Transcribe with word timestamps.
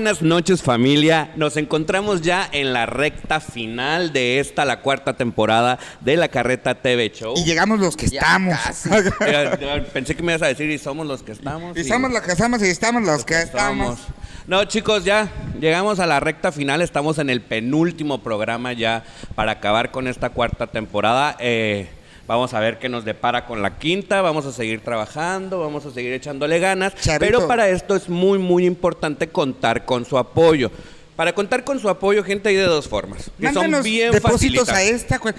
Buenas 0.00 0.22
noches 0.22 0.62
familia, 0.62 1.30
nos 1.36 1.58
encontramos 1.58 2.22
ya 2.22 2.48
en 2.52 2.72
la 2.72 2.86
recta 2.86 3.38
final 3.38 4.14
de 4.14 4.40
esta, 4.40 4.64
la 4.64 4.80
cuarta 4.80 5.12
temporada 5.12 5.78
de 6.00 6.16
la 6.16 6.28
Carreta 6.28 6.74
TV 6.74 7.10
Show. 7.10 7.34
Y 7.36 7.44
llegamos 7.44 7.80
los 7.80 7.98
que 7.98 8.06
Ya 8.06 8.20
estamos. 8.20 8.58
casi. 8.64 8.88
Pensé 9.92 10.16
que 10.16 10.22
me 10.22 10.32
ibas 10.32 10.40
a 10.40 10.46
decir 10.46 10.70
y 10.70 10.78
somos 10.78 11.06
los 11.06 11.22
que 11.22 11.32
estamos. 11.32 11.76
y 11.76 11.84
somos 11.84 12.10
los 12.10 12.22
que 12.22 12.32
estamos 12.32 12.62
y 12.62 12.68
estamos 12.68 13.02
los 13.02 13.26
que 13.26 13.42
estamos. 13.42 13.98
No, 14.46 14.64
chicos, 14.64 15.04
ya 15.04 15.28
llegamos 15.60 16.00
a 16.00 16.06
la 16.06 16.18
recta 16.18 16.50
final. 16.50 16.80
Estamos 16.80 17.18
en 17.18 17.28
el 17.28 17.42
penúltimo 17.42 18.22
programa 18.22 18.72
ya 18.72 19.04
para 19.34 19.52
acabar 19.52 19.90
con 19.90 20.08
esta 20.08 20.30
cuarta 20.30 20.68
temporada. 20.68 21.36
Eh, 21.40 21.90
vamos 22.30 22.54
a 22.54 22.60
ver 22.60 22.78
qué 22.78 22.88
nos 22.88 23.04
depara 23.04 23.44
con 23.44 23.60
la 23.60 23.76
quinta. 23.76 24.22
Vamos 24.22 24.46
a 24.46 24.52
seguir 24.52 24.82
trabajando, 24.82 25.58
vamos 25.58 25.84
a 25.84 25.90
seguir 25.90 26.12
echándole 26.12 26.60
ganas. 26.60 26.94
Charito. 26.94 27.26
Pero 27.38 27.48
para 27.48 27.68
esto 27.68 27.96
es 27.96 28.08
muy, 28.08 28.38
muy 28.38 28.66
importante 28.66 29.28
contar 29.28 29.84
con 29.84 30.04
su 30.04 30.16
apoyo. 30.16 30.70
Para 31.16 31.34
contar 31.34 31.64
con 31.64 31.80
su 31.80 31.88
apoyo, 31.88 32.22
gente, 32.22 32.48
hay 32.48 32.54
de 32.54 32.62
dos 32.62 32.88
formas. 32.88 33.30
Que 33.38 33.46
son 33.46 33.54
Mándanos 33.56 33.82
bien 33.84 34.12
depósitos 34.12 34.68
facilitas. 34.68 35.18
a 35.18 35.20
esta. 35.20 35.20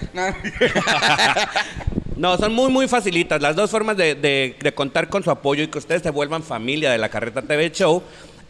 No. 2.16 2.16
No, 2.16 2.36
son 2.38 2.52
muy, 2.54 2.70
muy 2.70 2.88
facilitas. 2.88 3.40
Las 3.40 3.56
dos 3.56 3.70
formas 3.70 3.96
de, 3.96 4.14
de- 4.14 4.56
de 4.62 4.74
contar 4.74 5.08
con 5.08 5.22
su 5.24 5.30
apoyo 5.30 5.62
y 5.64 5.68
que 5.68 5.78
ustedes 5.78 6.02
se 6.02 6.10
vuelvan 6.10 6.42
familia 6.42 6.90
de 6.92 6.98
la 6.98 7.08
Carreta 7.08 7.42
TV 7.42 7.70
Show 7.72 8.02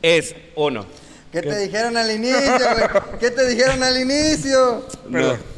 es, 0.02 0.34
uno, 0.56 0.84
¿Qué 1.30 1.40
te 1.40 1.58
dijeron 1.60 1.96
al 1.96 2.10
inicio, 2.10 2.58
güey? 2.74 3.18
¿Qué 3.20 3.30
te 3.30 3.48
dijeron 3.48 3.82
al 3.82 3.98
inicio? 3.98 4.86
Perdón. 5.10 5.38
No, 5.38 5.51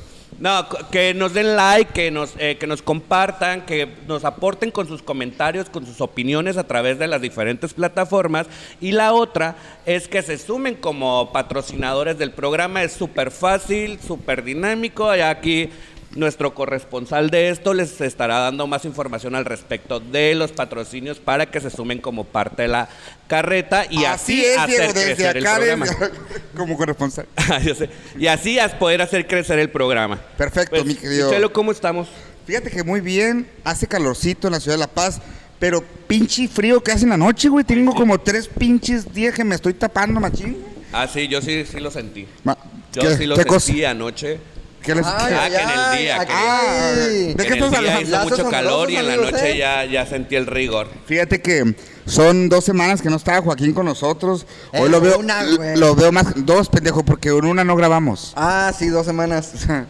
no, 0.45 0.69
que 0.91 1.15
nos 1.15 1.33
den 1.33 1.57
like, 1.57 1.95
que 1.95 2.11
nos, 2.11 2.35
eh, 2.39 2.59
que 2.61 2.67
nos 2.67 2.83
compartan, 2.83 3.65
que 3.65 3.89
nos 4.07 4.27
aporten 4.27 4.71
con 4.71 4.87
sus 4.87 5.01
comentarios, 5.01 5.71
con 5.71 5.87
sus 5.87 6.03
opiniones 6.03 6.59
a 6.59 6.67
través 6.67 6.99
de 6.99 7.07
las 7.07 7.23
diferentes 7.23 7.73
plataformas. 7.73 8.47
Y 8.79 8.93
la 8.93 9.15
otra 9.15 9.57
es 9.87 10.07
que 10.07 10.21
se 10.21 10.37
sumen 10.37 10.75
como 10.75 11.33
patrocinadores 11.33 12.19
del 12.19 12.31
programa. 12.31 12.83
Es 12.83 12.93
súper 12.93 13.31
fácil, 13.31 13.99
súper 14.07 14.45
dinámico. 14.45 15.17
Y 15.17 15.21
aquí 15.23 15.71
nuestro 16.17 16.55
corresponsal 16.55 17.31
de 17.31 17.49
esto 17.51 17.75
les 17.75 18.01
estará 18.01 18.39
dando 18.39 18.67
más 18.67 18.85
información 18.85 19.35
al 19.35 19.45
respecto 19.45 19.99
de 20.01 20.35
los 20.35 20.53
patrocinios 20.53 21.19
para 21.19 21.47
que 21.47 21.61
se 21.61 21.71
sumen 21.71 21.99
como 22.01 22.25
parte 22.25 22.63
de 22.63 22.69
la 22.69 22.89
carreta 23.27 23.85
y 23.91 24.05
así, 24.05 24.45
es, 24.45 24.59
hacer 24.59 24.77
Diego, 24.77 24.93
desde 24.93 25.15
crecer 25.15 25.37
el 25.39 25.47
acá, 25.47 25.57
programa. 25.57 25.87
desde- 25.87 26.11
como 26.57 26.77
corresponsal. 26.77 27.27
Yo 27.65 27.75
sé. 27.75 27.91
Y 28.19 28.27
así 28.29 28.59
as 28.59 28.73
poder 28.75 29.03
hacer 29.03 29.27
crecer 29.27 29.59
el 29.59 29.71
programa. 29.71 30.21
Perfecto, 30.37 30.71
Pues, 30.71 30.85
mi 30.85 30.95
querido. 30.95 31.31
Chelo, 31.31 31.53
¿cómo 31.53 31.73
estamos? 31.73 32.09
Fíjate 32.47 32.71
que 32.71 32.83
muy 32.85 33.01
bien, 33.01 33.49
hace 33.65 33.87
calorcito 33.87 34.49
en 34.49 34.53
la 34.53 34.61
ciudad 34.61 34.75
de 34.77 34.81
La 34.81 34.87
Paz, 34.89 35.21
pero 35.59 35.83
pinche 36.07 36.47
frío 36.47 36.83
que 36.83 36.93
hace 36.93 37.05
en 37.05 37.11
la 37.11 37.17
noche, 37.17 37.49
güey. 37.49 37.65
Tengo 37.65 37.95
como 37.95 38.19
tres 38.21 38.49
pinches 38.49 39.13
días 39.13 39.35
que 39.35 39.45
me 39.45 39.55
estoy 39.55 39.73
tapando, 39.75 40.21
machín. 40.21 40.59
Ah, 40.93 41.09
sí, 41.13 41.27
yo 41.27 41.41
sí, 41.41 41.65
sí 41.65 41.81
lo 41.81 41.91
sentí. 41.91 42.29
Ma- 42.45 42.57
Yo 42.93 43.03
¿qué- 43.03 43.17
sí 43.17 43.27
lo 43.27 43.35
sentí 43.35 43.49
cosa? 43.49 43.91
anoche. 43.91 44.39
¿Qué 44.85 44.95
les- 44.95 45.07
Ay, 45.07 45.13
Ah, 45.35 45.41
ay, 45.45 45.51
que 45.51 45.57
en 45.57 45.71
el 45.71 45.79
ay, 45.79 46.03
día, 46.03 46.17
aquí. 46.21 46.27
que- 46.27 46.33
Ah, 46.37 46.93
¿de 46.97 47.31
En 47.31 47.37
qué 47.37 47.43
el 47.43 47.59
día 47.71 47.97
hablando? 47.97 48.01
hizo 48.03 48.23
mucho 48.37 48.51
calor 48.51 48.91
y 48.91 48.97
en 48.97 49.07
la 49.07 49.17
noche 49.17 49.53
¿eh? 49.53 49.57
ya, 49.59 49.85
ya 49.87 50.07
sentí 50.07 50.37
el 50.37 50.47
rigor. 50.47 50.89
Fíjate 51.07 51.41
que 51.41 51.75
son 52.07 52.49
dos 52.51 52.65
semanas 52.65 53.01
que 53.01 53.09
no 53.09 53.17
estaba 53.17 53.41
Joaquín 53.41 53.73
con 53.73 53.87
nosotros. 53.87 54.47
Hoy 54.75 54.87
Eh, 54.87 54.89
lo 54.91 55.01
veo, 55.01 55.19
una, 55.19 55.43
güey. 55.57 55.77
lo 55.77 55.95
veo 55.95 56.13
más, 56.13 56.27
dos 56.37 56.69
pendejos, 56.69 57.03
porque 57.05 57.31
en 57.31 57.45
una 57.47 57.65
no 57.65 57.77
grabamos. 57.77 58.33
Ah, 58.37 58.73
sí, 58.79 58.89
dos 58.89 59.07
semanas. 59.07 59.53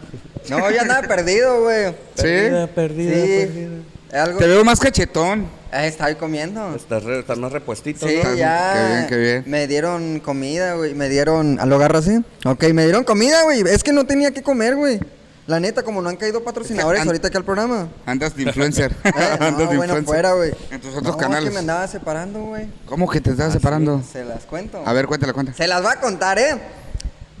No, 0.47 0.69
ya 0.69 0.83
andaba 0.83 1.07
perdido, 1.07 1.63
güey. 1.63 1.87
¿Sí? 2.13 2.67
perdida, 2.75 3.15
Sí. 3.15 3.67
Algo. 4.13 4.39
Te 4.39 4.47
veo 4.47 4.63
más 4.63 4.79
cachetón. 4.79 5.47
Ah, 5.71 5.85
estaba 5.85 6.07
ahí 6.09 6.15
comiendo. 6.15 6.73
Estás, 6.75 7.03
re- 7.03 7.19
estás 7.19 7.37
más 7.37 7.51
repuestito, 7.51 8.07
Sí, 8.07 8.15
ya. 8.37 8.73
qué 8.73 8.87
bien, 8.93 9.07
qué 9.09 9.17
bien. 9.17 9.43
Me 9.45 9.67
dieron 9.67 10.19
comida, 10.19 10.75
güey. 10.75 10.93
Me 10.93 11.09
dieron. 11.09 11.59
¿A 11.59 11.65
lo 11.65 11.75
agarro 11.75 11.97
así? 11.99 12.23
Ok, 12.45 12.63
me 12.73 12.83
dieron 12.83 13.03
comida, 13.03 13.43
güey. 13.43 13.61
Es 13.61 13.83
que 13.83 13.91
no 13.91 14.05
tenía 14.05 14.31
que 14.31 14.41
comer, 14.41 14.75
güey. 14.75 14.99
La 15.47 15.59
neta, 15.59 15.83
como 15.83 16.01
no 16.01 16.09
han 16.09 16.15
caído 16.15 16.43
patrocinadores 16.43 17.05
ahorita 17.05 17.27
aquí 17.27 17.37
al 17.37 17.43
programa. 17.43 17.89
Andas 18.05 18.35
de 18.35 18.43
influencer. 18.43 18.95
Eh, 19.03 19.11
Andas 19.39 19.51
no, 19.51 19.57
de 19.57 19.65
bueno, 19.65 19.83
influencer. 19.83 20.05
fuera, 20.05 20.33
güey. 20.33 20.53
En 20.71 20.79
tus 20.81 20.91
otros 20.95 21.15
no, 21.15 21.17
canales. 21.17 21.49
que 21.49 21.53
me 21.53 21.59
andaba 21.59 21.87
separando, 21.87 22.41
güey. 22.41 22.67
¿Cómo 22.85 23.09
que 23.09 23.19
te 23.21 23.31
estás 23.31 23.51
separando? 23.53 24.01
Se 24.11 24.23
las 24.23 24.43
cuento. 24.45 24.81
A 24.85 24.93
ver, 24.93 25.07
cuéntala, 25.07 25.33
cuéntala. 25.33 25.57
Se 25.57 25.67
las 25.67 25.83
va 25.83 25.91
a 25.93 25.99
contar, 25.99 26.39
¿eh? 26.39 26.57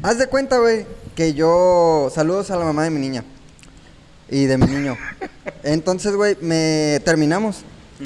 Haz 0.03 0.17
de 0.19 0.27
cuenta, 0.27 0.57
güey, 0.59 0.85
que 1.15 1.33
yo... 1.33 2.11
Saludos 2.13 2.51
a 2.51 2.57
la 2.57 2.65
mamá 2.65 2.83
de 2.83 2.89
mi 2.91 2.99
niña. 2.99 3.23
Y 4.29 4.45
de 4.45 4.57
mi 4.57 4.67
niño. 4.67 4.97
Entonces, 5.65 6.15
güey, 6.15 6.37
me 6.39 7.01
terminamos. 7.03 7.63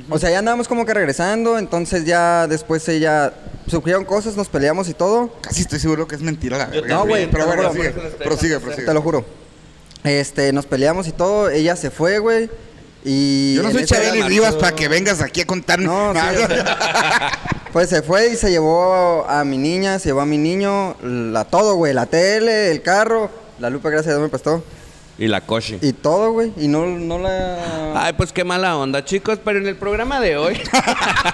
O 0.10 0.18
sea, 0.18 0.32
ya 0.32 0.40
andábamos 0.40 0.68
como 0.68 0.86
que 0.86 0.94
regresando, 0.94 1.58
entonces 1.58 2.06
ya 2.06 2.48
después 2.48 2.88
ella... 2.90 3.34
Surgieron 3.68 4.04
cosas, 4.04 4.36
nos 4.36 4.48
peleamos 4.48 4.90
y 4.90 4.96
todo. 4.96 5.32
Casi 5.42 5.62
estoy 5.62 5.78
seguro 5.78 6.08
que 6.08 6.16
es 6.16 6.22
mentira 6.22 6.58
la 6.58 6.72
Yo 6.72 6.82
verga. 6.82 6.96
No, 6.96 7.06
güey, 7.06 7.30
Pero 7.30 7.46
bueno, 7.46 7.64
prosigue, 7.64 7.94
dejando 7.94 8.18
prosigue. 8.60 8.86
Te 8.86 8.94
lo 8.94 9.02
juro. 9.04 9.26
Este, 10.04 10.52
nos 10.54 10.66
peleamos 10.66 11.08
y 11.08 11.12
todo. 11.12 11.50
Ella 11.52 11.76
se 11.76 11.92
fue, 11.92 12.18
güey. 12.18 12.50
Y... 13.04 13.56
Yo 13.56 13.64
no 13.64 13.72
soy 13.72 13.86
Chabeli 13.86 14.24
Rivas 14.24 14.56
para 14.56 14.76
que 14.76 14.88
vengas 14.88 15.22
aquí 15.22 15.42
a 15.42 15.46
contarme. 15.46 15.86
No, 15.86 16.14
sí, 16.14 16.20
sé. 16.38 16.64
Pues 17.74 17.90
se 17.90 18.02
fue 18.02 18.30
y 18.30 18.36
se 18.36 18.50
llevó 18.50 19.26
a 19.30 19.44
mi 19.44 19.58
niña, 19.58 20.00
se 20.00 20.10
llevó 20.10 20.22
a 20.22 20.26
mi 20.26 20.40
niño, 20.40 20.96
la 21.04 21.46
todo, 21.46 21.76
güey, 21.76 21.94
la 21.94 22.08
tele, 22.08 22.72
el 22.72 22.82
carro, 22.82 23.30
la 23.60 23.70
lupa, 23.70 23.90
gracias 23.90 24.08
a 24.08 24.18
Dios 24.18 24.24
me 24.24 24.30
prestó. 24.30 24.64
Y 25.20 25.28
la 25.28 25.42
coche. 25.42 25.80
Y 25.82 25.92
todo, 25.92 26.32
güey, 26.32 26.54
y 26.58 26.70
no, 26.70 26.86
no 26.86 27.20
la... 27.20 28.06
Ay, 28.06 28.14
pues 28.14 28.32
qué 28.32 28.46
mala 28.46 28.78
onda, 28.78 29.04
chicos. 29.04 29.38
Pero 29.44 29.60
en 29.60 29.68
el 29.68 29.76
programa 29.76 30.22
de 30.22 30.38
hoy. 30.38 30.58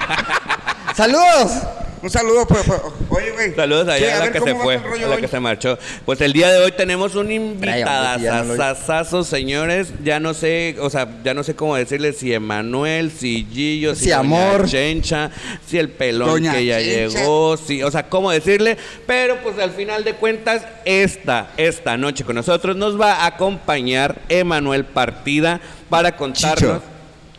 ¡Saludos! 0.96 1.52
Un 2.06 2.12
saludo, 2.12 2.46
pues, 2.46 2.62
pues, 2.68 2.80
oye, 3.10 3.32
güey. 3.32 3.56
Saludos 3.56 3.88
allá 3.88 4.18
a 4.18 4.26
la 4.26 4.32
que 4.32 4.38
¿cómo 4.38 4.52
se 4.52 4.60
fue, 4.62 4.76
a 4.76 5.08
la 5.08 5.16
hoy? 5.16 5.22
que 5.22 5.28
se 5.28 5.40
marchó. 5.40 5.80
Pues 6.06 6.22
el 6.22 6.34
día 6.34 6.52
de 6.52 6.60
hoy 6.64 6.72
tenemos 6.72 7.16
un 7.16 7.26
lo- 7.26 7.34
invitadazazazo, 7.34 9.24
señores. 9.24 9.92
Ya 10.04 10.20
no 10.20 10.36
sé, 10.36 10.76
o 10.80 10.92
sea, 10.92 11.08
ya 11.24 11.34
no 11.34 11.44
sé 11.44 11.56
cómo 11.56 11.76
decirle 11.76 12.14
si 12.14 12.32
Emanuel, 12.32 13.10
si 13.10 13.48
Gillo, 13.52 13.96
si, 13.96 14.06
Si 14.06 14.12
Amor. 14.12 14.68
Chencha, 14.68 15.32
si 15.68 15.80
el 15.80 15.90
pelón 15.90 16.30
Doña 16.30 16.54
que 16.54 16.66
ya 16.68 16.78
Chencha. 16.80 17.18
llegó, 17.22 17.58
si, 17.58 17.82
o 17.82 17.90
sea, 17.90 18.08
cómo 18.08 18.30
decirle. 18.30 18.78
Pero 19.08 19.38
pues 19.42 19.58
al 19.58 19.72
final 19.72 20.04
de 20.04 20.14
cuentas, 20.14 20.62
esta, 20.86 21.50
esta 21.58 21.98
noche 21.98 22.24
con 22.24 22.36
nosotros 22.36 22.76
nos 22.76 23.02
va 23.02 23.14
a 23.24 23.26
acompañar 23.26 24.22
Emanuel 24.30 24.86
Partida 24.86 25.60
para 25.90 26.16
contarnos. 26.16 26.60
Chicho. 26.60 26.95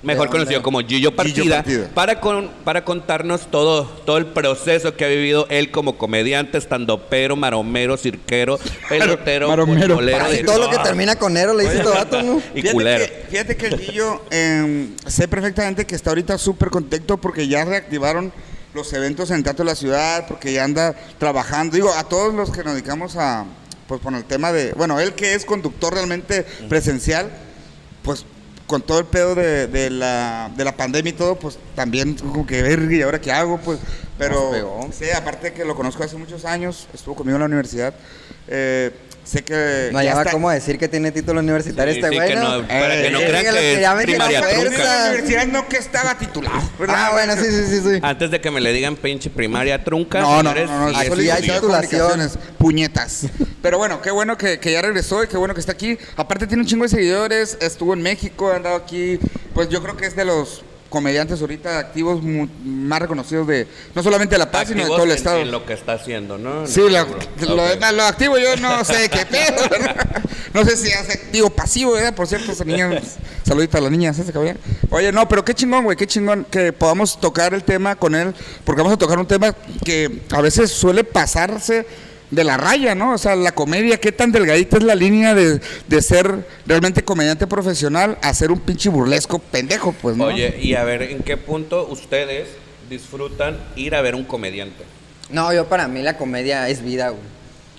Mejor 0.07 0.29
¿De 0.29 0.33
conocido 0.33 0.63
como 0.63 0.81
Gillo 0.81 1.15
Partida, 1.17 1.57
Partida. 1.57 1.91
para 1.93 2.21
con, 2.21 2.49
para 2.65 2.85
contarnos 2.85 3.51
todo 3.51 3.85
todo 3.85 4.19
el 4.19 4.27
proceso 4.27 4.97
que 4.97 5.05
ha 5.05 5.09
vivido 5.09 5.47
él 5.51 5.73
como 5.73 5.99
comediante, 5.99 6.59
estandopero, 6.59 7.35
maromero, 7.35 7.97
cirquero, 7.97 8.59
pelotero, 8.89 9.49
maromero. 9.49 9.97
futbolero, 9.97 10.31
de 10.31 10.45
todo 10.45 10.59
lo 10.59 10.71
que 10.71 10.79
termina 10.79 11.17
con 11.17 11.33
Nero 11.35 11.55
le 11.55 11.65
dice 11.65 11.81
todo 11.81 11.95
vato, 11.95 12.23
¿no? 12.23 12.37
y 12.55 12.63
fíjate 12.63 12.73
culero. 12.73 13.05
Que, 13.05 13.27
fíjate 13.31 13.57
que 13.57 13.67
el 13.67 13.79
Guillo, 13.79 14.23
eh, 14.31 14.91
sé 15.07 15.27
perfectamente 15.27 15.85
que 15.85 15.97
está 15.97 16.11
ahorita 16.11 16.39
súper 16.39 16.71
contento 16.71 17.17
porque 17.17 17.49
ya 17.49 17.65
reactivaron 17.65 18.33
los 18.77 18.93
eventos 18.93 19.31
en 19.31 19.39
el 19.39 19.43
Teatro 19.43 19.65
de 19.65 19.73
la 19.73 19.75
Ciudad, 19.75 20.27
porque 20.29 20.53
ya 20.53 20.63
anda 20.63 20.95
trabajando. 21.19 21.75
Digo, 21.75 21.93
a 21.93 22.05
todos 22.05 22.33
los 22.33 22.53
que 22.53 22.63
nos 22.63 22.75
dedicamos 22.75 23.17
a, 23.17 23.45
pues, 23.89 24.01
con 24.01 24.15
el 24.15 24.25
tema 24.25 24.53
de, 24.53 24.73
bueno, 24.75 25.01
él 25.01 25.15
que 25.15 25.35
es 25.35 25.45
conductor 25.45 25.95
realmente 25.95 26.47
presencial, 26.69 27.29
pues 28.03 28.25
con 28.67 28.83
todo 28.83 28.99
el 28.99 29.07
pedo 29.07 29.35
de, 29.35 29.67
de 29.67 29.91
la, 29.91 30.51
de 30.57 30.65
la 30.65 30.77
pandemia 30.77 31.11
y 31.11 31.15
todo, 31.15 31.37
pues 31.37 31.59
también 31.75 32.15
como 32.15 32.47
que 32.47 32.63
ver 32.63 32.91
y 32.91 33.03
ahora 33.03 33.21
qué 33.21 33.33
hago, 33.33 33.59
pues, 33.59 33.79
pero 34.19 34.51
sí, 34.93 35.07
aparte 35.15 35.53
que 35.53 35.65
lo 35.65 35.77
conozco 35.77 36.03
hace 36.03 36.17
muchos 36.17 36.45
años, 36.45 36.89
estuvo 36.93 37.15
conmigo 37.15 37.37
en 37.37 37.41
la 37.41 37.47
universidad, 37.47 37.95
eh, 38.49 38.93
sé 39.27 39.43
que 39.43 39.89
No 39.93 40.01
ya 40.01 40.11
hallaba 40.11 40.21
está- 40.23 40.33
cómo 40.33 40.51
decir 40.51 40.79
que 40.79 40.89
tiene 40.89 41.11
título 41.13 41.41
universitario 41.41 41.93
Sí, 41.93 41.99
este 42.01 42.11
sí, 42.11 42.17
güey, 42.17 42.35
¿no? 42.37 42.63
no- 42.63 42.69
para 42.69 43.03
que 43.03 43.11
no 43.11 43.19
Eh, 43.21 43.27
crean 43.27 43.45
que 43.45 43.51
que 43.51 43.57
quería 43.57 43.91
es 43.91 43.97
meter 43.97 44.23
a 44.23 44.27
primaria 44.27 44.41
la 44.41 44.47
universidad 45.11 45.47
no 45.49 45.69
que 45.69 45.77
estaba 45.77 46.17
titulado. 46.17 46.61
¿verdad? 46.79 46.97
Ah, 46.99 47.11
bueno, 47.13 47.35
sí, 47.37 47.45
sí, 47.51 47.65
sí, 47.69 47.81
sí. 47.81 48.01
Antes 48.03 48.31
de 48.31 48.41
que 48.41 48.51
me 48.51 48.61
le 48.61 48.73
digan 48.73 48.97
pinche 48.97 49.29
primaria 49.31 49.83
trunca, 49.83 50.21
No, 50.21 50.43
no, 50.43 50.55
no, 50.55 50.65
no, 50.67 50.79
no, 50.81 50.89
sí, 50.91 50.97
hay 50.97 51.09
comunicaciones, 51.61 52.39
puñetas. 52.59 53.27
Pero 53.63 53.79
bueno, 53.79 54.01
qué 54.01 54.11
bueno 54.11 54.39
que, 54.39 54.61
que 54.61 54.73
ya 54.73 54.81
regresó 54.83 55.25
y 55.25 55.27
qué 55.27 55.37
bueno 55.37 55.55
que 55.55 55.61
está 55.61 55.73
aquí. 55.73 55.99
Aparte 56.17 56.47
tiene 56.47 56.63
un 56.63 56.69
chingo 56.69 56.85
de 56.85 56.89
seguidores, 56.91 57.59
estuvo 57.61 57.95
en 57.95 58.03
México, 58.03 58.51
ha 58.53 58.57
andado 58.57 58.77
aquí, 58.77 59.19
pues 59.55 59.69
yo 59.69 59.83
creo 59.83 59.97
que 59.97 60.07
es 60.07 60.15
de 60.15 60.25
los 60.25 60.63
comediantes 60.89 61.41
ahorita 61.41 61.79
activos 61.79 62.21
más 62.65 63.01
reconocidos 63.01 63.47
de, 63.47 63.67
no 63.95 64.03
solamente 64.03 64.35
de 64.35 64.39
La 64.39 64.51
Paz, 64.51 64.69
sino 64.69 64.83
de 64.83 64.89
todo 64.89 65.05
el 65.05 65.11
en- 65.11 65.17
estado. 65.17 65.39
En, 65.41 65.51
lo 65.51 65.65
que 65.67 65.73
está 65.75 65.93
haciendo, 65.95 66.39
¿no? 66.39 66.67
Sí, 66.67 66.81
lo, 66.81 67.07
lo, 67.55 67.93
lo 67.93 68.03
activo 68.05 68.39
yo 68.39 68.57
no 68.57 68.85
sé 68.85 69.09
qué 69.09 69.27
pedo. 69.31 69.69
¿verdad? 69.71 70.07
No 70.55 70.65
sé 70.65 70.77
si 70.77 70.91
hace 70.93 71.13
activo 71.13 71.51
pasivo, 71.51 71.93
¿verdad? 71.93 72.15
Por 72.15 72.27
cierto, 72.27 72.53
esa 72.53 72.65
niña, 72.65 72.91
saludita 73.45 73.79
a 73.79 73.81
las 73.83 73.91
niñas, 73.91 74.19
ese. 74.19 74.33
Oye, 74.91 75.13
no, 75.13 75.29
pero 75.29 75.45
qué 75.45 75.53
chingón, 75.55 75.85
güey, 75.85 75.97
qué 75.97 76.07
chingón 76.07 76.47
que 76.51 76.73
podamos 76.73 77.21
tocar 77.21 77.53
el 77.53 77.63
tema 77.65 77.97
con 77.97 78.15
él, 78.15 78.35
porque 78.65 78.81
vamos 78.81 78.95
a 78.95 78.99
tocar 78.99 79.19
un 79.19 79.27
tema 79.27 79.55
que 79.85 80.23
a 80.31 80.41
veces 80.41 80.71
suele 80.71 81.05
pasarse 81.05 81.87
de 82.31 82.45
la 82.45 82.57
raya, 82.57 82.95
¿no? 82.95 83.13
O 83.15 83.19
sea, 83.19 83.37
la 83.37 83.53
comedia, 83.53 83.99
qué 83.99 84.11
tan 84.13 84.33
delgadita 84.33 84.79
es 84.79 84.83
la 84.83 84.95
línea 84.95 85.35
de, 85.35 85.61
de 85.87 86.03
ser 86.03 86.47
realmente 86.67 87.03
comediante 87.05 87.47
profesional 87.47 88.19
a 88.23 88.35
ser 88.35 88.51
un 88.51 88.61
pinche 88.61 88.89
burlesco 88.89 89.39
pendejo, 89.39 89.93
pues, 89.93 90.17
¿no? 90.17 90.25
Oye, 90.25 90.59
y 90.61 90.75
a 90.75 90.85
ver, 90.85 91.03
¿en 91.03 91.23
qué 91.23 91.37
punto 91.37 91.87
ustedes 91.89 92.49
disfrutan 92.91 93.57
ir 93.77 93.95
a 93.95 94.01
ver 94.03 94.15
un 94.15 94.25
comediante? 94.25 94.85
No, 95.31 95.53
yo 95.53 95.67
para 95.69 95.89
mí 95.89 96.03
la 96.03 96.17
comedia 96.17 96.69
es 96.69 96.83
vida, 96.83 97.09
güey. 97.11 97.23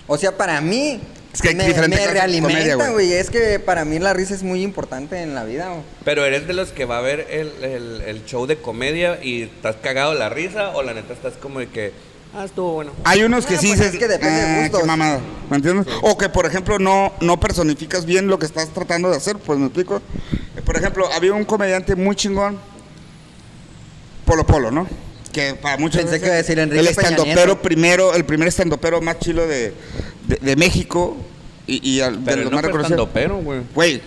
O 0.07 0.17
sea, 0.17 0.35
para 0.37 0.61
mí 0.61 0.99
Es 1.33 1.41
que 1.41 1.49
hay 1.49 1.55
me, 1.55 1.65
diferentes 1.65 1.99
me 2.07 2.11
realimenta, 2.13 2.75
güey. 2.75 2.91
güey. 2.91 3.13
Es 3.13 3.29
que 3.29 3.59
para 3.59 3.83
mí 3.85 3.99
la 3.99 4.13
risa 4.13 4.33
es 4.33 4.43
muy 4.43 4.61
importante 4.63 5.21
en 5.21 5.35
la 5.35 5.43
vida, 5.43 5.67
güey. 5.69 5.81
Pero 6.05 6.25
eres 6.25 6.47
de 6.47 6.53
los 6.53 6.69
que 6.71 6.85
va 6.85 6.97
a 6.99 7.01
ver 7.01 7.27
el, 7.29 7.51
el- 7.63 8.01
el 8.05 8.25
show 8.25 8.45
de 8.47 8.57
comedia 8.57 9.19
y 9.21 9.43
estás 9.43 9.75
cagado 9.77 10.13
de 10.13 10.19
la 10.19 10.29
risa 10.29 10.69
o 10.69 10.83
la 10.83 10.93
neta 10.93 11.13
estás 11.13 11.33
como 11.33 11.59
de 11.59 11.67
que, 11.67 11.91
ah, 12.37 12.45
estuvo 12.45 12.73
bueno. 12.73 12.91
Hay 13.03 13.23
unos 13.23 13.45
que 13.45 13.55
Ah, 13.55 13.59
sí 13.59 13.67
pues 13.67 13.79
dices, 13.79 13.93
es 13.93 13.99
que 13.99 14.07
depende 14.07 14.35
de 14.39 14.41
"Ah, 14.47 14.61
gustos". 14.61 14.81
qué 14.81 14.87
mamada", 14.87 15.19
¿me 15.49 15.55
entiendes? 15.57 15.87
O 16.01 16.17
que, 16.17 16.29
por 16.29 16.45
ejemplo, 16.45 16.79
no, 16.79 17.13
no 17.21 17.39
personificas 17.39 18.05
bien 18.05 18.27
lo 18.27 18.39
que 18.39 18.45
estás 18.45 18.69
tratando 18.69 19.09
de 19.09 19.17
hacer, 19.17 19.37
pues, 19.37 19.57
¿me 19.59 19.65
explico? 19.65 20.01
Eh, 20.55 20.61
Por 20.61 20.77
ejemplo, 20.77 21.07
había 21.13 21.33
un 21.33 21.45
comediante 21.45 21.95
muy 21.95 22.15
chingón, 22.15 22.57
Polo 24.25 24.45
Polo, 24.45 24.71
¿no? 24.71 24.87
Que 25.31 25.53
para 25.53 25.77
muchos 25.77 26.01
Pensé 26.01 26.19
que 26.19 26.25
iba 26.25 26.33
a 26.33 26.37
decir 26.37 26.57
Enrique 26.59 26.79
el 26.79 26.87
estandopero 26.87 27.61
primero, 27.61 28.13
el 28.15 28.25
primer 28.25 28.47
estandopero 28.47 29.01
más 29.01 29.19
chilo 29.19 29.45
de, 29.47 29.73
de, 30.27 30.35
de 30.41 30.55
México 30.55 31.15
y, 31.67 31.87
y 31.87 32.01
al- 32.01 32.23
de 32.23 32.31
Pero 32.31 32.37
los 32.37 32.45
él 32.45 32.49
no 32.51 32.55
más 32.57 32.65
reconocidos. 32.65 33.09
pero 33.13 33.37
güey. 33.73 34.01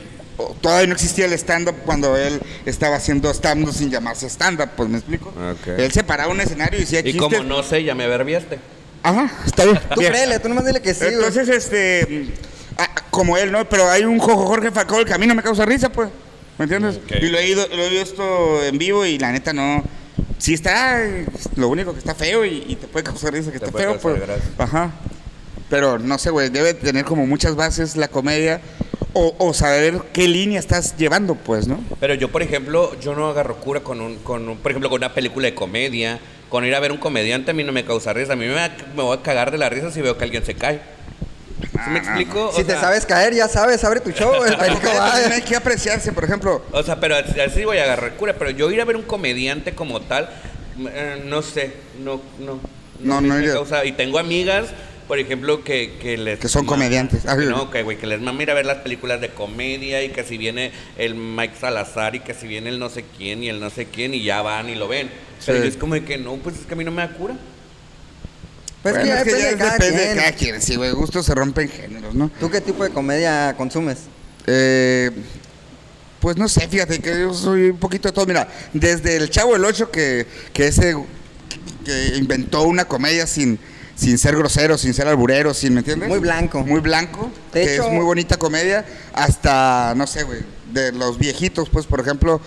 Todavía 0.61 0.87
no 0.87 0.95
existía 0.95 1.27
el 1.27 1.33
stand-up 1.35 1.77
cuando 1.85 2.17
él 2.17 2.41
estaba 2.67 2.97
haciendo 2.97 3.33
stand-up 3.33 3.73
sin 3.73 3.91
llamarse 3.91 4.29
stand-up, 4.29 4.71
pues, 4.77 4.89
¿me 4.89 4.99
explico? 4.99 5.29
Ok. 5.29 5.69
Él 5.79 5.93
se 5.93 6.05
paraba 6.05 6.33
un 6.33 6.41
escenario 6.41 6.79
y 6.79 6.83
decía 6.83 7.01
Y 7.01 7.05
chistes. 7.13 7.21
como 7.21 7.43
no 7.43 7.63
sé, 7.63 7.85
ya 7.85 7.95
me 7.95 8.07
verbiaste. 8.07 8.59
Ajá, 9.03 9.31
está 9.47 9.65
bien. 9.65 9.81
Tú 9.95 10.01
bien. 10.01 10.13
créele, 10.13 10.39
tú 10.39 10.49
nomás 10.49 10.67
dile 10.67 10.83
que 10.83 10.93
sí, 10.95 11.05
güey. 11.05 11.15
Entonces, 11.15 11.49
este, 11.49 12.27
ah, 12.77 12.89
como 13.11 13.37
él, 13.37 13.51
¿no? 13.51 13.69
Pero 13.69 13.89
hay 13.89 14.05
un 14.05 14.19
Jojo 14.19 14.47
Jorge 14.47 14.71
Falcón 14.71 15.05
que 15.05 15.15
a 15.15 15.19
mí 15.19 15.27
no 15.27 15.35
me 15.35 15.43
causa 15.43 15.65
risa, 15.65 15.91
pues. 15.91 16.11
¿Me 16.59 16.65
entiendes? 16.65 16.97
Ok. 16.97 17.13
Y 17.23 17.29
lo 17.29 17.39
he, 17.39 17.49
ido, 17.49 17.67
lo 17.69 17.83
he 17.83 17.89
visto 17.89 18.63
en 18.65 18.77
vivo 18.77 19.07
y 19.07 19.19
la 19.19 19.33
neta 19.33 19.53
no. 19.53 19.83
Sí 20.39 20.55
está, 20.55 21.01
lo 21.57 21.69
único 21.69 21.93
que 21.93 21.99
está 21.99 22.15
feo 22.15 22.45
y, 22.45 22.65
y 22.67 22.77
te 22.77 22.87
puede 22.87 23.05
causar 23.05 23.33
risa 23.33 23.53
que 23.53 23.59
Te 23.59 23.67
está 23.67 23.79
feo, 23.79 23.99
pues. 23.99 24.23
Ajá. 24.59 24.91
Pero 25.71 25.99
no 25.99 26.19
sé, 26.19 26.31
güey, 26.31 26.51
debe 26.51 26.75
tener 26.75 27.05
como 27.05 27.27
muchas 27.27 27.55
bases 27.55 27.97
la 27.97 28.09
comedia 28.09 28.61
o, 29.13 29.35
o 29.39 29.55
saber 29.55 30.01
qué 30.13 30.29
línea 30.29 30.59
estás 30.61 30.97
llevando, 30.97 31.35
pues, 31.35 31.67
¿no? 31.67 31.83
Pero 32.01 32.15
yo, 32.15 32.31
por 32.31 32.43
ejemplo, 32.43 32.99
yo 33.01 33.15
no 33.15 33.29
agarro 33.29 33.57
cura 33.57 33.81
con 33.81 34.01
un, 34.01 34.17
con 34.19 34.49
un- 34.49 34.57
por 34.59 34.71
ejemplo, 34.73 34.89
con 34.91 34.99
una 34.99 35.13
película 35.15 35.47
de 35.47 35.55
comedia. 35.55 36.21
Con 36.49 36.65
ir 36.65 36.75
a 36.75 36.81
ver 36.81 36.91
un 36.91 36.99
comediante 36.99 37.53
a 37.53 37.55
mí 37.55 37.63
no 37.63 37.71
me 37.73 37.85
causa 37.85 38.13
risa. 38.13 38.33
A 38.33 38.37
mí 38.37 38.45
me, 38.47 38.55
va- 38.55 38.71
me 38.97 39.03
voy 39.05 39.17
a 39.17 39.23
cagar 39.23 39.51
de 39.53 39.59
la 39.59 39.69
risa 39.69 39.91
si 39.93 40.01
veo 40.01 40.19
que 40.19 40.25
alguien 40.25 40.45
se 40.45 40.55
cae. 40.55 40.81
¿Sí 41.61 41.69
Ah, 41.79 41.91
me 41.91 41.99
explico? 41.99 42.49
O 42.49 42.53
Si 42.53 42.65
te 42.65 42.73
sea, 42.73 42.81
sabes 42.81 43.07
caer, 43.07 43.35
ya 43.35 43.47
sabes, 43.47 43.85
abre 43.85 44.01
tu 44.01 44.11
show, 44.11 44.33
el 44.45 44.57
perico 44.57 44.89
va. 44.99 45.13
También 45.13 45.33
hay 45.33 45.43
que 45.43 45.55
apreciarse, 45.55 46.13
por 46.13 46.25
ejemplo. 46.25 46.63
O 46.73 46.83
sea, 46.83 46.99
pero 46.99 47.15
así 47.17 47.65
voy 47.65 47.79
a 47.79 47.85
agarrar 47.85 48.15
cura. 48.15 48.35
Pero 48.39 48.51
yo 48.51 48.69
ir 48.71 48.81
a 48.81 48.85
ver 48.85 48.97
un 48.97 49.03
comediante 49.03 49.75
como 49.77 50.01
tal, 50.01 50.29
eh, 50.93 51.23
no 51.27 51.43
sé, 51.43 51.73
no, 52.03 52.21
no. 52.41 52.59
No, 52.99 53.21
no 53.21 53.35
me 53.35 53.41
iría. 53.43 53.53
causa- 53.55 53.85
Y 53.85 53.93
tengo 53.93 54.19
amigas, 54.19 54.67
por 55.11 55.19
ejemplo, 55.19 55.65
que, 55.65 55.97
que 56.01 56.17
les... 56.17 56.39
Que 56.39 56.47
son 56.49 56.65
comediantes. 56.67 57.27
Ah, 57.27 57.35
que 57.37 57.43
sí. 57.43 57.49
no, 57.49 57.69
que, 57.69 57.83
güey, 57.83 57.99
que 57.99 58.07
les 58.07 58.21
mama 58.21 58.45
ir 58.45 58.51
a 58.53 58.55
ver 58.55 58.65
las 58.65 58.77
películas 58.79 59.21
de 59.21 59.31
comedia 59.31 60.05
y 60.05 60.11
que 60.11 60.23
si 60.23 60.39
viene 60.39 60.71
el 60.99 61.17
Mike 61.17 61.55
Salazar 61.61 62.15
y 62.15 62.21
que 62.21 62.33
si 62.33 62.47
viene 62.47 62.69
el 62.71 62.79
no 62.79 62.89
sé 62.91 63.05
quién 63.19 63.43
y 63.43 63.49
el 63.49 63.59
no 63.59 63.71
sé 63.71 63.87
quién 63.87 64.15
y 64.15 64.23
ya 64.23 64.41
van 64.41 64.69
y 64.71 64.77
lo 64.77 64.87
ven. 64.87 65.11
Pero 65.45 65.59
Sí. 65.59 65.65
yo 65.65 65.69
es 65.69 65.77
como 65.77 65.95
de 65.95 66.05
que 66.05 66.17
no, 66.17 66.37
pues 66.37 66.61
es 66.61 66.65
que 66.65 66.75
a 66.75 66.77
mí 66.77 66.85
no 66.85 66.93
me 66.93 67.03
da 67.03 67.13
cura. 67.13 67.35
Pues 68.85 68.95
Bueno, 68.95 69.03
que 69.03 69.09
ya 69.09 69.19
es 69.19 69.25
que 69.25 69.31
depende 69.33 69.43
ya 69.43 69.51
de 69.51 69.57
cada 69.59 69.73
depende 69.73 69.99
de 69.99 70.05
quien. 70.07 70.17
cada 70.19 70.33
quien. 70.33 70.63
Sí, 70.63 70.77
güey, 70.77 70.93
gustos 70.93 71.27
se 71.27 71.35
rompen 71.35 71.69
géneros, 71.69 72.15
¿no? 72.15 72.31
¿Tú 72.39 72.49
qué 72.49 72.61
tipo 72.61 72.85
de 72.85 72.91
comedia 72.91 73.53
consumes? 73.57 73.99
Eh, 74.47 75.11
pues 76.21 76.37
no 76.37 76.49
sé, 76.49 76.69
fíjate 76.69 77.01
que 77.01 77.19
yo 77.19 77.35
soy 77.35 77.71
un 77.71 77.79
poquito 77.79 78.07
de 78.07 78.13
todo. 78.13 78.27
Mira, 78.27 78.47
desde 78.73 79.17
el 79.17 79.29
Chavo 79.29 79.57
el 79.57 79.65
8 79.65 79.91
que, 79.91 80.25
que 80.53 80.69
ese 80.69 80.97
que 81.85 82.13
inventó 82.17 82.63
una 82.63 82.85
comedia 82.85 83.27
sin, 83.27 83.59
sin 84.01 84.17
ser 84.19 84.35
grosero, 84.37 84.79
sin 84.79 84.95
ser 84.95 85.07
alburero, 85.09 85.53
sin, 85.53 85.75
¿me 85.75 85.81
entiendes? 85.81 86.09
Muy 86.09 86.19
blanco. 86.19 86.61
Muy 86.61 86.81
blanco, 86.81 87.31
De 87.53 87.65
que 87.65 87.75
hecho- 87.75 87.87
es 87.87 87.93
muy 87.93 88.05
bonita 88.05 88.37
comedia, 88.39 88.85
hasta, 89.13 89.93
no 89.97 90.07
sé, 90.07 90.23
güey, 90.23 90.41
de 90.73 90.93
los 90.93 91.19
viejitos, 91.19 91.69
pues, 91.69 91.85
por 91.87 92.01
ejemplo, 92.01 92.41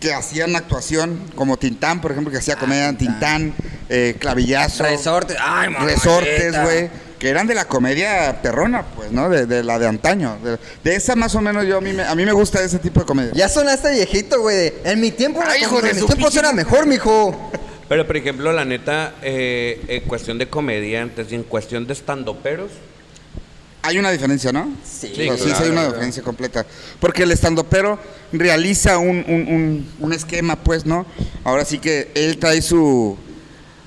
que 0.00 0.12
hacían 0.14 0.56
actuación, 0.56 1.20
como 1.36 1.58
Tintán, 1.58 2.00
por 2.00 2.10
ejemplo, 2.10 2.32
que 2.32 2.38
hacía 2.38 2.56
comedia 2.56 2.88
Ah, 2.88 2.96
Tintán. 2.98 3.54
Eh, 3.88 4.16
Clavillazo. 4.18 4.82
Resortes. 4.84 5.36
Ay, 5.40 5.68
mamá. 5.68 5.84
Resortes, 5.84 6.62
güey, 6.62 6.88
que 7.18 7.28
eran 7.28 7.46
de 7.46 7.54
la 7.54 7.66
comedia 7.66 8.40
perrona, 8.40 8.82
pues, 8.96 9.12
¿no? 9.12 9.28
De, 9.28 9.44
de 9.44 9.62
la 9.62 9.78
de 9.78 9.86
antaño. 9.86 10.38
De, 10.42 10.58
de 10.82 10.96
esa 10.96 11.16
más 11.16 11.34
o 11.34 11.40
menos 11.42 11.66
yo, 11.66 11.76
a 11.76 11.80
mí, 11.82 11.92
me, 11.92 12.02
a 12.02 12.14
mí 12.14 12.24
me 12.24 12.32
gusta 12.32 12.62
ese 12.62 12.78
tipo 12.78 13.00
de 13.00 13.06
comedia. 13.06 13.32
Ya 13.34 13.48
sonaste 13.50 13.90
viejito, 13.92 14.40
güey. 14.40 14.72
En 14.84 15.00
mi 15.00 15.10
tiempo, 15.10 15.40
Ay, 15.44 15.60
hijo 15.62 15.82
de 15.82 15.90
en 15.90 15.96
mi 15.96 16.06
tiempo 16.06 16.30
madre. 16.32 16.52
mejor, 16.54 16.86
mijo. 16.86 17.50
Pero, 17.90 18.06
por 18.06 18.16
ejemplo, 18.16 18.52
la 18.52 18.64
neta, 18.64 19.16
eh, 19.20 19.82
en 19.88 20.02
cuestión 20.08 20.38
de 20.38 20.48
comediantes 20.48 21.30
y 21.30 21.34
en 21.34 21.42
cuestión 21.42 21.86
de 21.86 21.92
estandoperos, 21.92 22.70
Hay 23.82 23.98
una 23.98 24.10
diferencia, 24.12 24.52
¿no? 24.52 24.72
Sí, 24.84 25.08
sí, 25.08 25.24
claro, 25.24 25.36
sí 25.38 25.44
hay 25.50 25.70
una 25.70 25.72
claro. 25.72 25.88
diferencia 25.88 26.22
completa. 26.22 26.66
Porque 27.00 27.22
el 27.24 27.32
estandopero 27.32 27.98
realiza 28.32 28.98
un, 28.98 29.24
un, 29.26 29.48
un, 29.48 29.88
un 30.00 30.12
esquema, 30.12 30.54
pues, 30.56 30.84
¿no? 30.86 31.04
Ahora 31.44 31.64
sí 31.64 31.78
que 31.78 32.10
él 32.14 32.38
trae 32.38 32.62
su 32.62 33.18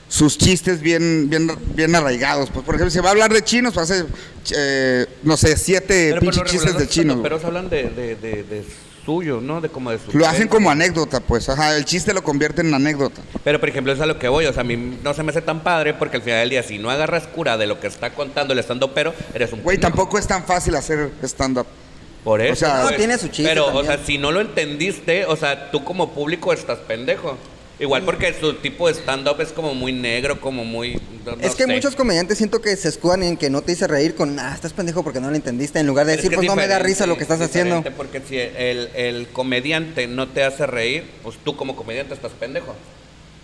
sus 0.09 0.37
chistes 0.37 0.81
bien, 0.81 1.29
bien, 1.29 1.49
bien 1.75 1.95
arraigados. 1.95 2.49
Pues, 2.51 2.65
por 2.65 2.75
ejemplo, 2.75 2.91
si 2.91 2.99
va 2.99 3.07
a 3.09 3.11
hablar 3.11 3.31
de 3.33 3.41
chinos, 3.43 3.73
pues 3.73 3.89
hace, 3.89 4.05
eh, 4.55 5.05
no 5.23 5.37
sé, 5.37 5.55
siete 5.57 6.09
Pero 6.09 6.21
pinches 6.21 6.43
chistes 6.43 6.73
de 6.75 6.79
los 6.81 6.89
chinos. 6.89 7.15
estandoperos 7.17 7.45
hablan 7.45 7.69
de, 7.69 7.83
de, 7.89 8.15
de, 8.15 8.43
de 8.43 8.63
suyo, 9.05 9.39
¿no? 9.41 9.61
De 9.61 9.69
como 9.69 9.91
de 9.91 9.99
su 9.99 10.17
Lo 10.17 10.25
hacen 10.27 10.47
como 10.47 10.69
anécdota, 10.71 11.19
pues. 11.19 11.49
Ajá, 11.49 11.75
el 11.75 11.85
chiste 11.85 12.13
lo 12.13 12.23
convierte 12.23 12.61
en 12.61 12.73
anécdota. 12.73 13.21
Pero, 13.43 13.59
por 13.59 13.69
ejemplo, 13.69 13.91
es 13.93 13.99
a 14.01 14.05
lo 14.05 14.17
que 14.19 14.27
voy. 14.27 14.45
O 14.45 14.53
sea, 14.53 14.61
a 14.61 14.63
mí 14.63 14.75
no 15.03 15.13
se 15.13 15.23
me 15.23 15.31
hace 15.31 15.41
tan 15.41 15.61
padre 15.61 15.93
porque 15.93 16.17
al 16.17 16.23
final 16.23 16.39
del 16.39 16.49
día, 16.49 16.63
si 16.63 16.79
no 16.79 16.89
agarras 16.89 17.27
cura 17.27 17.57
de 17.57 17.67
lo 17.67 17.79
que 17.79 17.87
está 17.87 18.13
contando 18.13 18.53
el 18.53 18.59
estandopero, 18.59 19.13
eres 19.33 19.51
un 19.53 19.61
Güey, 19.63 19.77
tampoco 19.77 20.17
es 20.17 20.27
tan 20.27 20.43
fácil 20.45 20.75
hacer 20.75 21.11
stand-up. 21.23 21.67
Por 22.23 22.41
eso. 22.41 22.53
o 22.53 22.55
sea- 22.55 22.81
pues. 22.81 22.91
No, 22.91 22.97
tiene 22.97 23.17
su 23.17 23.27
chiste 23.27 23.43
Pero, 23.43 23.75
o 23.75 23.83
sea, 23.83 23.97
si 24.03 24.17
no 24.17 24.31
lo 24.31 24.39
entendiste, 24.41 25.25
o 25.25 25.35
sea, 25.35 25.71
tú 25.71 25.83
como 25.83 26.11
público 26.13 26.53
estás 26.53 26.79
pendejo. 26.79 27.37
Igual 27.79 28.03
porque 28.03 28.33
su 28.39 28.53
tipo 28.55 28.87
de 28.87 28.93
stand-up 28.93 29.41
es 29.41 29.51
como 29.51 29.73
muy 29.73 29.91
negro, 29.91 30.39
como 30.39 30.63
muy... 30.63 31.01
no- 31.25 31.35
no 31.35 31.41
es 31.41 31.55
que 31.55 31.63
sé. 31.63 31.73
muchos 31.73 31.95
comediantes 31.95 32.37
siento 32.37 32.61
que 32.61 32.75
se 32.77 32.87
escudan 32.87 33.23
en 33.23 33.35
que 33.35 33.49
no 33.49 33.61
te 33.63 33.71
hice 33.71 33.87
reír 33.87 34.13
con, 34.15 34.37
ah, 34.39 34.51
estás 34.53 34.73
pendejo 34.73 35.03
porque 35.03 35.19
no 35.19 35.29
lo 35.31 35.35
entendiste, 35.35 35.79
en 35.79 35.87
lugar 35.87 36.05
de 36.05 36.13
Es 36.13 36.17
decir, 36.17 36.29
que 36.29 36.35
pues 36.37 36.45
es 36.45 36.49
no 36.51 36.55
me 36.55 36.67
da 36.67 36.77
risa 36.79 37.07
lo 37.07 37.17
que 37.17 37.23
estás 37.23 37.41
es 37.41 37.47
haciendo. 37.49 37.83
Porque 37.97 38.21
si 38.27 38.37
el, 38.37 38.89
el 38.95 39.27
comediante 39.29 40.07
no 40.07 40.27
te 40.27 40.43
hace 40.43 40.67
reír, 40.67 41.03
pues 41.23 41.35
tú 41.43 41.55
como 41.57 41.75
comediante 41.75 42.13
estás 42.13 42.31
pendejo. 42.33 42.75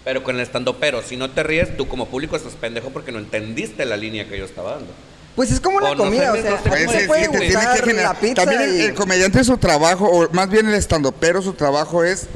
Pero 0.05 0.23
con 0.23 0.35
el 0.35 0.41
estando 0.41 0.77
pero, 0.77 1.01
si 1.01 1.17
no 1.17 1.31
te 1.31 1.43
ríes, 1.43 1.75
tú 1.75 1.87
como 1.87 2.07
público 2.07 2.35
estás 2.35 2.53
pendejo 2.53 2.89
porque 2.91 3.11
no 3.11 3.19
entendiste 3.19 3.83
la 3.85 3.97
línea 3.97 4.29
que 4.29 4.37
yo 4.37 4.45
estaba 4.45 4.71
dando. 4.73 4.91
Pues 5.35 5.51
es 5.51 5.59
como 5.59 5.79
la 5.81 5.89
O 5.91 5.95
no 5.95 6.03
comida, 6.05 6.31
sé, 6.33 6.39
o 6.39 6.41
sea, 6.41 6.51
no 6.85 6.91
sé 6.91 7.07
puede 7.07 7.27
gustar 7.27 7.75
que 7.79 7.81
generar- 7.85 8.13
la 8.13 8.19
pizza 8.19 8.35
También 8.45 8.61
el 8.81 8.93
comediante 8.93 9.43
su 9.43 9.57
trabajo, 9.57 10.05
o 10.05 10.29
más 10.33 10.49
bien 10.49 10.67
el 10.67 10.75
estandopero 10.75 11.41
su 11.41 11.53
trabajo 11.53 12.03
es 12.03 12.27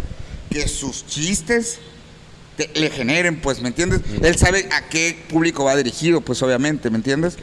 que 0.54 0.68
sus 0.68 1.06
chistes 1.08 1.80
te- 2.58 2.70
le 2.76 2.92
generen, 2.92 3.42
pues, 3.42 3.62
¿me 3.62 3.70
entiendes? 3.70 4.02
Él 4.22 4.38
sabe 4.38 4.70
a 4.72 4.88
qué 4.88 5.26
público 5.28 5.64
va 5.64 5.76
dirigido, 5.76 6.22
pues, 6.22 6.42
obviamente, 6.44 6.90
¿me 6.92 6.98
entiendes? 6.98 7.36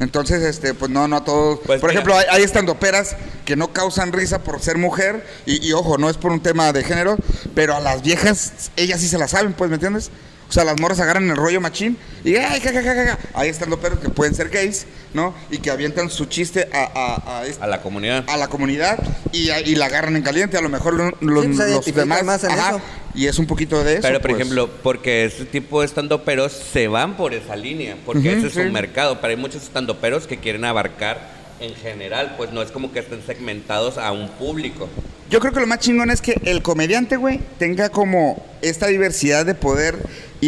Entonces, 0.00 0.42
este, 0.42 0.72
pues, 0.72 0.90
no, 0.90 1.06
no 1.06 1.16
a 1.16 1.24
todos. 1.24 1.60
Pues 1.66 1.80
por 1.80 1.90
mira. 1.90 2.00
ejemplo, 2.00 2.16
hay, 2.16 2.24
hay 2.30 2.42
estandoperas 2.42 3.16
que 3.44 3.56
no 3.56 3.72
causan 3.74 4.12
risa 4.12 4.42
por 4.42 4.60
ser 4.62 4.78
mujer, 4.78 5.26
y, 5.44 5.66
y 5.66 5.72
ojo, 5.74 5.98
no 5.98 6.08
es 6.08 6.16
por 6.16 6.32
un 6.32 6.40
tema 6.40 6.72
de 6.72 6.82
género, 6.82 7.18
pero 7.54 7.74
a 7.76 7.80
las 7.80 8.02
viejas, 8.02 8.70
ellas 8.76 9.00
sí 9.02 9.08
se 9.08 9.18
la 9.18 9.28
saben, 9.28 9.52
pues, 9.52 9.68
¿me 9.68 9.74
entiendes? 9.76 10.10
O 10.48 10.52
sea, 10.52 10.64
las 10.64 10.78
morras 10.80 11.00
agarran 11.00 11.28
el 11.28 11.36
rollo 11.36 11.60
machín 11.60 11.96
y 12.22 12.36
¡ay, 12.36 12.60
ja, 12.60 12.72
ja, 12.72 12.82
ja, 12.82 12.94
ja, 12.94 13.06
ja! 13.06 13.18
Hay 13.34 13.48
estandoperos 13.48 13.98
que 13.98 14.08
pueden 14.08 14.34
ser 14.34 14.50
gays, 14.50 14.86
¿no? 15.14 15.34
Y 15.50 15.58
que 15.58 15.70
avientan 15.70 16.10
su 16.10 16.26
chiste 16.26 16.68
a, 16.72 16.90
a, 16.94 17.38
a 17.40 17.46
este- 17.46 17.62
A 17.64 17.66
la 17.66 17.80
comunidad. 17.82 18.24
a 18.28 18.36
la 18.36 18.48
comunidad 18.48 18.98
y, 19.32 19.50
y 19.50 19.74
la 19.74 19.86
agarran 19.86 20.16
en 20.16 20.22
caliente. 20.22 20.56
A 20.56 20.60
lo 20.60 20.68
mejor 20.68 20.94
lo- 20.94 21.10
lo- 21.20 21.42
Sí, 21.42 21.48
pues, 21.56 21.70
los 21.70 21.94
demás. 21.94 22.22
más 22.24 22.44
en 22.44 22.52
eso. 22.52 22.80
y 23.14 23.26
es 23.26 23.38
un 23.38 23.46
poquito 23.46 23.82
de 23.82 23.94
eso. 23.94 24.02
Pero, 24.02 24.20
por 24.20 24.30
pues. 24.30 24.40
ejemplo, 24.40 24.70
porque 24.82 25.24
ese 25.24 25.44
tipo 25.44 25.80
de 25.80 25.86
estandoperos 25.86 26.52
se 26.52 26.88
van 26.88 27.16
por 27.16 27.32
esa 27.34 27.56
línea, 27.56 27.96
porque 28.04 28.28
Ujú, 28.28 28.38
ese 28.38 28.46
es 28.48 28.52
sí. 28.54 28.60
un 28.60 28.72
mercado. 28.72 29.20
Pero 29.20 29.30
hay 29.32 29.36
muchos 29.36 29.62
estandoperos 29.62 30.26
que 30.26 30.38
quieren 30.38 30.64
abarcar 30.64 31.32
en 31.60 31.74
general, 31.76 32.34
pues 32.36 32.52
no 32.52 32.60
es 32.62 32.70
como 32.70 32.92
que 32.92 32.98
estén 32.98 33.24
segmentados 33.24 33.96
a 33.96 34.12
un 34.12 34.28
público. 34.28 34.88
Yo 35.30 35.40
creo 35.40 35.52
que 35.52 35.60
lo 35.60 35.66
más 35.66 35.78
chingón 35.78 36.10
es 36.10 36.20
que 36.20 36.38
el 36.44 36.62
comediante, 36.62 37.16
güey, 37.16 37.40
tenga 37.58 37.88
como 37.88 38.44
esta 38.60 38.88
diversidad 38.88 39.46
de 39.46 39.54
poder 39.54 39.96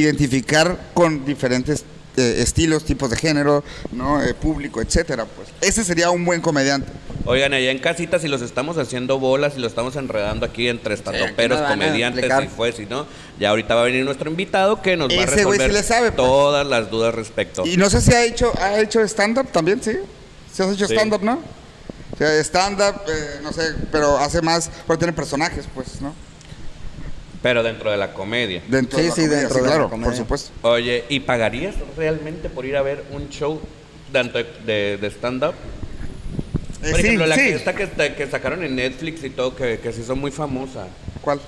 identificar 0.01 0.79
con 0.95 1.25
diferentes 1.25 1.85
eh, 2.17 2.37
estilos, 2.39 2.85
tipos 2.85 3.11
de 3.11 3.17
género, 3.17 3.63
¿no? 3.93 4.23
Eh, 4.23 4.33
público, 4.33 4.81
etcétera, 4.81 5.27
pues. 5.27 5.49
Ese 5.61 5.85
sería 5.85 6.11
un 6.11 6.25
buen 6.25 6.41
comediante. 6.41 6.91
Oigan, 7.27 7.53
allá 7.53 7.71
en 7.71 7.79
casita, 7.79 8.19
si 8.19 8.29
los 8.29 8.41
estamos 8.41 8.79
haciendo 8.79 9.19
bolas 9.19 9.55
y 9.57 9.61
los 9.61 9.73
estamos 9.73 9.97
enredando 9.97 10.47
aquí 10.47 10.69
entre 10.69 10.97
van 10.97 11.53
a 11.53 11.69
comediantes, 11.69 12.33
si 12.41 12.49
fue, 12.49 12.73
si 12.73 12.87
no, 12.87 13.05
ya 13.39 13.51
ahorita 13.51 13.75
va 13.75 13.83
a 13.83 13.85
venir 13.85 14.05
nuestro 14.05 14.31
invitado 14.31 14.81
que 14.81 14.97
nos 14.97 15.11
va 15.11 15.25
a 15.25 15.27
resolver 15.27 15.71
sí 15.71 15.77
le 15.77 15.83
sabe, 15.83 16.13
pues. 16.13 16.17
todas 16.17 16.67
las 16.67 16.91
dudas 16.91 17.15
respecto. 17.15 17.67
Y 17.67 17.77
no 17.77 17.91
sé 17.91 18.01
si 18.01 18.13
ha 18.15 18.25
hecho, 18.25 18.53
ha 18.59 18.79
hecho 18.81 19.01
stand-up 19.07 19.49
también, 19.53 19.83
¿sí? 19.83 19.93
¿Sí 20.53 20.63
has 20.63 20.73
hecho 20.73 20.87
Sí. 20.87 20.95
stand-up, 20.95 21.23
no? 21.23 21.41
O 22.15 22.17
sea, 22.17 22.43
stand-up, 22.45 23.03
eh, 23.09 23.41
no 23.43 23.53
sé, 23.53 23.75
pero 23.93 24.17
hace 24.17 24.41
más, 24.41 24.71
porque 24.87 25.01
tiene 25.01 25.13
personajes, 25.13 25.67
pues, 25.75 26.01
¿no? 26.01 26.15
Pero 27.47 27.63
dentro 27.63 27.93
de 27.93 27.97
la 27.97 28.13
comedia. 28.13 28.61
Dentro 28.67 28.99
Sí, 28.99 29.05
de 29.05 29.09
la 29.11 29.15
sí, 29.15 29.21
comedia, 29.23 29.39
dentro 29.39 29.55
sí, 29.55 29.61
de 29.63 29.67
la 29.69 29.73
claro, 29.75 29.89
comedia. 29.91 30.09
por 30.11 30.17
supuesto. 30.17 30.51
Oye, 30.63 31.05
¿y 31.09 31.21
pagarías 31.21 31.77
realmente 31.97 32.49
por 32.49 32.67
ir 32.67 32.77
a 32.77 32.83
ver 32.83 33.05
un 33.13 33.29
show 33.29 33.61
tanto 34.13 34.37
de, 34.43 34.99
de 35.01 35.07
stand-up? 35.11 35.55
Eh, 36.83 36.91
Por 36.91 37.01
sí, 37.01 37.07
ejemplo, 37.07 37.27
la 37.27 37.37
sí. 37.37 37.43
que, 37.43 37.55
esta 37.55 37.73
que, 37.77 37.83
está- 37.85 38.17
que 38.17 38.27
sacaron 38.27 38.65
en 38.65 38.75
Netflix 38.75 39.23
y 39.23 39.31
todo, 39.31 39.55
que, 39.55 39.79
que 39.79 39.93
se 39.93 40.01
hizo 40.01 40.17
muy 40.17 40.33
famosa. 40.33 40.89
¿Cuál? 41.21 41.41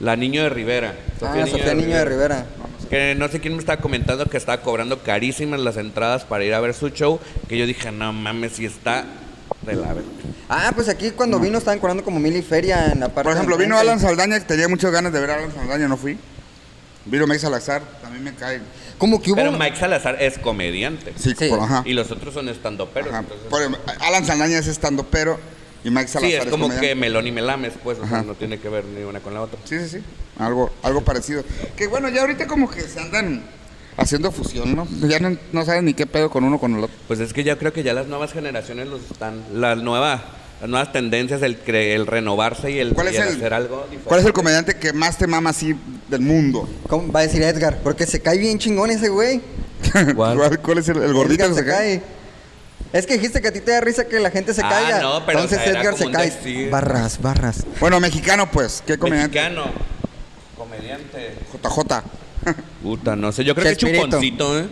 La 0.00 0.14
Niño 0.14 0.42
de 0.42 0.50
Rivera. 0.50 0.94
Ah, 1.22 1.46
Sofía 1.50 1.72
Niño 1.72 1.96
de 1.96 2.04
Rivera. 2.04 2.44
Que 2.90 3.14
no 3.14 3.28
sé 3.28 3.40
quién 3.40 3.54
me 3.54 3.60
estaba 3.60 3.80
comentando 3.80 4.26
que 4.26 4.36
estaba 4.36 4.60
cobrando 4.60 4.98
carísimas 4.98 5.58
las 5.60 5.78
entradas 5.78 6.24
para 6.26 6.44
ir 6.44 6.52
a 6.52 6.60
ver 6.60 6.74
su 6.74 6.90
show. 6.90 7.18
Que 7.48 7.56
yo 7.56 7.64
dije, 7.64 7.90
no 7.92 8.12
mames, 8.12 8.52
si 8.52 8.66
está 8.66 9.06
de 9.66 9.74
la 9.76 9.88
verga. 9.94 10.08
Ah, 10.48 10.72
pues 10.74 10.88
aquí 10.88 11.10
cuando 11.10 11.38
vino 11.40 11.58
estaban 11.58 11.78
cobrando 11.80 12.04
como 12.04 12.18
mil 12.20 12.36
y 12.36 12.42
feria 12.42 12.92
en 12.92 13.00
la 13.00 13.08
parte 13.08 13.24
Por 13.24 13.32
ejemplo, 13.34 13.56
de 13.56 13.64
vino. 13.64 13.78
Alan 13.78 13.98
Saldaña, 14.00 14.38
que 14.38 14.44
tenía 14.46 14.68
muchas 14.68 14.90
ganas 14.92 15.12
de 15.12 15.20
ver 15.20 15.30
a 15.30 15.34
Alan 15.34 15.52
Saldaña, 15.52 15.88
no 15.88 15.96
fui. 15.96 16.16
Vino 17.04 17.26
Mike 17.26 17.38
Salazar, 17.40 17.82
también 18.02 18.24
me 18.24 18.34
cae. 18.34 18.60
Como 18.98 19.20
que 19.22 19.30
hubo... 19.30 19.36
Pero 19.36 19.52
Mike 19.52 19.76
Salazar 19.76 20.20
es 20.20 20.38
comediante. 20.38 21.12
Sí, 21.16 21.34
Sí. 21.38 21.48
por- 21.48 21.60
ajá. 21.60 21.82
Y 21.84 21.92
los 21.92 22.10
otros 22.10 22.34
son 22.34 22.48
estandoperos. 22.48 23.14
Entonces- 23.14 23.46
Por 23.48 23.60
ejemplo, 23.60 23.80
Alan 24.00 24.24
Saldaña 24.24 24.58
es 24.58 24.66
estando 24.66 25.04
pero 25.04 25.38
y 25.84 25.90
Mike 25.90 26.08
Salazar 26.08 26.30
Sí, 26.42 26.46
es 26.46 26.50
como 26.50 26.68
que 26.68 26.94
melón 26.96 27.26
y 27.26 27.32
melames, 27.32 27.74
pues. 27.84 27.98
O 27.98 28.06
sea, 28.06 28.18
Ajá. 28.18 28.26
no 28.26 28.34
tiene 28.34 28.58
que 28.58 28.68
ver 28.68 28.84
ni 28.86 29.02
una 29.04 29.20
con 29.20 29.34
la 29.34 29.42
otra. 29.42 29.58
Sí, 29.64 29.78
sí, 29.80 29.88
sí. 29.88 29.98
Algo, 30.38 30.70
algo 30.82 31.02
parecido. 31.02 31.44
Que 31.76 31.86
bueno, 31.86 32.08
ya 32.08 32.22
ahorita 32.22 32.46
como 32.48 32.68
que 32.68 32.80
se 32.82 32.98
andan 33.00 33.42
haciendo 33.96 34.30
fusión, 34.32 34.74
¿no? 34.76 34.86
Ya 35.08 35.18
no, 35.20 35.36
no 35.52 35.64
saben 35.64 35.84
ni 35.86 35.94
qué 35.94 36.06
pedo 36.06 36.30
con 36.30 36.44
uno 36.44 36.58
con 36.58 36.74
el 36.76 36.84
otro. 36.84 36.96
Pues 37.08 37.20
es 37.20 37.32
que 37.32 37.44
yo 37.44 37.56
creo 37.58 37.72
que 37.72 37.82
ya 37.82 37.94
las 37.94 38.06
nuevas 38.06 38.32
generaciones 38.32 38.88
los 38.88 39.00
están. 39.10 39.42
La 39.54 39.74
nueva, 39.76 40.22
las 40.60 40.68
nuevas 40.70 40.92
tendencias, 40.92 41.42
el, 41.42 41.62
cre- 41.64 41.94
el 41.94 42.06
renovarse 42.06 42.70
y 42.70 42.78
el, 42.78 42.92
¿Cuál 42.94 43.08
es 43.08 43.14
y 43.14 43.16
el 43.18 43.28
el- 43.28 43.36
hacer 43.36 43.54
algo 43.54 43.76
diferente. 43.84 44.04
¿Cuál 44.08 44.20
es 44.20 44.26
el 44.26 44.32
comediante 44.32 44.76
que 44.76 44.92
más 44.92 45.16
te 45.18 45.26
mama 45.26 45.50
así 45.50 45.74
del 46.08 46.20
mundo? 46.20 46.68
¿Cómo 46.88 47.10
va 47.12 47.20
a 47.20 47.22
decir 47.24 47.42
Edgar? 47.42 47.78
Porque 47.82 48.06
se 48.06 48.20
cae 48.20 48.38
bien 48.38 48.58
chingón 48.58 48.90
ese 48.90 49.08
güey. 49.08 49.40
¿Cuál? 50.14 50.36
¿Cuál, 50.36 50.60
cuál 50.60 50.78
es 50.78 50.88
el, 50.88 51.02
el 51.02 51.12
gordito 51.12 51.44
Edgar 51.44 51.54
que 51.56 51.62
se 51.62 51.66
cae. 51.66 52.02
Es 52.92 53.04
que 53.06 53.14
dijiste 53.14 53.42
que 53.42 53.48
a 53.48 53.52
ti 53.52 53.60
te 53.60 53.72
da 53.72 53.80
risa 53.80 54.04
que 54.06 54.20
la 54.20 54.30
gente 54.30 54.54
se 54.54 54.62
Ah, 54.62 54.68
caiga. 54.70 55.00
no, 55.02 55.26
pero, 55.26 55.40
Entonces 55.40 55.58
o 55.58 55.62
sea, 55.62 55.70
era 55.72 55.80
Edgar 55.82 55.96
se 55.98 56.10
cae. 56.10 56.30
decir. 56.30 56.70
Barras, 56.70 57.20
barras. 57.20 57.64
Bueno, 57.80 57.98
mexicano, 58.00 58.50
pues. 58.50 58.82
¿Qué 58.86 58.96
comediante? 58.96 59.36
Mexicano. 59.38 59.64
Comediante. 60.56 61.34
JJ. 61.52 62.02
Puta, 62.82 63.16
no 63.16 63.32
sé. 63.32 63.44
Yo 63.44 63.54
creo 63.54 63.66
que 63.68 63.76
Chespirito. 63.76 64.06
Chuponcito, 64.06 64.58
¿eh? 64.60 64.66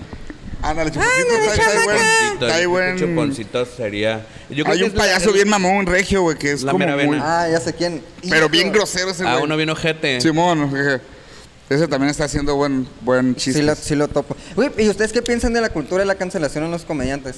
Ándale, 0.62 0.90
chuponcito. 0.90 1.34
está- 1.34 1.54
está 1.54 1.84
buen- 1.84 1.96
Chuponcito. 1.98 2.46
está 2.46 2.46
yo 2.46 2.46
creo 2.48 2.58
que 2.60 2.66
buen- 2.66 2.98
Chuponcito 2.98 3.66
sería. 3.66 4.26
Yo 4.50 4.64
creo 4.64 4.72
Hay 4.72 4.78
que 4.78 4.84
un 4.84 4.90
es 4.90 4.96
la- 4.96 5.02
payaso 5.04 5.32
bien 5.32 5.48
mamón, 5.48 5.86
regio, 5.86 6.22
güey, 6.22 6.38
que 6.38 6.52
es 6.52 6.62
La 6.62 6.72
como 6.72 6.84
mera 6.86 6.96
muy... 6.96 7.16
vena. 7.16 7.42
Ah, 7.42 7.48
ya 7.50 7.60
sé 7.60 7.74
quién. 7.74 8.02
Pero 8.28 8.48
bien 8.48 8.72
grosero 8.72 9.10
ese 9.10 9.24
Ah, 9.26 9.32
güey. 9.32 9.44
uno 9.44 9.56
bien 9.56 9.70
ojete. 9.70 10.20
Simón, 10.20 10.70
jeje. 10.70 11.00
ese 11.68 11.88
también 11.88 12.10
está 12.10 12.24
haciendo 12.24 12.54
buen, 12.56 12.86
buen 13.02 13.34
chiste. 13.36 13.60
Sí 13.60 13.66
lo, 13.66 13.74
sí 13.74 13.94
lo 13.94 14.08
topo. 14.08 14.36
Uy, 14.56 14.70
¿y 14.78 14.88
ustedes 14.88 15.12
qué 15.12 15.22
piensan 15.22 15.52
de 15.52 15.60
la 15.60 15.70
cultura 15.70 16.00
de 16.02 16.06
la 16.06 16.14
cancelación 16.14 16.64
en 16.64 16.70
los 16.70 16.82
comediantes? 16.84 17.36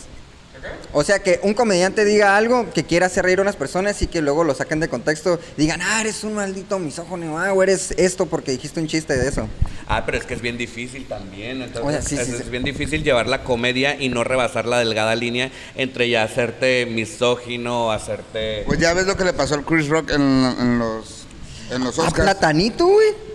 O 0.92 1.02
sea, 1.04 1.18
que 1.18 1.40
un 1.42 1.52
comediante 1.54 2.04
diga 2.04 2.36
algo 2.36 2.70
que 2.72 2.84
quiera 2.84 3.06
hacer 3.06 3.24
reír 3.24 3.38
a 3.38 3.42
unas 3.42 3.56
personas 3.56 4.00
y 4.02 4.06
que 4.06 4.22
luego 4.22 4.44
lo 4.44 4.54
saquen 4.54 4.80
de 4.80 4.88
contexto 4.88 5.38
digan, 5.56 5.80
ah, 5.82 6.00
eres 6.00 6.24
un 6.24 6.34
maldito 6.34 6.78
misógino, 6.78 7.38
ah, 7.38 7.52
o 7.52 7.62
eres 7.62 7.92
esto 7.98 8.26
porque 8.26 8.52
dijiste 8.52 8.80
un 8.80 8.86
chiste 8.86 9.16
de 9.16 9.28
eso. 9.28 9.48
Ah, 9.88 10.04
pero 10.06 10.18
es 10.18 10.24
que 10.24 10.34
es 10.34 10.40
bien 10.40 10.56
difícil 10.56 11.06
también. 11.06 11.62
Entonces, 11.62 11.82
O 11.84 11.90
sea, 11.90 12.02
sí, 12.02 12.16
sí, 12.16 12.22
es, 12.32 12.38
sí. 12.38 12.42
es 12.42 12.50
bien 12.50 12.64
difícil 12.64 13.02
llevar 13.04 13.26
la 13.28 13.44
comedia 13.44 14.00
y 14.00 14.08
no 14.08 14.24
rebasar 14.24 14.66
la 14.66 14.78
delgada 14.78 15.14
línea 15.14 15.50
entre 15.74 16.08
ya 16.08 16.22
hacerte 16.22 16.86
misógino 16.86 17.86
o 17.86 17.90
hacerte. 17.90 18.62
Pues 18.66 18.78
ya 18.78 18.94
ves 18.94 19.06
lo 19.06 19.16
que 19.16 19.24
le 19.24 19.32
pasó 19.32 19.54
al 19.54 19.64
Chris 19.64 19.88
Rock 19.88 20.10
en, 20.10 20.22
en 20.22 20.78
los, 20.78 21.24
en 21.70 21.84
los 21.84 21.98
¿A 21.98 22.02
Oscars. 22.02 22.24
platanito, 22.24 22.86
güey? 22.86 23.25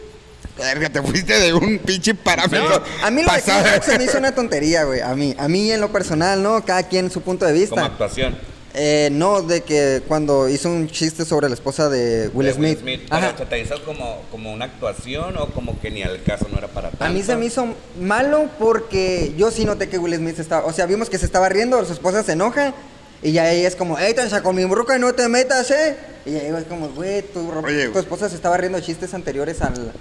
Verga, 0.61 0.89
te 0.89 1.01
fuiste 1.01 1.39
de 1.39 1.53
un 1.53 1.79
pinche 1.79 2.13
parámetro. 2.13 2.69
No, 2.69 3.05
a 3.05 3.11
mí 3.11 3.21
lo 3.21 3.27
pasado. 3.27 3.65
Se 3.83 3.97
me 3.97 4.03
hizo 4.05 4.17
una 4.17 4.33
tontería, 4.33 4.83
güey. 4.83 5.01
A 5.01 5.15
mí, 5.15 5.35
a 5.37 5.47
mí 5.47 5.71
en 5.71 5.81
lo 5.81 5.91
personal, 5.91 6.41
¿no? 6.41 6.63
Cada 6.63 6.83
quien 6.83 7.09
su 7.09 7.21
punto 7.21 7.45
de 7.45 7.51
como 7.51 7.61
vista. 7.61 7.85
actuación. 7.85 8.37
Eh, 8.73 9.09
no, 9.11 9.41
de 9.41 9.61
que 9.61 10.01
cuando 10.07 10.47
hizo 10.47 10.69
un 10.69 10.87
chiste 10.87 11.25
sobre 11.25 11.49
la 11.49 11.55
esposa 11.55 11.89
de 11.89 12.29
Will 12.33 12.47
de 12.47 12.53
Smith. 12.53 13.01
Ajá. 13.09 13.35
¿Se 13.37 13.45
te 13.45 13.59
hizo 13.59 13.83
como, 13.83 14.21
como 14.31 14.53
una 14.53 14.65
actuación 14.65 15.35
o 15.37 15.47
como 15.47 15.79
que 15.81 15.91
ni 15.91 16.03
al 16.03 16.23
caso 16.23 16.47
no 16.49 16.57
era 16.57 16.67
para 16.67 16.89
tanto? 16.89 17.03
A 17.03 17.09
mí 17.09 17.21
se 17.21 17.35
me 17.35 17.47
hizo 17.47 17.75
malo 17.99 18.49
porque 18.59 19.33
yo 19.37 19.51
sí 19.51 19.65
noté 19.65 19.89
que 19.89 19.97
Will 19.97 20.15
Smith 20.15 20.37
se 20.37 20.41
estaba, 20.41 20.65
o 20.65 20.71
sea, 20.71 20.85
vimos 20.85 21.09
que 21.09 21.17
se 21.17 21.25
estaba 21.25 21.49
riendo, 21.49 21.83
su 21.85 21.91
esposa 21.91 22.23
se 22.23 22.31
enoja 22.31 22.73
y 23.21 23.33
ya 23.33 23.51
ella 23.51 23.67
es 23.67 23.75
como, 23.75 23.99
ey, 23.99 24.13
te 24.13 24.41
con 24.41 24.55
mi 24.55 24.63
bruca 24.65 24.95
y 24.95 24.99
no 24.99 25.13
te 25.13 25.27
metas, 25.27 25.69
eh. 25.71 25.97
Y 26.25 26.35
ella 26.35 26.59
es 26.59 26.65
como, 26.65 26.89
güey, 26.89 27.23
tu, 27.23 27.51
Oye, 27.51 27.89
tu 27.89 27.99
esposa 27.99 28.29
se 28.29 28.35
estaba 28.35 28.55
riendo 28.55 28.77
de 28.77 28.85
chistes 28.85 29.13
anteriores 29.13 29.61
al, 29.61 29.91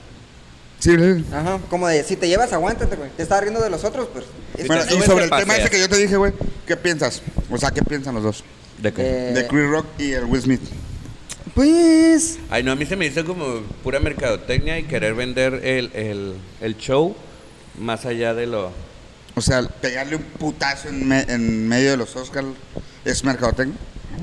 Sí, 0.80 0.96
sí. 0.96 1.24
ajá, 1.32 1.58
como 1.68 1.86
de, 1.86 2.02
si 2.04 2.16
te 2.16 2.26
llevas, 2.26 2.52
aguántate, 2.52 2.96
güey. 2.96 3.10
Te 3.16 3.22
estaba 3.22 3.40
riendo 3.42 3.60
de 3.62 3.70
los 3.70 3.84
otros, 3.84 4.08
pues. 4.12 4.24
Bueno, 4.66 4.82
y 4.90 5.02
sobre 5.02 5.24
el 5.24 5.30
tema 5.30 5.56
ese 5.56 5.70
que 5.70 5.78
yo 5.78 5.88
te 5.88 5.96
dije, 5.98 6.16
güey, 6.16 6.32
¿qué 6.66 6.76
piensas? 6.76 7.22
O 7.50 7.56
sea, 7.58 7.70
¿qué 7.70 7.82
piensan 7.82 8.14
los 8.14 8.24
dos? 8.24 8.44
¿De 8.78 8.92
qué? 8.92 9.02
Eh, 9.02 9.32
De 9.34 9.46
Chris 9.46 9.68
Rock 9.68 9.86
y 9.98 10.12
el 10.12 10.24
Will 10.24 10.40
Smith. 10.42 10.60
Pues, 11.54 12.38
Ay, 12.48 12.62
no, 12.62 12.72
a 12.72 12.76
mí 12.76 12.86
se 12.86 12.96
me 12.96 13.06
hizo 13.06 13.24
como 13.24 13.60
pura 13.82 13.98
mercadotecnia 14.00 14.78
y 14.78 14.84
querer 14.84 15.14
vender 15.14 15.54
el, 15.64 15.90
el, 15.94 16.34
el 16.60 16.76
show 16.76 17.14
más 17.78 18.06
allá 18.06 18.34
de 18.34 18.46
lo... 18.46 18.70
O 19.34 19.40
sea, 19.42 19.62
pegarle 19.62 20.16
un 20.16 20.22
putazo 20.22 20.88
en, 20.88 21.06
me- 21.08 21.22
en 21.28 21.68
medio 21.68 21.90
de 21.90 21.96
los 21.96 22.14
Oscars 22.16 22.46
es 23.04 23.24
mercadotecnia. 23.24 23.76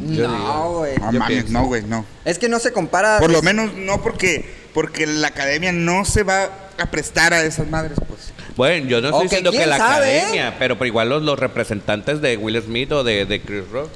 Yo 0.10 0.28
no, 0.28 0.74
güey. 0.80 0.98
No 0.98 1.12
Yo 1.12 1.20
mames, 1.20 1.44
pienso. 1.44 1.54
no, 1.54 1.66
güey, 1.66 1.84
no. 1.84 2.06
Es 2.26 2.38
que 2.38 2.50
no 2.50 2.60
se 2.60 2.72
compara. 2.72 3.20
Por 3.20 3.32
lo 3.32 3.42
menos 3.42 3.74
no 3.74 4.02
porque 4.02 4.67
porque 4.78 5.08
la 5.08 5.30
academia 5.30 5.72
no 5.72 6.06
se 6.06 6.22
va 6.22 6.52
a 6.78 6.86
prestar 6.92 7.34
a 7.34 7.42
esas 7.44 7.68
madres, 7.68 7.98
pues. 8.08 8.32
Bueno, 8.56 8.88
yo 8.88 9.02
no 9.02 9.08
estoy 9.08 9.24
diciendo 9.24 9.50
que 9.50 9.58
¿quién 9.58 9.70
la 9.72 9.78
sabe, 9.78 10.20
academia, 10.20 10.56
pero, 10.60 10.76
pero 10.78 10.86
igual 10.86 11.10
los, 11.10 11.24
los 11.24 11.40
representantes 11.40 12.22
de 12.22 12.38
Will 12.38 12.62
Smith 12.62 12.92
o 12.92 13.04
de, 13.04 13.26
de 13.26 13.42
Chris 13.42 13.68
Rock 13.72 13.90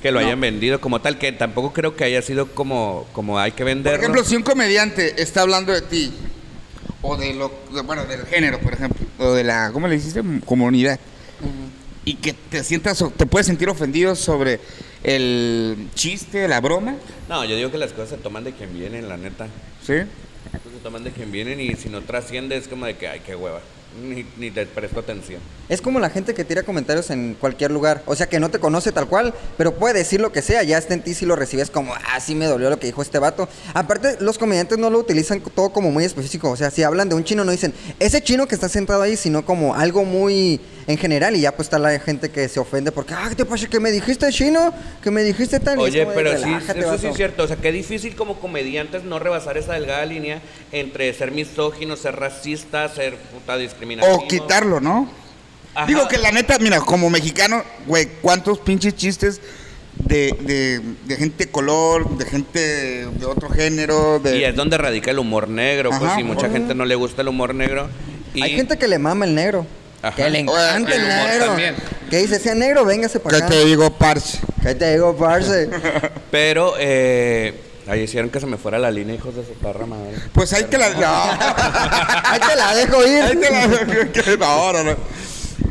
que 0.00 0.12
lo 0.12 0.20
No. 0.20 0.26
hayan 0.26 0.40
vendido 0.40 0.80
como 0.80 1.00
tal, 1.00 1.18
que 1.18 1.32
tampoco 1.32 1.72
creo 1.72 1.96
que 1.96 2.04
haya 2.04 2.22
sido 2.22 2.46
como, 2.54 3.08
como 3.12 3.40
hay 3.40 3.50
que 3.50 3.64
Por 3.64 3.74
venderlo. 3.74 3.98
ejemplo, 3.98 4.22
si 4.24 4.36
un 4.36 4.44
comediante 4.44 5.20
está 5.20 5.40
hablando 5.40 5.72
de 5.72 5.82
ti 5.82 6.12
o 7.02 7.16
de 7.16 7.34
lo 7.34 7.50
de- 7.74 7.80
bueno, 7.82 8.04
del 8.04 8.24
género, 8.26 8.60
por 8.60 8.74
ejemplo, 8.74 9.04
o 9.18 9.32
de 9.32 9.42
la 9.42 9.70
¿cómo 9.72 9.88
le 9.88 9.96
hiciste? 9.96 10.22
comunidad 10.44 11.00
y 12.04 12.14
que 12.14 12.34
te 12.34 12.62
sientas 12.62 13.02
o- 13.02 13.10
te 13.10 13.26
puedes 13.26 13.48
sentir 13.48 13.68
ofendido 13.68 14.14
sobre 14.14 14.60
el 15.04 15.88
chiste, 15.94 16.46
la 16.48 16.60
broma, 16.60 16.96
No, 17.28 17.44
yo 17.44 17.56
digo 17.56 17.70
que 17.70 17.78
las 17.78 17.92
cosas 17.92 18.10
se 18.10 18.16
toman 18.16 18.44
de 18.44 18.52
quien 18.52 18.72
vienen, 18.72 19.08
la 19.08 19.16
neta. 19.16 19.46
¿sí? 19.84 19.94
Las 20.52 20.62
cosas 20.62 20.78
Se 20.78 20.82
toman 20.82 21.04
de 21.04 21.10
quien 21.10 21.32
vienen 21.32 21.60
y 21.60 21.74
si 21.74 21.88
no 21.88 22.02
trasciende 22.02 22.56
es 22.56 22.68
como 22.68 22.86
de 22.86 22.96
que, 22.96 23.08
ay, 23.08 23.20
qué 23.24 23.34
hueva. 23.34 23.60
Ni, 24.02 24.24
ni 24.38 24.50
te 24.50 24.64
presto 24.64 25.00
atención. 25.00 25.38
Es 25.68 25.82
como 25.82 26.00
la 26.00 26.08
gente 26.08 26.32
que 26.32 26.44
tira 26.44 26.62
comentarios 26.62 27.10
en 27.10 27.34
cualquier 27.38 27.70
lugar. 27.70 28.02
O 28.06 28.16
sea, 28.16 28.26
que 28.26 28.40
no 28.40 28.50
te 28.50 28.58
conoce 28.58 28.90
tal 28.90 29.06
cual, 29.06 29.34
pero 29.58 29.74
puede 29.74 29.98
decir 29.98 30.18
lo 30.18 30.32
que 30.32 30.40
sea. 30.40 30.62
Ya 30.62 30.78
está 30.78 30.94
en 30.94 31.02
ti 31.02 31.12
si 31.12 31.26
lo 31.26 31.36
recibes 31.36 31.68
como, 31.68 31.92
ah, 31.94 32.18
sí 32.18 32.34
me 32.34 32.46
dolió 32.46 32.70
lo 32.70 32.78
que 32.78 32.86
dijo 32.86 33.02
este 33.02 33.18
vato. 33.18 33.50
Aparte, 33.74 34.16
los 34.20 34.38
comediantes 34.38 34.78
no 34.78 34.88
lo 34.88 34.98
utilizan 34.98 35.42
todo 35.42 35.70
como 35.74 35.90
muy 35.90 36.04
específico. 36.04 36.50
O 36.50 36.56
sea, 36.56 36.70
si 36.70 36.82
hablan 36.82 37.10
de 37.10 37.16
un 37.16 37.24
chino, 37.24 37.44
no 37.44 37.52
dicen, 37.52 37.74
ese 37.98 38.22
chino 38.22 38.48
que 38.48 38.54
está 38.54 38.70
sentado 38.70 39.02
ahí, 39.02 39.14
sino 39.14 39.44
como 39.44 39.74
algo 39.74 40.06
muy 40.06 40.58
en 40.86 40.98
general. 40.98 41.36
Y 41.36 41.40
ya 41.40 41.52
pues 41.54 41.66
está 41.66 41.78
la 41.78 41.98
gente 41.98 42.30
que 42.30 42.48
se 42.48 42.60
ofende 42.60 42.92
porque, 42.92 43.14
ah, 43.14 43.26
¿qué 43.28 43.34
te 43.34 43.44
pasa? 43.44 43.66
Que 43.68 43.80
me 43.80 43.90
dijiste 43.90 44.30
chino, 44.30 44.72
que 45.02 45.10
me 45.10 45.22
dijiste 45.22 45.60
tal. 45.60 45.78
Oye, 45.78 46.04
como 46.04 46.14
pero 46.14 46.36
sí, 46.36 46.44
"Relájate, 46.44 46.80
eso 46.80 46.90
sí 46.90 46.96
vato". 46.96 47.08
es 47.08 47.16
cierto. 47.16 47.42
O 47.44 47.46
sea, 47.48 47.56
qué 47.56 47.72
difícil 47.72 48.14
como 48.16 48.40
comediantes 48.40 49.04
no 49.04 49.18
rebasar 49.18 49.56
esa 49.56 49.74
delgada 49.74 50.04
línea 50.04 50.40
entre 50.72 51.12
ser 51.14 51.30
misógino, 51.32 51.96
ser 51.96 52.16
racista, 52.16 52.88
ser 52.88 53.16
puta 53.16 53.56
discriminativo. 53.56 54.14
O 54.16 54.28
quitarlo, 54.28 54.80
¿no? 54.80 55.10
Ajá. 55.74 55.86
Digo 55.86 56.06
que 56.08 56.18
la 56.18 56.30
neta, 56.32 56.58
mira, 56.58 56.80
como 56.80 57.08
mexicano, 57.08 57.62
güey, 57.86 58.06
cuántos 58.20 58.58
pinches 58.58 58.94
chistes 58.94 59.40
de, 59.94 60.36
de, 60.40 60.80
de 61.06 61.16
gente 61.16 61.46
de 61.46 61.50
color, 61.50 62.16
de 62.18 62.26
gente 62.26 62.58
de 63.06 63.26
otro 63.26 63.48
género, 63.48 64.18
de 64.18 64.38
Y 64.38 64.44
es 64.44 64.54
donde 64.54 64.76
radica 64.76 65.10
el 65.10 65.18
humor 65.18 65.48
negro, 65.48 65.90
pues, 65.98 66.18
y 66.18 66.24
mucha 66.24 66.50
gente 66.50 66.74
no 66.74 66.84
le 66.84 66.94
gusta 66.94 67.22
el 67.22 67.28
humor 67.28 67.54
negro. 67.54 67.88
Y 68.34 68.42
Hay 68.42 68.54
gente 68.54 68.78
que 68.78 68.88
le 68.88 68.98
mama 68.98 69.24
el 69.24 69.34
negro. 69.34 69.66
Ajá. 70.02 70.16
Que 70.16 70.30
le 70.30 70.40
encanta 70.40 70.94
el 70.94 71.00
el 71.00 71.04
humor 71.10 71.28
negro. 71.28 71.46
también. 71.46 71.76
Que 72.10 72.18
dice, 72.18 72.38
sea 72.38 72.54
negro, 72.54 72.84
véngase 72.84 73.20
para 73.20 73.38
¿Qué 73.38 73.44
acá. 73.44 73.52
te 73.54 73.64
digo, 73.64 73.90
parce? 73.96 74.38
¿Qué 74.62 74.74
te 74.74 74.92
digo, 74.92 75.16
parce? 75.16 75.70
Pero, 76.30 76.74
eh, 76.78 77.54
ahí 77.86 78.00
hicieron 78.02 78.28
que 78.30 78.40
se 78.40 78.46
me 78.46 78.56
fuera 78.58 78.78
la 78.78 78.90
línea, 78.90 79.14
hijos 79.14 79.34
de 79.34 79.44
su 79.46 79.52
perra 79.54 79.86
madre. 79.86 80.16
Pues 80.34 80.52
ahí 80.52 80.64
te 80.64 80.76
la... 80.76 80.86
Ahí 82.24 82.40
te 82.40 82.56
la 82.56 82.74
dejo 82.74 83.06
ir. 83.06 83.22
No, 83.22 83.30
ahí 83.30 83.36
te 84.12 84.36
la... 84.36 84.36
No, 84.36 84.72
no, 84.72 84.84
no. 84.84 84.96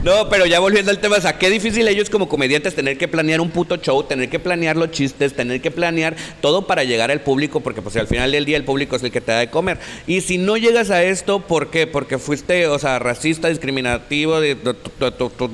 No, 0.04 0.30
pero 0.30 0.48
ya 0.48 0.60
volviendo 0.60 0.90
al 0.90 0.98
tema, 0.98 1.18
o 1.18 1.22
sea, 1.22 1.38
qué 1.38 1.50
difícil 1.52 1.88
ellos 1.88 2.10
como 2.10 2.28
comediantes 2.28 2.74
tener 2.74 2.98
que 2.98 3.08
planear 3.08 3.40
un 3.40 3.52
puto 3.52 3.76
show, 3.78 4.02
tener 4.02 4.30
que 4.30 4.40
planear 4.40 4.76
los 4.76 4.90
chistes, 4.90 5.36
tener 5.36 5.62
que 5.62 5.70
planear 5.70 6.16
todo 6.42 6.66
para 6.66 6.84
llegar 6.84 7.12
al 7.12 7.22
público, 7.22 7.60
porque 7.60 7.84
pues 7.84 7.96
al 7.98 8.08
final 8.08 8.32
del 8.32 8.44
día 8.46 8.58
el 8.58 8.66
público 8.66 8.96
es 8.96 9.04
el 9.04 9.12
que 9.12 9.22
te 9.22 9.32
da 9.32 9.38
de 9.40 9.52
comer. 9.52 9.78
Y 10.08 10.22
si 10.22 10.40
no 10.40 10.58
llegas 10.58 10.90
a 10.90 11.04
esto, 11.04 11.42
¿por 11.42 11.70
qué? 11.70 11.86
Porque 11.86 12.18
fuiste, 12.18 12.66
o 12.66 12.80
sea, 12.80 12.98
racista, 12.98 13.48
discriminativo, 13.50 14.42
de- 14.42 14.58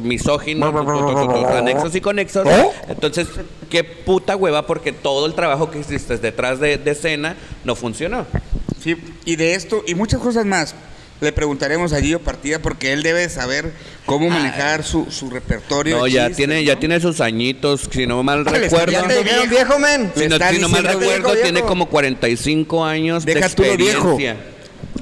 misógino, 0.02 0.68
anexos 1.58 1.94
y 1.96 2.00
conexos. 2.02 2.48
Entonces, 2.88 3.28
qué 3.70 3.84
puta 3.84 4.38
hueva, 4.38 4.66
porque 4.66 4.94
todo 4.94 5.26
el 5.26 5.34
trabajo 5.34 5.70
que 5.70 5.80
hiciste 5.80 6.18
detrás 6.20 6.62
de, 6.62 6.78
de 6.78 6.92
escena 6.92 7.36
no 7.66 7.76
funcionó. 7.76 8.26
Sí, 8.82 8.96
y 9.26 9.36
de 9.36 9.56
esto 9.56 9.84
y 9.86 9.94
muchas 9.94 10.22
cosas 10.22 10.46
más. 10.46 10.74
Le 11.20 11.32
preguntaremos 11.32 11.94
a 11.94 12.00
Gillo 12.02 12.20
Partida 12.20 12.60
porque 12.60 12.94
él 12.94 13.02
debe 13.02 13.28
saber 13.30 13.72
cómo 14.06 14.30
manejar 14.30 14.84
su, 14.84 15.08
su 15.10 15.30
repertorio. 15.32 15.98
No, 15.98 16.04
de 16.04 16.12
ya 16.12 16.22
chistes, 16.28 16.38
tiene, 16.38 16.56
¿no? 16.58 16.62
ya 16.62 16.80
tiene 16.80 17.00
sus 17.00 17.22
añitos, 17.22 17.90
si 17.92 18.06
no 18.06 18.22
mal 18.22 18.44
Ah, 18.48 18.52
le 18.52 18.60
recuerdo. 18.60 18.92
Ya 18.92 19.08
te 19.08 19.24
viejo. 19.24 19.48
viejo, 19.50 19.80
men. 19.80 20.12
Si 20.16 20.28
no, 20.28 20.38
si 20.38 20.60
no 20.60 20.70
mal 20.70 20.84
recuerdo, 20.84 21.10
viejo, 21.10 21.34
tiene 21.34 21.52
viejo. 21.54 21.68
como 21.68 21.88
45 21.90 22.86
años 22.86 23.26
Deja 23.26 23.48
de 23.50 23.56
tú 23.56 23.64
lo 23.64 23.78
viejo. 23.78 24.10
experiencia. 24.12 24.36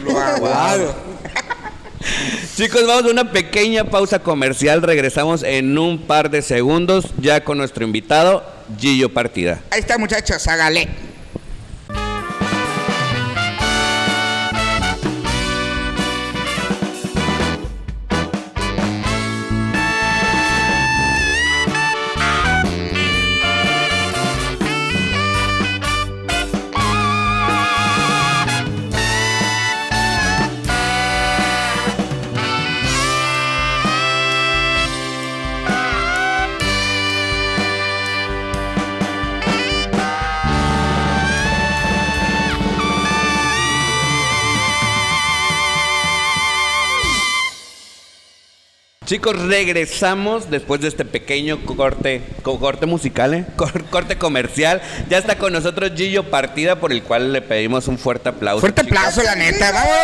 Lo 0.04 0.18
aguado. 0.20 0.96
Chicos, 2.56 2.86
vamos 2.88 3.06
a 3.06 3.08
una 3.12 3.32
pequeña 3.32 3.84
pausa 3.86 4.20
comercial. 4.20 4.82
Regresamos 4.82 5.44
en 5.44 5.78
un 5.78 6.04
par 6.04 6.30
de 6.30 6.42
segundos 6.42 7.08
ya 7.20 7.44
con 7.44 7.58
nuestro 7.58 7.84
invitado, 7.84 8.46
Gillo 8.80 9.10
Partida. 9.14 9.62
Ahí 9.72 9.80
está, 9.82 9.98
muchachos, 9.98 10.48
hágale. 10.48 10.88
Chicos, 49.06 49.38
regresamos 49.40 50.50
después 50.50 50.82
de 50.82 50.88
este 50.88 51.06
pequeño 51.06 51.60
corte, 51.64 52.24
co- 52.42 52.60
corte 52.60 52.88
musical, 52.88 53.36
¿eh? 53.36 53.46
Cor- 53.56 53.86
corte 53.86 54.18
comercial. 54.18 54.82
Ya 55.10 55.20
está 55.20 55.38
con 55.38 55.54
nosotros 55.54 55.92
Gillo 55.96 56.24
Partida, 56.32 56.80
por 56.80 56.92
el 56.92 57.04
cual 57.04 57.32
le 57.32 57.42
pedimos 57.44 57.88
un 57.88 58.00
fuerte 58.00 58.30
aplauso. 58.30 58.62
Fuerte 58.62 58.82
chicos. 58.82 58.98
aplauso, 58.98 59.22
la 59.22 59.36
neta. 59.36 59.72
¡Vamos! 59.72 59.96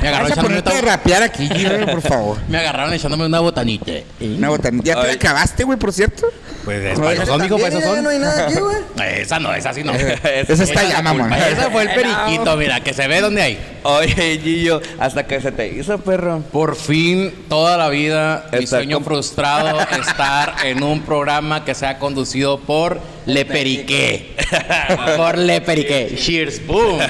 Me 0.00 0.08
agarró 0.08 0.28
Vas 0.28 0.30
a 0.30 0.34
echándome 0.34 0.62
ponerte 0.62 0.70
a 0.70 0.72
una, 0.80 0.96
rapear 0.96 1.22
aquí, 1.24 1.48
Gillo, 1.48 1.86
por 1.86 2.00
favor. 2.02 2.38
me 2.48 2.58
agarraron 2.58 2.92
echándome 2.94 3.26
una 3.26 3.40
botanita. 3.40 3.92
Una 4.20 4.48
botanita. 4.50 4.84
¿Ya 4.84 5.00
te 5.00 5.06
la 5.08 5.12
acabaste, 5.14 5.64
güey, 5.64 5.76
por 5.78 5.92
cierto? 5.92 6.28
Pues 6.66 6.98
para 6.98 7.12
esa 7.12 7.22
eso 7.22 7.32
son, 7.32 7.42
mijo, 7.42 7.56
para 7.58 7.68
eso 7.68 7.78
También, 7.78 7.80
ya 7.80 7.94
son. 7.94 8.02
No 8.02 8.10
hay 8.10 8.18
nada 8.18 8.46
aquí, 8.48 8.58
güey. 8.58 8.76
Esa 9.20 9.38
no, 9.38 9.54
esa 9.54 9.72
sí 9.72 9.84
no. 9.84 9.92
Esa 10.24 10.64
está 10.64 10.82
ya, 10.82 11.00
mamón. 11.00 11.32
Esa 11.32 11.70
fue 11.70 11.82
el 11.82 11.88
periquito, 11.94 12.56
mira, 12.56 12.80
que 12.80 12.92
se 12.92 13.06
ve 13.06 13.20
donde 13.20 13.40
hay. 13.40 13.58
Oye, 13.84 14.40
Gillo, 14.42 14.80
hasta 14.98 15.28
que 15.28 15.40
se 15.40 15.52
te 15.52 15.68
hizo, 15.68 15.98
perro. 15.98 16.42
Por 16.50 16.74
fin, 16.74 17.32
toda 17.48 17.76
la 17.76 17.88
vida, 17.88 18.46
mi 18.52 18.66
sueño 18.66 19.00
frustrado, 19.00 19.78
estar 19.80 20.56
en 20.64 20.82
un 20.82 21.02
programa 21.02 21.64
que 21.64 21.72
sea 21.74 22.00
conducido 22.00 22.58
por 22.58 23.00
Le 23.26 23.44
Periqué. 23.44 24.36
por 25.16 25.36
Le 25.36 25.60
Periqué. 25.60 26.14
Cheers, 26.16 26.64
boom. 26.64 27.00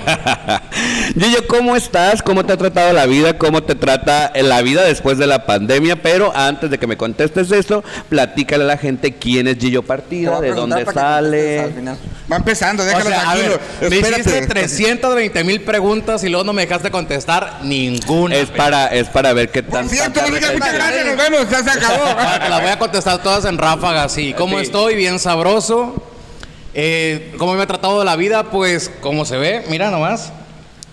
Gillo, 1.19 1.47
¿cómo 1.47 1.77
estás? 1.77 2.23
¿Cómo 2.23 2.45
te 2.45 2.55
ha 2.55 2.57
tratado 2.57 2.93
la 2.93 3.07
vida? 3.07 3.37
¿Cómo 3.37 3.63
te 3.63 3.75
trata 3.75 4.33
la 4.35 4.63
vida 4.63 4.85
después 4.85 5.19
de 5.19 5.27
la 5.27 5.45
pandemia? 5.45 5.97
Pero 6.03 6.33
antes 6.35 6.71
de 6.71 6.79
que 6.79 6.87
me 6.87 6.97
contestes 6.97 7.53
eso, 7.53 7.85
platícale 8.09 8.65
a 8.65 8.67
la 8.67 8.79
gente 8.79 9.13
quién 9.13 9.47
es 9.47 9.59
Gillo 9.59 9.83
Partida, 9.83 10.41
de 10.41 10.53
dónde 10.53 10.87
sale. 10.87 11.73
Va 12.31 12.37
empezando, 12.37 12.83
O 12.83 12.87
déjalo 12.87 13.05
sea, 13.09 13.21
a 13.21 13.35
tranquilo. 13.35 13.61
ver, 13.81 13.91
me 13.91 13.97
hiciste 13.99 14.21
Espérate. 14.21 14.47
320 14.47 15.45
mil 15.45 15.61
preguntas 15.61 16.25
y 16.25 16.29
luego 16.29 16.45
no 16.45 16.53
me 16.53 16.63
dejaste 16.63 16.91
contestar 16.91 17.61
ninguna. 17.63 18.35
Es 18.35 18.49
para, 18.51 18.89
es 18.89 19.09
para 19.09 19.33
ver 19.33 19.51
qué 19.51 19.63
Por 19.63 19.79
tan. 19.79 19.89
cierto, 19.89 20.13
tanta 20.21 20.29
Mónica, 20.31 20.53
muchas 20.53 20.73
gracias. 20.75 21.07
Nos 21.07 21.17
vemos. 21.17 21.51
Ya 21.51 21.63
se 21.63 21.71
acabó. 21.71 22.05
Te 22.43 22.49
las 22.49 22.61
voy 22.63 22.71
a 22.71 22.79
contestar 22.81 23.23
todas 23.23 23.45
en 23.45 23.59
ráfagas, 23.59 24.11
sí. 24.13 24.35
¿Cómo 24.37 24.57
Sí. 24.59 24.65
estoy? 24.65 24.97
Bien 24.97 25.21
sabroso. 25.21 26.03
Eh, 26.75 27.33
¿Cómo 27.39 27.55
me 27.55 27.63
ha 27.63 27.67
tratado 27.67 28.03
la 28.05 28.17
vida? 28.17 28.45
Pues 28.51 28.91
como 29.01 29.25
se 29.25 29.37
ve, 29.37 29.65
mira 29.69 29.91
nomás. 29.93 30.33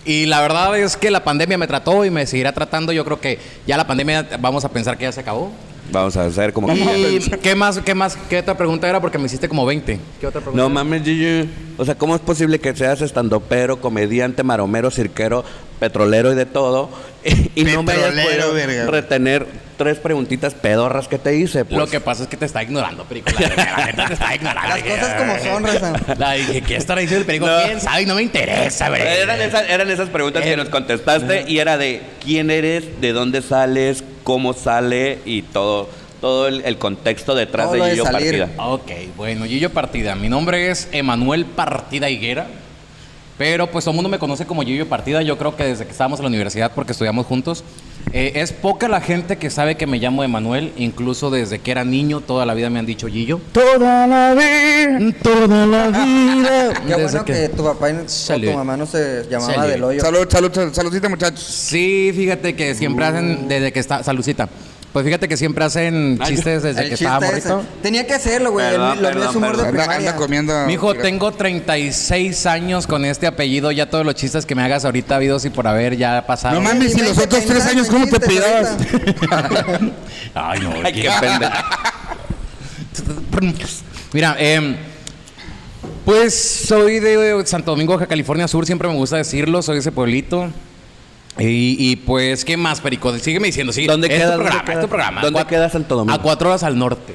Y 0.04 0.26
la 0.26 0.40
verdad 0.40 0.78
es 0.78 0.96
que 0.96 1.10
la 1.10 1.24
pandemia 1.24 1.58
me 1.58 1.66
trató 1.66 2.04
y 2.04 2.10
me 2.10 2.26
seguirá 2.26 2.52
tratando. 2.52 2.92
Yo 2.92 3.04
creo 3.04 3.20
que 3.20 3.40
ya 3.66 3.76
la 3.76 3.86
pandemia 3.86 4.26
vamos 4.38 4.64
a 4.64 4.68
pensar 4.68 4.96
que 4.98 5.04
ya 5.04 5.12
se 5.12 5.20
acabó. 5.20 5.50
Vamos 5.94 6.16
a 6.16 6.24
hacer 6.24 6.52
como 6.52 6.66
que 6.66 6.76
ya- 6.76 6.98
¿Y 6.98 7.20
qué 7.40 7.54
más, 7.54 7.78
qué 7.78 7.94
más, 7.94 8.16
qué 8.28 8.38
otra 8.40 8.56
pregunta 8.56 8.88
era? 8.88 9.00
Porque 9.00 9.16
me 9.16 9.26
hiciste 9.26 9.48
como 9.48 9.64
20. 9.64 10.00
¿Qué 10.20 10.26
otra 10.26 10.40
pregunta? 10.40 10.60
No 10.60 10.68
mames, 10.68 11.04
Gillo. 11.04 11.46
O 11.78 11.84
sea, 11.84 11.94
¿cómo 11.94 12.16
es 12.16 12.20
posible 12.20 12.58
que 12.58 12.74
seas 12.74 13.00
estandopero, 13.00 13.80
comediante, 13.80 14.42
maromero, 14.42 14.90
cirquero, 14.90 15.44
petrolero 15.78 16.32
y 16.32 16.34
de 16.34 16.46
todo? 16.46 16.90
Y, 17.54 17.62
no 17.64 17.84
me 17.84 17.92
hayas 17.92 18.12
podido 18.12 18.52
verga. 18.52 18.86
retener 18.86 19.46
tres 19.78 19.98
preguntitas 19.98 20.54
pedorras 20.54 21.06
que 21.06 21.18
te 21.18 21.36
hice, 21.36 21.64
pues. 21.64 21.78
Lo 21.78 21.86
que 21.86 22.00
pasa 22.00 22.24
es 22.24 22.28
que 22.28 22.36
te 22.36 22.44
está 22.44 22.62
ignorando, 22.64 23.04
perico. 23.04 23.30
La, 23.38 23.76
la 23.78 23.86
neta 23.86 24.06
te 24.08 24.12
está 24.14 24.34
ignorando. 24.34 24.68
Las 24.76 24.82
cosas 24.82 25.14
como 25.14 25.38
son, 25.38 25.64
Raza. 25.64 26.14
La 26.18 26.32
dije, 26.32 26.62
¿qué 26.62 26.76
estará 26.76 27.00
diciendo 27.00 27.20
el 27.20 27.26
perico? 27.26 27.46
No. 27.46 27.62
¿Quién 27.64 27.80
sabe? 27.80 28.02
Y 28.02 28.06
no 28.06 28.16
me 28.16 28.22
interesa, 28.22 28.88
güey. 28.88 29.00
Eran 29.02 29.40
esas, 29.40 29.70
eran 29.70 29.88
esas 29.90 30.08
preguntas 30.10 30.42
que 30.42 30.56
nos 30.56 30.68
contestaste 30.68 31.44
y 31.46 31.60
era 31.60 31.78
de 31.78 32.02
quién 32.22 32.50
eres, 32.50 33.00
de 33.00 33.12
dónde 33.12 33.40
sales, 33.40 34.02
cómo 34.24 34.52
sale 34.54 35.20
y 35.24 35.42
todo, 35.42 35.88
todo 36.20 36.48
el, 36.48 36.64
el 36.64 36.78
contexto 36.78 37.34
detrás 37.34 37.66
Todo 37.66 37.74
de 37.74 37.78
lo 37.78 37.84
de 37.84 37.90
Gillo 37.92 38.04
salir. 38.04 38.40
Partida. 38.40 38.66
Ok, 38.66 38.90
bueno, 39.16 39.44
Gillo 39.44 39.70
Partida. 39.70 40.16
Mi 40.16 40.28
nombre 40.28 40.70
es 40.70 40.88
Emanuel 40.90 41.44
Partida 41.44 42.10
Higuera. 42.10 42.48
Pero 43.36 43.66
pues 43.68 43.84
todo 43.84 43.92
el 43.92 43.96
mundo 43.96 44.08
me 44.08 44.18
conoce 44.18 44.46
como 44.46 44.62
Gillo 44.62 44.88
Partida. 44.88 45.20
Yo 45.22 45.36
creo 45.36 45.56
que 45.56 45.64
desde 45.64 45.84
que 45.84 45.90
estábamos 45.90 46.20
en 46.20 46.24
la 46.24 46.28
universidad, 46.28 46.72
porque 46.74 46.92
estudiamos 46.92 47.26
juntos. 47.26 47.64
Eh, 48.12 48.32
es 48.36 48.52
poca 48.52 48.86
la 48.86 49.00
gente 49.00 49.38
que 49.38 49.50
sabe 49.50 49.76
que 49.76 49.88
me 49.88 49.98
llamo 49.98 50.22
Emanuel. 50.22 50.72
Incluso 50.76 51.30
desde 51.30 51.58
que 51.58 51.72
era 51.72 51.84
niño, 51.84 52.20
toda 52.20 52.46
la 52.46 52.54
vida 52.54 52.70
me 52.70 52.78
han 52.78 52.86
dicho 52.86 53.08
Gillo. 53.08 53.40
Toda 53.52 54.06
la 54.06 54.34
vida. 54.34 55.12
Toda 55.20 55.66
la 55.66 55.88
vida. 56.04 56.74
Qué 56.86 56.94
bueno 56.94 57.24
que 57.24 57.48
tu 57.48 57.64
papá 57.64 57.90
y 57.90 57.94
Salud. 58.06 58.50
tu 58.50 58.56
mamá 58.56 58.76
no 58.76 58.86
se 58.86 59.24
llamaban 59.28 59.54
Salud. 59.56 59.70
del 59.72 59.84
hoyo. 59.84 60.00
Salud, 60.00 60.26
salud, 60.30 60.52
salud, 60.54 60.72
saludcita, 60.72 61.08
muchachos. 61.08 61.42
Sí, 61.42 62.12
fíjate 62.14 62.54
que 62.54 62.74
siempre 62.76 63.04
hacen, 63.04 63.48
desde 63.48 63.72
que 63.72 63.80
está, 63.80 64.04
salucita. 64.04 64.48
Pues 64.94 65.04
fíjate 65.04 65.26
que 65.26 65.36
siempre 65.36 65.64
hacen 65.64 66.20
chistes 66.24 66.62
desde 66.62 66.82
El 66.82 66.88
que 66.88 66.94
estaba 66.94 67.18
chiste 67.26 67.38
ese. 67.40 67.48
morrito. 67.48 67.68
Tenía 67.82 68.06
que 68.06 68.14
hacerlo, 68.14 68.52
güey. 68.52 68.70
Perdón, 68.70 68.88
Lo 68.88 68.94
mío 68.94 69.08
es 69.10 69.14
perdón, 69.16 69.36
humor 69.36 69.56
de 69.56 69.62
perdón. 69.64 69.68
Anda, 69.80 69.82
primaria. 69.86 70.10
anda 70.10 70.16
comiendo. 70.16 70.66
Mijo, 70.66 70.94
tengo 70.94 71.32
36 71.32 72.46
años 72.46 72.86
con 72.86 73.04
este 73.04 73.26
apellido. 73.26 73.72
Ya 73.72 73.90
todos 73.90 74.06
los 74.06 74.14
chistes 74.14 74.46
que 74.46 74.54
me 74.54 74.62
hagas 74.62 74.84
ahorita, 74.84 75.16
habidos 75.16 75.44
y 75.46 75.50
por 75.50 75.66
haber, 75.66 75.96
ya 75.96 76.24
pasaron. 76.28 76.62
No 76.62 76.70
mames, 76.70 76.96
y 76.96 77.00
los 77.00 77.18
otros 77.18 77.44
tres 77.44 77.66
años, 77.66 77.88
¿cómo 77.88 78.06
te 78.06 78.20
pidabas? 78.20 78.70
ahorita. 78.70 79.50
Ay, 80.34 80.60
no, 80.60 80.72
Ay, 80.84 80.92
qué 80.92 81.10
pendejo. 81.20 81.52
Mira, 84.12 84.36
em, 84.38 84.76
pues 86.04 86.38
soy 86.68 87.00
de 87.00 87.42
Santo 87.46 87.72
Domingo, 87.72 87.94
Baja 87.94 88.06
California 88.06 88.46
Sur, 88.46 88.64
siempre 88.64 88.86
me 88.88 88.94
gusta 88.94 89.16
decirlo, 89.16 89.60
soy 89.60 89.74
de 89.74 89.80
ese 89.80 89.90
pueblito. 89.90 90.50
Y, 91.38 91.76
y, 91.90 91.96
pues, 91.96 92.44
¿qué 92.44 92.56
más, 92.56 92.80
Perico? 92.80 93.16
Sígueme 93.18 93.48
diciendo, 93.48 93.72
sí. 93.72 93.86
¿Dónde 93.86 94.06
es 94.06 94.12
queda, 94.14 94.24
Tu 94.26 94.30
dónde 94.32 94.44
programa, 94.44 94.64
queda? 94.64 94.74
es 94.74 94.80
tu 94.80 94.88
programa. 94.88 95.20
¿Dónde 95.20 95.40
A 95.40 95.42
cua- 95.44 95.48
queda 95.48 95.68
Santo 95.68 95.96
Domingo? 95.96 96.14
A 96.14 96.22
cuatro 96.22 96.48
horas 96.48 96.62
al 96.62 96.78
norte. 96.78 97.14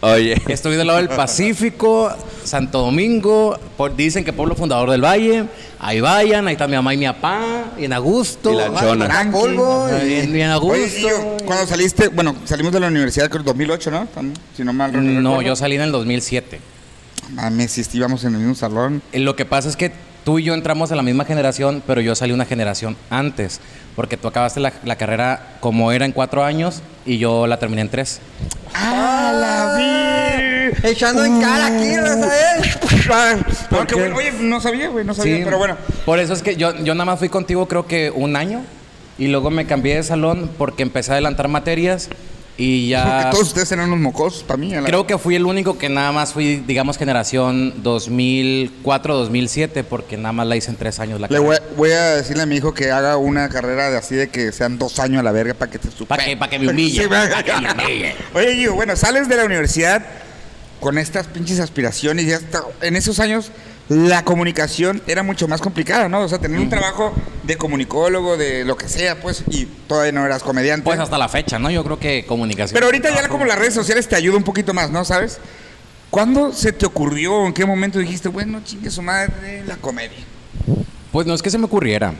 Oye. 0.00 0.40
Estoy 0.46 0.76
del 0.76 0.86
lado 0.86 1.00
del 1.00 1.08
Pacífico, 1.08 2.10
Santo 2.44 2.78
Domingo. 2.80 3.58
por- 3.76 3.94
dicen 3.96 4.24
que 4.24 4.32
pueblo 4.32 4.54
fundador 4.54 4.90
del 4.90 5.04
Valle. 5.04 5.44
Ahí 5.80 6.00
vayan, 6.00 6.46
ahí 6.48 6.52
está 6.52 6.66
mi 6.66 6.76
mamá 6.76 6.94
y 6.94 6.96
mi 6.98 7.06
papá. 7.06 7.64
Bien 7.76 7.92
a 7.92 7.98
gusto. 7.98 8.52
Y 8.52 8.56
la 8.56 8.72
chona. 8.80 9.06
Tranqui. 9.06 9.32
polvo 9.32 9.88
y- 10.02 10.06
Bien, 10.06 10.32
bien 10.32 10.50
a 10.50 10.58
Oye, 10.58 10.82
gusto. 10.84 10.98
y 10.98 11.02
yo, 11.02 11.36
cuando 11.44 11.66
saliste, 11.66 12.08
bueno, 12.08 12.36
salimos 12.44 12.72
de 12.72 12.80
la 12.80 12.86
universidad 12.86 13.28
creo 13.28 13.42
2008, 13.42 13.90
¿no? 13.90 14.08
Si 14.56 14.62
no 14.64 14.72
mal 14.72 14.92
No, 14.92 15.00
recuerdo. 15.00 15.42
yo 15.42 15.56
salí 15.56 15.74
en 15.76 15.82
el 15.82 15.92
2007. 15.92 16.60
Mames, 17.32 17.72
si 17.72 17.84
íbamos 17.92 18.24
en 18.24 18.34
el 18.34 18.38
mismo 18.40 18.54
salón. 18.54 19.02
Eh, 19.12 19.18
Lo 19.18 19.36
que 19.36 19.44
pasa 19.44 19.68
es 19.68 19.76
que 19.76 19.92
tú 20.28 20.38
y 20.38 20.42
yo 20.42 20.52
entramos 20.52 20.90
en 20.90 20.98
la 20.98 21.02
misma 21.02 21.24
generación, 21.24 21.82
pero 21.86 22.02
yo 22.02 22.14
salí 22.14 22.32
una 22.32 22.44
generación 22.44 22.98
antes. 23.08 23.62
Porque 23.96 24.18
tú 24.18 24.28
acabaste 24.28 24.60
la, 24.60 24.74
la 24.84 24.96
carrera 24.96 25.56
como 25.60 25.90
era 25.90 26.04
en 26.04 26.12
cuatro 26.12 26.44
años 26.44 26.82
y 27.06 27.16
yo 27.16 27.46
la 27.46 27.58
terminé 27.58 27.80
en 27.80 27.88
tres. 27.88 28.20
¡Ah, 28.74 29.32
la 29.34 29.74
vi! 29.78 30.86
Echando 30.86 31.24
en 31.24 31.40
cara 31.40 31.68
aquí, 31.68 31.96
Raza, 31.96 33.38
¿eh? 33.38 33.42
Porque, 33.70 33.94
bueno, 33.94 34.16
oye, 34.16 34.32
no 34.38 34.60
sabía, 34.60 34.90
güey, 34.90 35.02
no 35.02 35.14
sabía, 35.14 35.42
pero 35.46 35.56
bueno. 35.56 35.78
Por 36.04 36.18
eso 36.18 36.34
es 36.34 36.42
que 36.42 36.56
yo, 36.56 36.76
yo 36.76 36.92
nada 36.92 37.06
más 37.06 37.18
fui 37.18 37.30
contigo 37.30 37.66
creo 37.66 37.86
que 37.86 38.10
un 38.10 38.36
año 38.36 38.60
y 39.16 39.28
luego 39.28 39.48
me 39.48 39.64
cambié 39.64 39.96
de 39.96 40.02
salón 40.02 40.50
porque 40.58 40.82
empecé 40.82 41.12
a 41.12 41.14
adelantar 41.14 41.48
materias 41.48 42.10
y 42.60 42.88
ya... 42.88 43.04
Porque 43.04 43.30
todos 43.30 43.46
ustedes 43.48 43.70
eran 43.72 43.86
unos 43.86 44.00
mocosos 44.00 44.42
para 44.42 44.56
mí. 44.58 44.74
a 44.74 44.80
la- 44.80 44.86
Creo 44.88 45.06
que 45.06 45.16
fui 45.16 45.36
el 45.36 45.46
único 45.46 45.78
que 45.78 45.88
nada 45.88 46.10
más 46.12 46.32
fui, 46.32 46.56
digamos, 46.56 46.98
generación 46.98 47.72
2004-2007 47.84 49.84
porque 49.84 50.16
nada 50.16 50.32
más 50.32 50.46
la 50.46 50.56
hice 50.56 50.70
en 50.70 50.76
tres 50.76 50.98
años 51.00 51.20
la 51.20 51.28
Le 51.28 51.36
carrera. 51.36 51.46
voy, 51.46 51.56
a- 51.56 51.76
voy 51.76 51.90
a 51.92 52.16
decirle 52.16 52.42
a 52.42 52.46
mi 52.46 52.56
hijo 52.56 52.74
que 52.74 52.90
haga 52.90 53.16
una 53.16 53.48
carrera 53.48 53.90
de 53.90 53.96
así 53.98 54.14
de 54.16 54.28
que 54.28 54.52
sean 54.52 54.78
dos 54.78 54.98
años 54.98 55.20
a 55.20 55.22
la 55.22 55.32
verga 55.32 55.54
para 55.54 55.70
que 55.70 55.78
te 55.78 55.88
supere. 55.90 56.06
Para 56.08 56.24
que, 56.24 56.36
pa' 56.36 56.48
que 56.50 56.58
me 56.58 56.68
humille. 56.68 57.02
Sí, 57.02 57.08
pa' 57.08 57.42
que 57.42 57.52
me 57.60 57.72
humille. 57.72 58.14
Oye, 58.34 58.54
Gio, 58.56 58.74
bueno, 58.74 58.96
sales 58.96 59.28
de 59.28 59.36
la 59.36 59.44
universidad 59.44 60.04
con 60.80 60.98
estas 60.98 61.26
pinches 61.26 61.60
aspiraciones 61.60 62.24
y 62.24 62.28
ya 62.28 62.36
está. 62.36 62.62
En 62.82 62.96
esos 62.96 63.20
años, 63.20 63.50
la 63.88 64.22
comunicación 64.22 65.02
era 65.06 65.22
mucho 65.22 65.48
más 65.48 65.60
complicada, 65.60 66.08
¿no? 66.08 66.20
O 66.20 66.28
sea, 66.28 66.38
tener 66.38 66.60
un 66.60 66.68
trabajo 66.68 67.12
de 67.42 67.56
comunicólogo, 67.56 68.36
de 68.36 68.64
lo 68.64 68.76
que 68.76 68.88
sea, 68.88 69.20
pues, 69.20 69.44
y 69.50 69.64
todavía 69.64 70.12
no 70.12 70.26
eras 70.26 70.42
comediante. 70.42 70.84
Pues 70.84 71.00
hasta 71.00 71.16
la 71.16 71.28
fecha, 71.28 71.58
¿no? 71.58 71.70
Yo 71.70 71.82
creo 71.84 71.98
que 71.98 72.26
comunicación. 72.26 72.74
Pero 72.74 72.86
ahorita 72.86 73.08
ya 73.10 73.26
como 73.28 73.46
las 73.46 73.58
redes 73.58 73.74
sociales 73.74 74.06
te 74.06 74.16
ayudan 74.16 74.38
un 74.38 74.44
poquito 74.44 74.74
más, 74.74 74.90
¿no? 74.90 75.04
¿Sabes? 75.04 75.38
¿Cuándo 76.10 76.52
se 76.52 76.72
te 76.72 76.84
ocurrió, 76.84 77.46
en 77.46 77.54
qué 77.54 77.64
momento 77.64 77.98
dijiste, 77.98 78.28
bueno, 78.28 78.60
chingue 78.62 78.90
su 78.90 79.00
madre, 79.00 79.64
la 79.66 79.76
comedia? 79.76 80.18
Pues 81.10 81.26
no 81.26 81.32
es 81.32 81.40
que 81.40 81.50
se 81.50 81.58
me 81.58 81.64
ocurriera. 81.64 82.12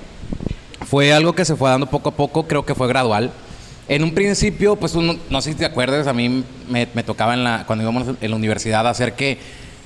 Fue 0.87 1.13
algo 1.13 1.35
que 1.35 1.45
se 1.45 1.55
fue 1.55 1.69
dando 1.69 1.91
poco 1.91 2.09
a 2.09 2.17
poco, 2.17 2.47
creo 2.47 2.65
que 2.65 2.75
fue 2.75 2.89
gradual. 2.89 3.31
En 3.89 4.05
un 4.05 4.15
principio, 4.15 4.77
pues 4.77 4.95
uno, 4.95 5.17
no 5.29 5.43
sé 5.43 5.53
si 5.53 5.57
te 5.57 5.65
acuerdas, 5.67 6.07
a 6.07 6.15
mí 6.15 6.45
me, 6.69 6.89
me 6.95 7.03
tocaba 7.03 7.35
en 7.35 7.45
la, 7.45 7.65
cuando 7.67 7.83
íbamos 7.83 8.17
en 8.21 8.31
la 8.31 8.37
universidad 8.37 8.87
hacer 8.87 9.15
que, 9.15 9.39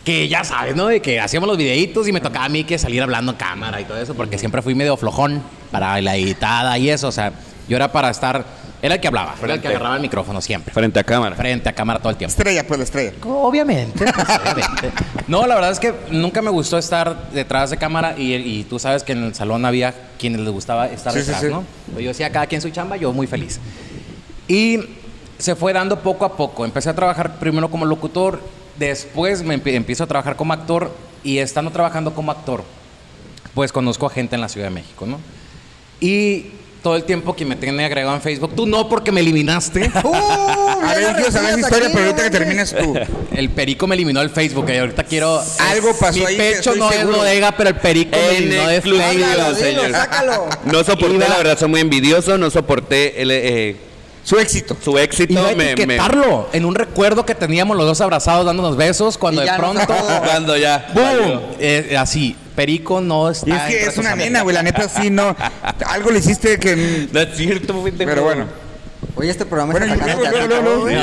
que 0.04 0.28
ya 0.28 0.42
sabes, 0.44 0.74
¿no? 0.74 0.88
De 0.88 1.00
que 1.00 1.20
hacíamos 1.20 1.48
los 1.48 1.56
videitos 1.56 2.08
y 2.08 2.12
me 2.12 2.20
tocaba 2.20 2.46
a 2.46 2.48
mí 2.48 2.64
que 2.64 2.76
salir 2.78 3.02
hablando 3.02 3.32
en 3.32 3.38
cámara 3.38 3.80
y 3.80 3.84
todo 3.84 3.98
eso, 4.00 4.14
porque 4.14 4.38
siempre 4.38 4.60
fui 4.62 4.74
medio 4.74 4.96
flojón 4.96 5.42
para 5.70 6.00
la 6.00 6.16
editada 6.16 6.76
y 6.78 6.90
eso, 6.90 7.08
o 7.08 7.12
sea, 7.12 7.32
yo 7.68 7.76
era 7.76 7.92
para 7.92 8.10
estar, 8.10 8.44
era 8.82 8.96
el 8.96 9.00
que 9.00 9.06
hablaba, 9.06 9.36
era 9.40 9.54
el 9.54 9.60
que 9.60 9.68
agarraba 9.68 9.94
el 9.94 10.02
micrófono 10.02 10.40
siempre, 10.40 10.74
Frente 10.74 10.98
a 10.98 11.04
cámara. 11.04 11.36
frente 11.36 11.68
a 11.68 11.72
cámara 11.72 12.00
todo 12.00 12.10
el 12.10 12.16
tiempo. 12.16 12.30
Estrella, 12.32 12.66
pues 12.66 12.78
la 12.78 12.84
estrella. 12.84 13.12
Obviamente, 13.24 14.04
pues, 14.04 14.28
obviamente. 14.40 14.92
No, 15.28 15.46
la 15.46 15.54
verdad 15.54 15.70
es 15.70 15.78
que 15.78 15.94
nunca 16.10 16.42
me 16.42 16.50
gustó 16.50 16.78
estar 16.78 17.30
detrás 17.30 17.70
de 17.70 17.76
cámara 17.76 18.16
y, 18.18 18.34
y 18.34 18.64
tú 18.64 18.80
sabes 18.80 19.04
que 19.04 19.12
en 19.12 19.22
el 19.22 19.34
salón 19.36 19.64
había 19.64 19.94
quienes 20.18 20.40
les 20.40 20.50
gustaba 20.50 20.88
estar 20.88 21.12
Sí, 21.12 21.20
sí, 21.20 21.26
detrás, 21.26 21.42
sí. 21.42 21.48
¿no? 21.48 21.64
Pues 21.92 22.02
yo 22.04 22.08
decía 22.08 22.30
cada 22.30 22.48
quien 22.48 22.60
su 22.60 22.70
chamba, 22.70 22.96
yo 22.96 23.12
muy 23.12 23.28
feliz. 23.28 23.60
Y 24.48 24.80
se 25.38 25.54
fue 25.54 25.72
dando 25.72 26.00
poco 26.00 26.24
a 26.24 26.36
poco. 26.36 26.64
Empecé 26.64 26.90
a 26.90 26.94
trabajar 26.94 27.38
primero 27.38 27.70
como 27.70 27.86
locutor, 27.86 28.40
después 28.78 29.42
me 29.42 29.62
empie- 29.62 29.74
empiezo 29.74 30.04
a 30.04 30.06
trabajar 30.06 30.36
como 30.36 30.52
actor 30.52 30.94
y 31.24 31.38
estando 31.38 31.70
trabajando 31.70 32.14
como 32.14 32.32
actor, 32.32 32.64
pues 33.54 33.72
conozco 33.72 34.06
a 34.06 34.10
gente 34.10 34.34
en 34.34 34.40
la 34.40 34.48
Ciudad 34.48 34.68
de 34.68 34.74
México, 34.74 35.06
¿no? 35.06 35.20
Y 36.00 36.46
todo 36.82 36.96
el 36.96 37.04
tiempo 37.04 37.36
que 37.36 37.44
me 37.44 37.54
tiene 37.54 37.84
agregado 37.84 38.16
en 38.16 38.22
Facebook, 38.22 38.54
tú 38.56 38.66
no 38.66 38.88
porque 38.88 39.12
me 39.12 39.20
eliminaste. 39.20 39.88
¡Uh! 40.04 40.12
A 40.82 40.94
ver, 40.96 41.02
yo 41.10 41.14
quiero 41.14 41.30
saber 41.30 41.50
esa 41.50 41.60
historia, 41.60 41.90
pero 41.92 42.06
ahorita 42.06 42.24
que 42.24 42.30
termines 42.30 42.74
tú. 42.76 42.94
El 43.36 43.50
perico 43.50 43.86
me 43.86 43.94
eliminó 43.94 44.20
el 44.20 44.30
Facebook 44.30 44.68
y 44.68 44.76
ahorita 44.76 45.04
quiero. 45.04 45.40
Algo 45.60 45.94
pasó 45.98 46.18
Mi 46.18 46.24
ahí 46.26 46.36
pecho 46.36 46.74
no 46.74 46.90
seguro. 46.90 47.12
es 47.14 47.18
bodega, 47.18 47.52
pero 47.56 47.70
el 47.70 47.76
perico 47.76 48.16
me 48.18 48.36
eliminó 48.36 48.66
de 48.66 48.80
Facebook. 48.82 49.00
Sácalo, 49.00 49.54
dilo, 49.54 49.54
señor. 49.54 49.90
sácalo. 49.92 50.48
No 50.64 50.84
soporté, 50.84 51.18
la 51.28 51.36
verdad, 51.38 51.58
soy 51.58 51.68
muy 51.68 51.80
envidioso, 51.80 52.36
no 52.36 52.50
soporté 52.50 53.22
el, 53.22 53.30
eh, 53.30 53.76
Su 54.24 54.38
éxito. 54.38 54.76
su 54.82 54.96
éxito. 54.98 55.32
Iba 55.32 55.48
a 55.48 55.50
me- 55.50 55.56
me- 55.56 55.72
etiquetarlo 55.72 56.48
en 56.52 56.64
un 56.64 56.74
recuerdo 56.74 57.26
que 57.26 57.34
teníamos 57.34 57.76
los 57.76 57.86
dos 57.86 58.00
abrazados 58.00 58.46
dándonos 58.46 58.76
besos 58.76 59.18
cuando 59.18 59.40
Y 59.42 59.44
de 59.44 59.46
ya 59.50 59.58
no 59.58 59.72
pronto. 59.72 59.94
Cuando 60.24 60.56
ya. 60.56 60.86
¡Boom! 60.94 61.04
valió. 61.04 61.42
Eh, 61.58 61.96
así, 61.98 62.36
Perico 62.54 63.00
no 63.00 63.28
está. 63.30 63.48
Y 63.48 63.52
es 63.52 63.58
que 63.62 63.64
entre 63.72 63.80
es 63.88 63.94
tus 63.94 63.98
una 63.98 64.12
amigos. 64.12 64.30
nena, 64.30 64.42
güey, 64.42 64.54
la 64.54 64.62
neta 64.62 64.88
sí, 64.88 65.10
no. 65.10 65.34
Algo 65.86 66.10
le 66.10 66.18
hiciste 66.20 66.58
que... 66.58 67.08
No 67.12 67.20
es 67.20 67.36
cierto, 67.36 67.82
pendejo. 67.82 68.08
Pero 68.10 68.22
bueno. 68.24 68.46
Oye, 69.16 69.30
este 69.30 69.44
programa 69.44 69.72
Bueno, 69.72 69.92
está. 69.92 70.06
No, 70.06 70.22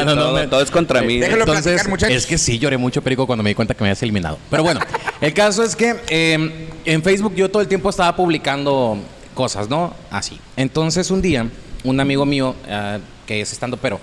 no, 0.06 0.16
no, 0.16 0.22
todo, 0.22 0.34
me- 0.34 0.48
todo 0.48 0.62
es 0.62 0.72
contra 0.72 1.02
mí. 1.02 1.20
Déjalo 1.20 1.42
Entonces, 1.42 1.64
platicar, 1.66 1.90
muchachos. 1.90 2.16
es 2.16 2.26
que 2.26 2.38
sí, 2.38 2.58
lloré 2.58 2.78
mucho, 2.78 3.02
Perico, 3.02 3.28
cuando 3.28 3.44
me 3.44 3.50
di 3.50 3.56
cuenta 3.56 3.74
que 3.74 3.84
me 3.84 3.90
habías 3.90 4.02
eliminado. 4.02 4.38
Pero 4.50 4.64
bueno, 4.64 4.80
el 5.22 5.34
caso 5.34 5.62
es 5.64 5.76
que 5.76 5.96
eh, 6.08 6.70
en 6.86 7.04
Facebook 7.04 7.36
yo 7.36 7.52
todo 7.52 7.62
el 7.62 7.68
tiempo 7.68 7.90
estaba 7.90 8.16
publicando 8.16 8.98
cosas, 9.36 9.68
¿no? 9.70 9.94
Así. 10.10 10.40
Entonces, 10.56 11.12
un 11.12 11.22
día, 11.22 11.46
un 11.84 12.00
amigo 12.00 12.26
mío, 12.26 12.56
ah, 12.70 13.00
que 13.26 13.42
es 13.42 13.52
estando, 13.52 13.78
pero 13.78 14.00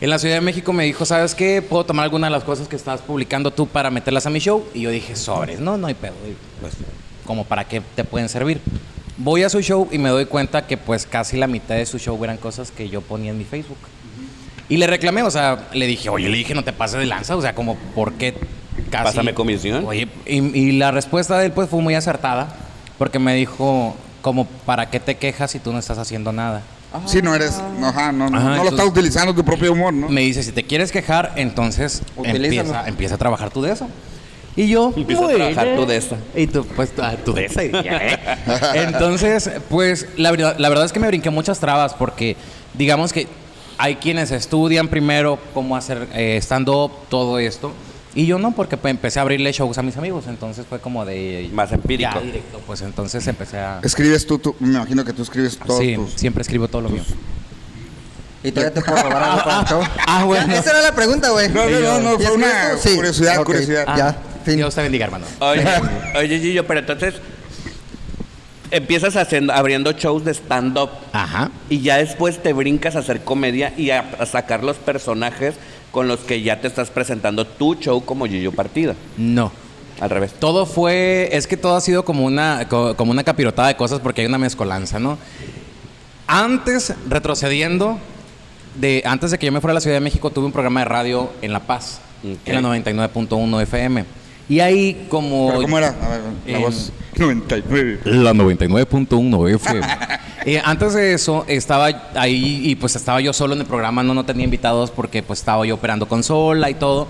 en 0.00 0.10
la 0.10 0.18
Ciudad 0.18 0.34
de 0.34 0.40
México 0.42 0.72
me 0.72 0.84
dijo, 0.84 1.04
¿sabes 1.06 1.34
qué? 1.34 1.62
¿Puedo 1.62 1.84
tomar 1.84 2.04
alguna 2.04 2.26
de 2.26 2.30
las 2.32 2.44
cosas 2.44 2.68
que 2.68 2.76
estás 2.76 3.00
publicando 3.00 3.50
tú 3.50 3.66
para 3.66 3.90
meterlas 3.90 4.26
a 4.26 4.30
mi 4.30 4.40
show? 4.40 4.66
Y 4.74 4.82
yo 4.82 4.90
dije, 4.90 5.16
sobres, 5.16 5.58
no, 5.58 5.78
no 5.78 5.86
hay 5.86 5.94
pedo. 5.94 6.14
Y, 6.28 6.36
Pues, 6.60 6.74
como 7.24 7.44
para 7.44 7.64
qué 7.64 7.82
te 7.94 8.04
pueden 8.04 8.28
servir. 8.28 8.60
Voy 9.18 9.42
a 9.42 9.48
su 9.48 9.60
show 9.62 9.88
y 9.90 9.98
me 9.98 10.10
doy 10.10 10.26
cuenta 10.26 10.66
que 10.66 10.76
pues 10.76 11.06
casi 11.06 11.36
la 11.36 11.46
mitad 11.46 11.74
de 11.74 11.86
su 11.86 11.98
show 11.98 12.22
eran 12.22 12.36
cosas 12.36 12.70
que 12.70 12.88
yo 12.88 13.00
ponía 13.00 13.30
en 13.30 13.38
mi 13.38 13.44
Facebook. 13.44 13.78
Y 14.68 14.76
le 14.76 14.86
reclamé, 14.86 15.22
o 15.22 15.30
sea, 15.30 15.68
le 15.72 15.86
dije, 15.86 16.08
oye, 16.08 16.28
le 16.28 16.36
dije, 16.36 16.54
no 16.54 16.64
te 16.64 16.72
pases 16.72 16.98
de 16.98 17.06
lanza, 17.06 17.36
o 17.36 17.40
sea, 17.40 17.54
como, 17.54 17.76
¿por 17.94 18.12
qué 18.14 18.34
casi? 18.90 19.04
Pásame 19.04 19.32
comisión. 19.32 19.84
Oye, 19.86 20.08
y, 20.26 20.38
y 20.58 20.72
la 20.72 20.90
respuesta 20.90 21.38
de 21.38 21.46
él 21.46 21.52
pues 21.52 21.70
fue 21.70 21.80
muy 21.80 21.94
acertada, 21.94 22.54
porque 22.98 23.18
me 23.18 23.34
dijo, 23.34 23.96
como, 24.26 24.44
¿para 24.44 24.90
qué 24.90 24.98
te 24.98 25.14
quejas 25.14 25.52
si 25.52 25.60
tú 25.60 25.72
no 25.72 25.78
estás 25.78 25.98
haciendo 25.98 26.32
nada? 26.32 26.60
Sí, 27.06 27.22
no 27.22 27.32
eres... 27.32 27.62
No, 27.78 27.86
ajá, 27.86 28.10
no, 28.10 28.28
no, 28.28 28.36
Ajá, 28.36 28.56
no 28.56 28.64
lo 28.64 28.70
estás 28.70 28.84
utilizando 28.84 29.32
tu 29.32 29.44
propio 29.44 29.72
humor, 29.72 29.94
¿no? 29.94 30.08
Me 30.08 30.22
dice, 30.22 30.42
si 30.42 30.50
te 30.50 30.64
quieres 30.64 30.90
quejar, 30.90 31.34
entonces 31.36 32.02
empieza, 32.24 32.88
empieza 32.88 33.14
a 33.14 33.18
trabajar 33.18 33.50
tú 33.50 33.62
de 33.62 33.70
eso. 33.70 33.86
Y 34.56 34.66
yo, 34.66 34.92
Empieza 34.96 35.26
a 35.26 35.28
trabajar 35.28 35.76
tú 35.76 35.86
de 35.86 35.96
esa. 35.96 36.16
Y 36.34 36.48
tú, 36.48 36.66
pues, 36.66 36.92
ah, 37.00 37.14
tú 37.24 37.34
de 37.34 37.44
esa. 37.44 37.62
y 37.62 37.70
ya, 37.70 37.98
¿eh? 37.98 38.18
Entonces, 38.88 39.48
pues, 39.70 40.08
la 40.16 40.32
verdad, 40.32 40.56
la 40.58 40.68
verdad 40.70 40.86
es 40.86 40.92
que 40.92 40.98
me 40.98 41.06
brinqué 41.06 41.30
muchas 41.30 41.60
trabas 41.60 41.94
porque, 41.94 42.36
digamos 42.74 43.12
que 43.12 43.28
hay 43.78 43.94
quienes 43.94 44.32
estudian 44.32 44.88
primero 44.88 45.38
cómo 45.54 45.76
hacer 45.76 46.08
eh, 46.14 46.38
stand-up, 46.42 46.90
todo 47.08 47.38
esto. 47.38 47.72
Y 48.16 48.24
yo 48.24 48.38
no, 48.38 48.52
porque 48.52 48.78
pues, 48.78 48.90
empecé 48.90 49.18
a 49.18 49.22
abrirle 49.22 49.52
shows 49.52 49.76
a 49.76 49.82
mis 49.82 49.94
amigos. 49.98 50.24
Entonces 50.26 50.64
fue 50.66 50.80
como 50.80 51.04
de... 51.04 51.50
Más 51.52 51.70
empírico. 51.70 52.10
Ya, 52.14 52.20
directo. 52.20 52.60
Pues 52.66 52.80
entonces 52.80 53.26
empecé 53.26 53.58
a... 53.58 53.78
Escribes 53.82 54.26
tú, 54.26 54.38
tú, 54.38 54.56
me 54.58 54.68
imagino 54.68 55.04
que 55.04 55.12
tú 55.12 55.22
escribes 55.22 55.58
todos 55.58 55.80
Sí, 55.80 55.94
tus... 55.96 56.12
siempre 56.12 56.40
escribo 56.40 56.66
todo 56.66 56.80
lo 56.80 56.88
mío. 56.88 57.02
Y 58.42 58.52
todavía 58.52 58.72
te 58.72 58.80
puedo 58.80 59.02
robar 59.02 59.22
algo 59.22 59.44
para 59.44 59.60
el 59.60 59.66
show. 59.68 59.82
Ah, 60.06 60.24
bueno. 60.24 60.54
Esa 60.54 60.70
era 60.70 60.80
la 60.80 60.94
pregunta, 60.94 61.28
güey. 61.28 61.50
No, 61.50 61.68
no, 61.68 61.78
no, 61.80 62.00
no, 62.00 62.14
¿Y 62.14 62.24
fue 62.24 62.34
una? 62.36 62.76
Sí. 62.78 62.94
curiosidad, 62.96 63.44
curiosidad. 63.44 63.84
Ah, 63.86 63.96
Ya, 63.98 64.16
fin. 64.46 64.56
Dios 64.56 64.74
te 64.74 64.80
bendiga, 64.80 65.04
hermano. 65.04 65.26
Oye, 65.40 65.62
oye, 66.18 66.40
Gillo, 66.40 66.66
pero 66.66 66.80
entonces 66.80 67.16
empiezas 68.70 69.14
haciendo, 69.16 69.52
abriendo 69.52 69.92
shows 69.92 70.24
de 70.24 70.32
stand-up 70.32 70.88
Ajá. 71.12 71.50
y 71.68 71.82
ya 71.82 71.98
después 71.98 72.42
te 72.42 72.52
brincas 72.54 72.96
a 72.96 73.00
hacer 73.00 73.22
comedia 73.22 73.74
y 73.76 73.90
a, 73.90 74.00
a 74.18 74.24
sacar 74.26 74.64
los 74.64 74.76
personajes 74.78 75.54
con 75.96 76.08
los 76.08 76.20
que 76.20 76.42
ya 76.42 76.60
te 76.60 76.66
estás 76.68 76.90
presentando 76.90 77.46
tu 77.46 77.74
show 77.76 78.04
como 78.04 78.26
Gillo 78.26 78.52
Partida. 78.52 78.94
No. 79.16 79.50
Al 79.98 80.10
revés. 80.10 80.34
Todo 80.38 80.66
fue, 80.66 81.30
es 81.32 81.46
que 81.46 81.56
todo 81.56 81.74
ha 81.74 81.80
sido 81.80 82.04
como 82.04 82.26
una, 82.26 82.68
co- 82.68 82.94
como 82.96 83.12
una 83.12 83.24
capirotada 83.24 83.68
de 83.68 83.76
cosas 83.76 84.00
porque 84.00 84.20
hay 84.20 84.26
una 84.26 84.36
mezcolanza, 84.36 84.98
¿no? 84.98 85.16
Antes, 86.26 86.92
retrocediendo, 87.08 87.98
de, 88.78 89.02
antes 89.06 89.30
de 89.30 89.38
que 89.38 89.46
yo 89.46 89.52
me 89.52 89.62
fuera 89.62 89.70
a 89.72 89.76
la 89.76 89.80
Ciudad 89.80 89.96
de 89.96 90.00
México, 90.02 90.28
tuve 90.28 90.44
un 90.44 90.52
programa 90.52 90.80
de 90.80 90.84
radio 90.84 91.30
en 91.40 91.54
La 91.54 91.60
Paz, 91.60 92.00
Ok. 92.22 92.40
en 92.44 92.54
la 92.56 92.60
99.1 92.60 93.62
FM. 93.62 94.04
Y 94.50 94.60
ahí 94.60 95.06
como... 95.08 95.46
¿Pero 95.48 95.62
cómo 95.62 95.78
era? 95.78 95.88
A 95.88 96.08
ver, 96.10 96.20
la 96.46 96.56
En- 96.58 96.60
voz. 96.62 96.92
99. 97.16 98.00
La 98.04 98.34
99.1 98.34 99.54
FM. 99.54 99.86
Eh, 100.46 100.62
antes 100.64 100.94
de 100.94 101.12
eso, 101.12 101.44
estaba 101.48 101.86
ahí 102.14 102.60
y 102.62 102.76
pues 102.76 102.94
estaba 102.94 103.20
yo 103.20 103.32
solo 103.32 103.54
en 103.54 103.62
el 103.62 103.66
programa, 103.66 104.04
no, 104.04 104.14
no 104.14 104.24
tenía 104.24 104.44
invitados 104.44 104.92
porque 104.92 105.20
pues 105.20 105.40
estaba 105.40 105.66
yo 105.66 105.74
operando 105.74 106.06
consola 106.06 106.70
y 106.70 106.74
todo. 106.74 107.08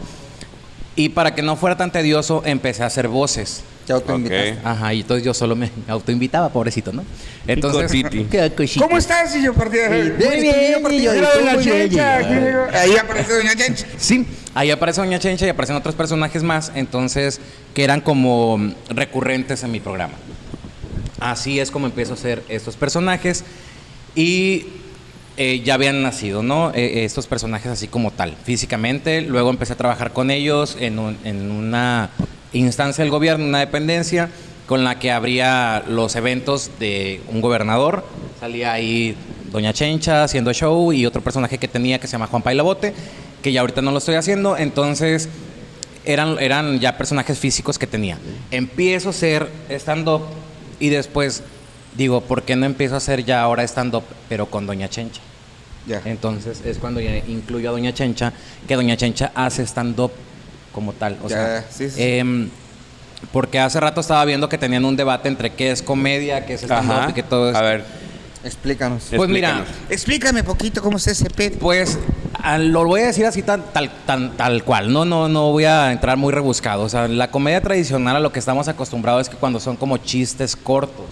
Y 0.96 1.10
para 1.10 1.34
que 1.34 1.42
no 1.42 1.54
fuera 1.56 1.76
tan 1.76 1.92
tedioso, 1.92 2.42
empecé 2.46 2.82
a 2.82 2.86
hacer 2.86 3.08
voces. 3.08 3.62
Te 3.86 3.92
autoinvitaste. 3.92 4.58
Ajá, 4.64 4.94
y 4.94 5.02
entonces 5.02 5.22
yo 5.22 5.34
solo 5.34 5.54
me 5.54 5.70
autoinvitaba, 5.88 6.48
pobrecito, 6.48 6.94
¿no? 6.94 7.04
Entonces. 7.46 7.92
¿Cómo 8.78 8.96
estás, 8.96 9.30
Sillo 9.30 9.52
Partida? 9.52 9.88
Bien, 9.88 10.16
bien, 10.16 10.32
Gillo, 10.42 10.88
Mira, 10.88 11.14
¿y 11.14 11.20
tú, 11.20 11.38
Doña 11.38 11.54
muy 11.54 11.64
bien, 11.64 11.90
Chencha. 11.90 12.16
Ahí 12.80 12.96
aparece 12.96 13.34
Doña 13.34 13.54
Chencha. 13.54 13.86
Sí, 13.98 14.26
ahí 14.54 14.70
aparece 14.70 15.02
Doña 15.02 15.18
Chencha 15.18 15.44
y 15.44 15.50
aparecen 15.50 15.76
otros 15.76 15.94
personajes 15.94 16.42
más, 16.42 16.72
entonces, 16.74 17.38
que 17.74 17.84
eran 17.84 18.00
como 18.00 18.72
recurrentes 18.88 19.62
en 19.62 19.72
mi 19.72 19.80
programa. 19.80 20.14
Así 21.20 21.60
es 21.60 21.70
como 21.70 21.86
empiezo 21.86 22.12
a 22.12 22.14
hacer 22.16 22.42
estos 22.48 22.76
personajes 22.76 23.44
y 24.14 24.66
eh, 25.38 25.62
ya 25.64 25.74
habían 25.74 26.02
nacido, 26.02 26.42
¿no? 26.42 26.72
Eh, 26.74 27.04
estos 27.04 27.26
personajes 27.26 27.70
así 27.70 27.88
como 27.88 28.10
tal, 28.10 28.36
físicamente. 28.44 29.20
Luego 29.22 29.50
empecé 29.50 29.74
a 29.74 29.76
trabajar 29.76 30.12
con 30.12 30.30
ellos 30.30 30.76
en, 30.80 30.98
un- 30.98 31.16
en 31.24 31.50
una 31.50 32.10
instancia 32.52 33.02
del 33.04 33.10
gobierno, 33.10 33.44
una 33.44 33.60
dependencia, 33.60 34.30
con 34.66 34.82
la 34.84 34.98
que 34.98 35.10
habría 35.12 35.84
los 35.88 36.16
eventos 36.16 36.70
de 36.80 37.20
un 37.28 37.40
gobernador. 37.40 38.04
Salía 38.40 38.72
ahí 38.72 39.14
Doña 39.52 39.72
Chencha 39.72 40.24
haciendo 40.24 40.52
show 40.52 40.92
y 40.92 41.06
otro 41.06 41.22
personaje 41.22 41.58
que 41.58 41.68
tenía 41.68 41.98
que 41.98 42.06
se 42.06 42.12
llama 42.12 42.26
Juan 42.26 42.42
Pailabote, 42.42 42.92
que 43.42 43.52
ya 43.52 43.60
ahorita 43.60 43.80
no 43.82 43.90
lo 43.92 43.98
estoy 43.98 44.16
haciendo. 44.16 44.56
Entonces, 44.56 45.28
eran, 46.04 46.36
eran 46.40 46.80
ya 46.80 46.96
personajes 46.98 47.38
físicos 47.38 47.78
que 47.78 47.86
tenía. 47.86 48.18
Empiezo 48.50 49.10
a 49.10 49.12
ser 49.12 49.48
stand-up 49.70 50.22
y 50.80 50.88
después 50.90 51.42
digo, 51.96 52.20
¿por 52.20 52.42
qué 52.42 52.56
no 52.56 52.66
empiezo 52.66 52.94
a 52.94 52.98
hacer 52.98 53.24
ya 53.24 53.42
ahora 53.42 53.62
stand-up, 53.64 54.04
pero 54.28 54.46
con 54.46 54.66
Doña 54.66 54.88
Chencha? 54.88 55.20
Ya. 55.86 56.02
Entonces 56.04 56.62
es 56.64 56.78
cuando 56.78 57.00
ya 57.00 57.16
incluyo 57.16 57.68
a 57.68 57.72
Doña 57.72 57.94
Chencha, 57.94 58.32
que 58.66 58.74
Doña 58.74 58.96
Chencha 58.96 59.30
hace 59.34 59.62
stand-up 59.66 60.10
como 60.72 60.92
tal. 60.92 61.16
O 61.22 61.28
Ya, 61.28 61.36
sea, 61.36 61.64
sí, 61.70 61.90
sí. 61.90 62.02
em, 62.02 62.50
porque 63.32 63.58
hace 63.58 63.80
rato 63.80 64.00
estaba 64.00 64.24
viendo 64.24 64.48
que 64.48 64.58
tenían 64.58 64.84
un 64.84 64.96
debate 64.96 65.28
entre 65.28 65.52
qué 65.54 65.70
es 65.70 65.82
comedia, 65.82 66.44
qué 66.44 66.54
es 66.54 66.62
stand-up 66.62 66.92
Ajá. 66.96 67.10
y 67.10 67.12
que 67.14 67.22
todo 67.22 67.50
es... 67.50 67.56
A 67.56 67.62
ver, 67.62 67.84
Explícanos. 68.44 69.08
Pues 69.16 69.28
mira. 69.28 69.64
Explícame 69.90 70.44
poquito 70.44 70.80
cómo 70.80 70.98
es 70.98 71.06
ese 71.08 71.28
pedo. 71.30 71.58
Pues 71.58 71.98
lo 72.58 72.84
voy 72.84 73.00
a 73.00 73.06
decir 73.06 73.26
así 73.26 73.42
tan, 73.42 73.62
tal, 73.72 73.90
tan, 74.06 74.36
tal 74.36 74.62
cual, 74.64 74.92
no, 74.92 75.04
no, 75.04 75.28
no 75.28 75.50
voy 75.52 75.64
a 75.64 75.90
entrar 75.92 76.16
muy 76.16 76.32
rebuscado. 76.32 76.82
O 76.84 76.88
sea, 76.88 77.08
la 77.08 77.30
comedia 77.30 77.60
tradicional 77.60 78.16
a 78.16 78.20
lo 78.20 78.32
que 78.32 78.38
estamos 78.38 78.68
acostumbrados 78.68 79.22
es 79.22 79.28
que 79.28 79.36
cuando 79.36 79.58
son 79.60 79.76
como 79.76 79.96
chistes 79.98 80.54
cortos, 80.56 81.06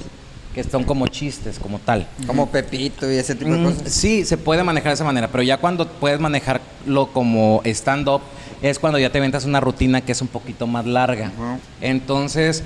que 0.55 0.63
son 0.63 0.85
como 0.85 1.09
chistes, 1.09 1.59
como 1.59 1.81
tal. 1.81 2.07
Como 2.29 2.49
Pepito 2.49 3.11
y 3.11 3.17
ese 3.17 3.35
tipo 3.35 3.51
de 3.51 3.59
Mm, 3.59 3.65
cosas. 3.65 3.93
sí, 3.93 4.25
se 4.25 4.37
puede 4.39 4.63
manejar 4.63 4.91
de 4.91 4.95
esa 4.95 5.05
manera, 5.05 5.27
pero 5.29 5.43
ya 5.43 5.57
cuando 5.57 5.89
puedes 5.89 6.21
manejarlo 6.21 7.09
como 7.13 7.61
stand-up 7.65 8.21
es 8.63 8.79
cuando 8.79 8.99
ya 9.01 9.11
te 9.11 9.19
ventas 9.19 9.45
una 9.45 9.59
rutina 9.61 10.01
que 10.01 10.13
es 10.13 10.23
un 10.23 10.29
poquito 10.29 10.67
más 10.69 10.87
larga. 10.87 11.33
Entonces, 11.81 12.63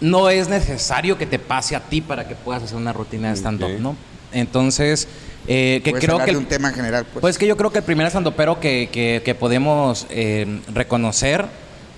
no 0.00 0.28
es 0.30 0.48
necesario 0.48 1.16
que 1.16 1.26
te 1.26 1.38
pase 1.38 1.76
a 1.76 1.80
ti 1.80 2.00
para 2.00 2.26
que 2.26 2.34
puedas 2.34 2.64
hacer 2.64 2.76
una 2.76 2.92
rutina 2.92 3.28
de 3.30 3.36
stand-up. 3.36 3.70
¿no? 3.78 3.94
Entonces, 4.32 5.06
eh, 5.46 5.80
que 5.84 5.90
Puedes 5.90 6.04
creo 6.06 6.18
que... 6.18 6.24
de 6.26 6.30
el- 6.32 6.36
un 6.38 6.46
tema 6.46 6.68
en 6.68 6.74
general, 6.74 7.04
pues. 7.12 7.20
pues 7.20 7.38
que 7.38 7.46
yo 7.46 7.56
creo 7.56 7.70
que 7.70 7.78
el 7.78 7.84
primer 7.84 8.06
estandopero 8.06 8.60
que, 8.60 8.88
que, 8.92 9.22
que 9.24 9.34
podemos 9.34 10.06
eh, 10.10 10.60
reconocer 10.72 11.46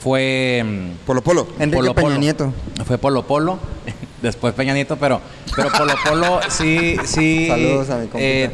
fue... 0.01 0.63
mm, 0.65 1.07
Polo 1.07 1.23
Polo. 1.23 1.49
Enrique 1.59 1.77
Polo 1.77 1.95
Peña 1.95 2.09
Polo. 2.09 2.19
Nieto. 2.21 2.53
Fue 2.87 2.99
Polo 2.99 3.27
Polo, 3.27 3.59
después 4.23 4.55
Peña 4.55 4.75
Nieto, 4.75 4.97
pero, 4.97 5.21
pero 5.57 5.71
Polo 5.71 5.95
Polo 6.05 6.41
sí, 6.49 6.97
sí. 7.05 7.47
Saludos 7.49 7.91
a 7.91 7.97
mi 7.99 8.09
eh, 8.15 8.51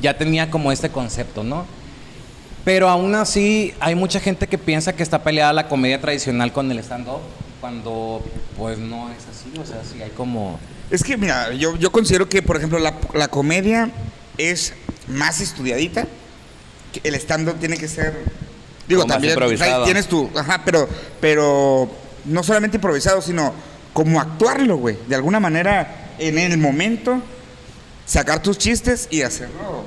ya 0.00 0.16
tenía 0.18 0.50
como 0.50 0.72
este 0.72 0.90
concepto, 0.90 1.44
¿no? 1.44 1.64
Pero 2.64 2.88
aún 2.88 3.14
así 3.16 3.74
hay 3.80 3.94
mucha 3.96 4.20
gente 4.20 4.46
que 4.46 4.56
piensa 4.58 4.92
que 4.94 5.02
está 5.02 5.22
peleada 5.24 5.52
la 5.52 5.68
comedia 5.68 6.00
tradicional 6.00 6.52
con 6.52 6.70
el 6.70 6.78
stand-up, 6.78 7.18
cuando 7.60 8.22
pues 8.56 8.78
no 8.78 9.10
es 9.10 9.18
así, 9.28 9.52
o 9.60 9.64
sea, 9.66 9.82
sí 9.84 10.00
hay 10.00 10.10
como... 10.10 10.60
Es 10.90 11.02
que, 11.02 11.16
mira, 11.16 11.52
yo, 11.54 11.74
yo 11.76 11.90
considero 11.90 12.28
que, 12.28 12.40
por 12.42 12.56
ejemplo, 12.56 12.78
la, 12.78 12.94
la 13.14 13.26
comedia 13.28 13.90
es 14.38 14.72
más 15.08 15.40
estudiadita. 15.40 16.06
el 17.02 17.14
stand-up 17.16 17.58
tiene 17.58 17.76
que 17.76 17.88
ser. 17.88 18.14
Digo, 18.88 19.02
Como 19.02 19.14
también 19.14 19.32
improvisado. 19.32 19.84
tienes 19.84 20.06
tu. 20.08 20.28
Ajá, 20.36 20.62
pero, 20.64 20.88
pero 21.20 21.90
no 22.24 22.42
solamente 22.42 22.76
improvisado, 22.76 23.22
sino 23.22 23.52
como 23.92 24.20
actuarlo, 24.20 24.76
güey. 24.76 24.96
De 25.08 25.14
alguna 25.14 25.40
manera, 25.40 26.14
en 26.18 26.38
el 26.38 26.58
momento, 26.58 27.20
sacar 28.06 28.42
tus 28.42 28.58
chistes 28.58 29.08
y 29.10 29.22
hacerlo 29.22 29.84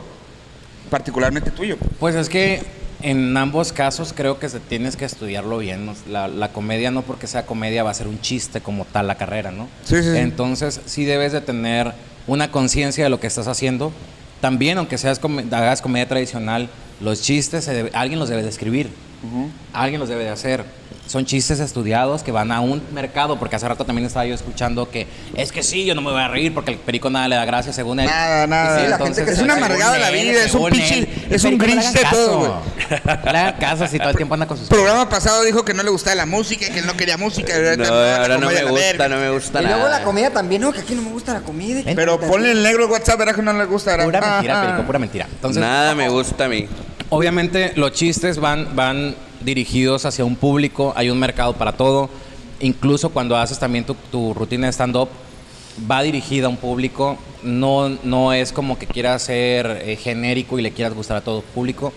particularmente 0.89 1.51
tuyo. 1.51 1.77
Pues 1.99 2.15
es 2.15 2.29
que 2.29 2.61
en 3.01 3.35
ambos 3.37 3.73
casos 3.73 4.13
creo 4.15 4.39
que 4.39 4.49
se 4.49 4.59
tienes 4.59 4.95
que 4.95 5.05
estudiarlo 5.05 5.57
bien. 5.57 5.85
¿no? 5.85 5.95
La, 6.07 6.27
la 6.27 6.53
comedia 6.53 6.91
no 6.91 7.01
porque 7.01 7.27
sea 7.27 7.45
comedia 7.45 7.83
va 7.83 7.91
a 7.91 7.93
ser 7.93 8.07
un 8.07 8.21
chiste 8.21 8.61
como 8.61 8.85
tal 8.85 9.07
la 9.07 9.15
carrera, 9.15 9.51
¿no? 9.51 9.67
Sí, 9.83 10.01
sí. 10.01 10.09
Entonces 10.15 10.79
sí 10.85 11.05
debes 11.05 11.31
de 11.33 11.41
tener 11.41 11.93
una 12.27 12.51
conciencia 12.51 13.03
de 13.03 13.09
lo 13.09 13.19
que 13.19 13.27
estás 13.27 13.47
haciendo. 13.47 13.91
También, 14.45 14.77
aunque 14.77 14.99
seas 14.99 15.17
come- 15.17 15.43
hagas 15.49 15.81
comedia 15.81 16.07
tradicional, 16.07 16.69
los 17.01 17.19
chistes 17.23 17.63
se 17.65 17.89
alguien 17.95 18.19
los 18.19 18.29
debe 18.29 18.43
de 18.43 18.49
escribir, 18.49 18.91
alguien 19.73 19.99
los 19.99 20.07
debe 20.07 20.23
de 20.23 20.29
hacer. 20.29 20.63
Son 21.07 21.23
chistes 21.23 21.59
estudiados 21.59 22.23
que 22.23 22.31
van 22.31 22.51
a 22.51 22.61
un 22.61 22.81
mercado, 22.91 23.37
porque 23.37 23.55
hace 23.55 23.67
rato 23.67 23.85
también 23.85 24.07
estaba 24.07 24.25
yo 24.25 24.33
escuchando 24.33 24.89
que 24.89 25.05
es 25.35 25.51
que 25.51 25.61
sí, 25.61 25.85
yo 25.85 25.93
no 25.93 26.01
me 26.01 26.11
voy 26.11 26.19
a 26.19 26.27
reír 26.27 26.51
porque 26.53 26.71
el 26.71 26.77
perico 26.79 27.11
nada 27.11 27.27
le 27.27 27.35
da 27.35 27.45
gracia 27.45 27.71
según 27.71 27.99
él. 27.99 28.07
Nada, 28.07 28.47
nada. 28.47 28.81
Sí, 28.81 28.87
la 28.87 28.97
gente 28.97 29.23
que 29.23 29.31
es 29.31 29.39
un 29.39 29.51
amargado 29.51 29.93
de 29.93 29.99
la 29.99 30.09
vida, 30.09 30.43
es 30.43 30.53
un 30.55 30.63
pinche- 30.71 31.07
es 31.29 31.43
el 31.43 31.53
un 31.53 31.59
grinch 31.59 31.91
de 31.91 32.01
todo, 32.09 32.59
le 32.89 33.37
hagan 33.37 33.53
caso 33.59 33.87
si 33.87 33.99
todo 33.99 34.09
el 34.09 34.15
tiempo 34.15 34.33
anda 34.33 34.47
con 34.47 34.57
sus... 34.57 34.67
programa 34.67 35.07
pasado 35.07 35.43
dijo 35.43 35.63
que 35.63 35.73
no 35.75 35.83
le 35.83 35.91
gustaba 35.91 36.15
la 36.15 36.25
música, 36.25 36.67
que 36.71 36.79
él 36.79 36.87
no 36.87 36.97
quería 36.97 37.17
música. 37.17 37.53
No, 37.77 37.83
ahora 37.85 38.37
no 38.39 38.47
me 38.49 38.63
gusta, 38.63 39.07
no 39.07 39.17
me 39.17 39.29
gusta 39.29 39.61
Y 39.61 39.65
luego 39.65 39.79
nada. 39.83 39.99
la 39.99 40.03
comida 40.05 40.31
también, 40.31 40.61
no, 40.63 40.71
que 40.73 40.79
aquí 40.81 40.95
no 40.95 41.03
me 41.03 41.11
gusta 41.11 41.33
la 41.33 41.41
comida. 41.41 41.81
Pero 41.95 42.19
ponle 42.19 42.51
el 42.51 42.63
negro 42.63 42.87
WhatsApp, 42.87 43.19
verás 43.19 43.35
que 43.35 43.41
no 43.43 43.53
le 43.53 43.65
gusta. 43.65 43.95
Pura 44.03 44.19
mentira, 44.21 44.55
Ah, 44.55 44.61
ah. 44.61 44.65
perico, 44.65 44.85
pura 44.87 44.99
mentira. 44.99 45.27
Entonces, 45.31 45.61
Nada 45.61 45.93
me 45.93 46.09
gusta 46.09 46.45
a 46.45 46.47
mí. 46.49 46.67
Obviamente 47.09 47.73
los 47.75 47.91
chistes 47.91 48.39
van, 48.39 48.75
van 48.75 49.15
dirigidos 49.45 50.05
hacia 50.05 50.25
un 50.25 50.35
público, 50.35 50.93
hay 50.95 51.09
un 51.09 51.19
mercado 51.19 51.53
para 51.53 51.73
todo. 51.73 52.09
Incluso 52.59 53.09
cuando 53.09 53.37
haces 53.37 53.59
también 53.59 53.85
tu, 54.11 54.33
rutina 54.33 54.67
de 54.67 54.73
stand-up, 54.73 55.09
va 55.89 56.01
dirigida 56.01 56.47
a 56.47 56.49
un 56.49 56.57
público. 56.57 57.17
No, 57.43 57.89
no 58.03 58.33
es 58.33 58.51
como 58.51 58.77
que 58.77 58.87
quieras 58.87 59.21
ser 59.21 59.83
eh, 59.85 59.95
genérico 59.95 60.57
y 60.57 60.61
le 60.61 60.71
quieras 60.71 60.93
gustar 60.93 61.17
a 61.17 61.21
todo 61.21 61.41
público. 61.41 61.93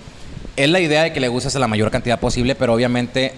Es 0.56 0.68
la 0.68 0.80
idea 0.80 1.02
de 1.04 1.12
que 1.12 1.20
le 1.20 1.28
gustes 1.28 1.56
a 1.56 1.58
la 1.58 1.68
mayor 1.68 1.90
cantidad 1.90 2.20
posible, 2.20 2.54
pero 2.54 2.74
obviamente 2.74 3.32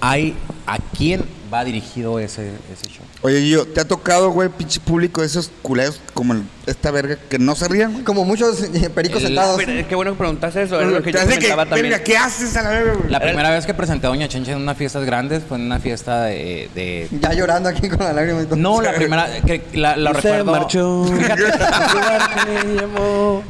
hay 0.00 0.34
a 0.66 0.78
quién 0.78 1.24
va 1.52 1.64
dirigido 1.64 2.18
ese, 2.18 2.52
ese 2.72 2.86
show. 2.88 3.04
Oye, 3.22 3.48
yo, 3.48 3.66
¿te 3.66 3.80
ha 3.80 3.84
tocado, 3.88 4.30
güey, 4.30 4.48
pinche 4.48 4.78
público, 4.80 5.22
esos 5.22 5.50
culeros 5.62 6.00
como 6.14 6.34
el- 6.34 6.42
esta 6.66 6.90
verga 6.90 7.16
que 7.28 7.38
no 7.38 7.54
se 7.54 7.66
rían? 7.68 8.04
Como 8.04 8.24
muchos 8.24 8.62
eh, 8.62 8.90
pericos 8.90 9.20
El- 9.22 9.28
sentados. 9.28 9.56
Pero, 9.56 9.88
qué 9.88 9.94
bueno 9.94 10.12
que 10.12 10.18
preguntas 10.18 10.54
eso. 10.56 10.80
Es 10.80 10.86
lo 10.86 11.02
que 11.02 11.12
yo 11.12 11.18
que, 11.20 11.24
comentaba 11.26 11.64
también. 11.66 11.90
verga, 11.90 12.04
¿qué 12.04 12.16
haces 12.16 12.56
a 12.56 12.62
la 12.62 12.68
verga, 12.70 12.94
güey? 12.94 13.10
La 13.10 13.20
primera 13.20 13.50
vez 13.50 13.66
que 13.66 13.74
presenté 13.74 14.06
a 14.06 14.10
Doña 14.10 14.28
Chencha 14.28 14.52
en 14.52 14.58
unas 14.58 14.76
fiestas 14.76 15.04
grandes 15.04 15.42
fue 15.48 15.56
en 15.58 15.64
una 15.64 15.78
fiesta 15.80 16.24
de- 16.24 16.68
de 16.74 17.08
Ya 17.20 17.32
llorando 17.32 17.68
aquí 17.68 17.88
con 17.88 18.00
la 18.00 18.12
lágrima 18.12 18.42
y 18.42 18.44
todo. 18.46 18.56
No, 18.56 18.80
la 18.82 18.92
primera, 18.94 19.28
que 19.44 19.62
la, 19.74 19.96
la 19.96 20.10
Se 20.14 20.20
recuerdo. 20.20 20.52
marchó. 20.52 21.04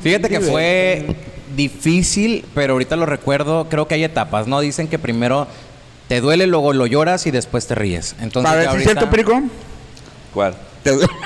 Fíjate 0.02 0.28
que 0.28 0.40
fue 0.40 1.16
difícil, 1.56 2.44
pero 2.54 2.74
ahorita 2.74 2.96
lo 2.96 3.06
recuerdo. 3.06 3.68
Creo 3.68 3.88
que 3.88 3.94
hay 3.94 4.04
etapas, 4.04 4.46
¿no? 4.46 4.60
Dicen 4.60 4.88
que 4.88 4.98
primero 4.98 5.46
te 6.08 6.20
duele, 6.20 6.46
luego 6.46 6.72
lo 6.72 6.86
lloras 6.86 7.26
y 7.26 7.30
después 7.30 7.66
te 7.66 7.74
ríes. 7.74 8.16
Entonces, 8.20 8.50
Para 8.50 8.56
ver 8.56 8.64
ya 8.66 8.70
si 8.72 8.76
es 8.78 8.86
ahorita- 8.86 9.00
cierto, 9.00 9.10
perico. 9.10 9.42
¿Cuál? 10.34 10.54
Te 10.82 10.90
duele. 10.92 11.08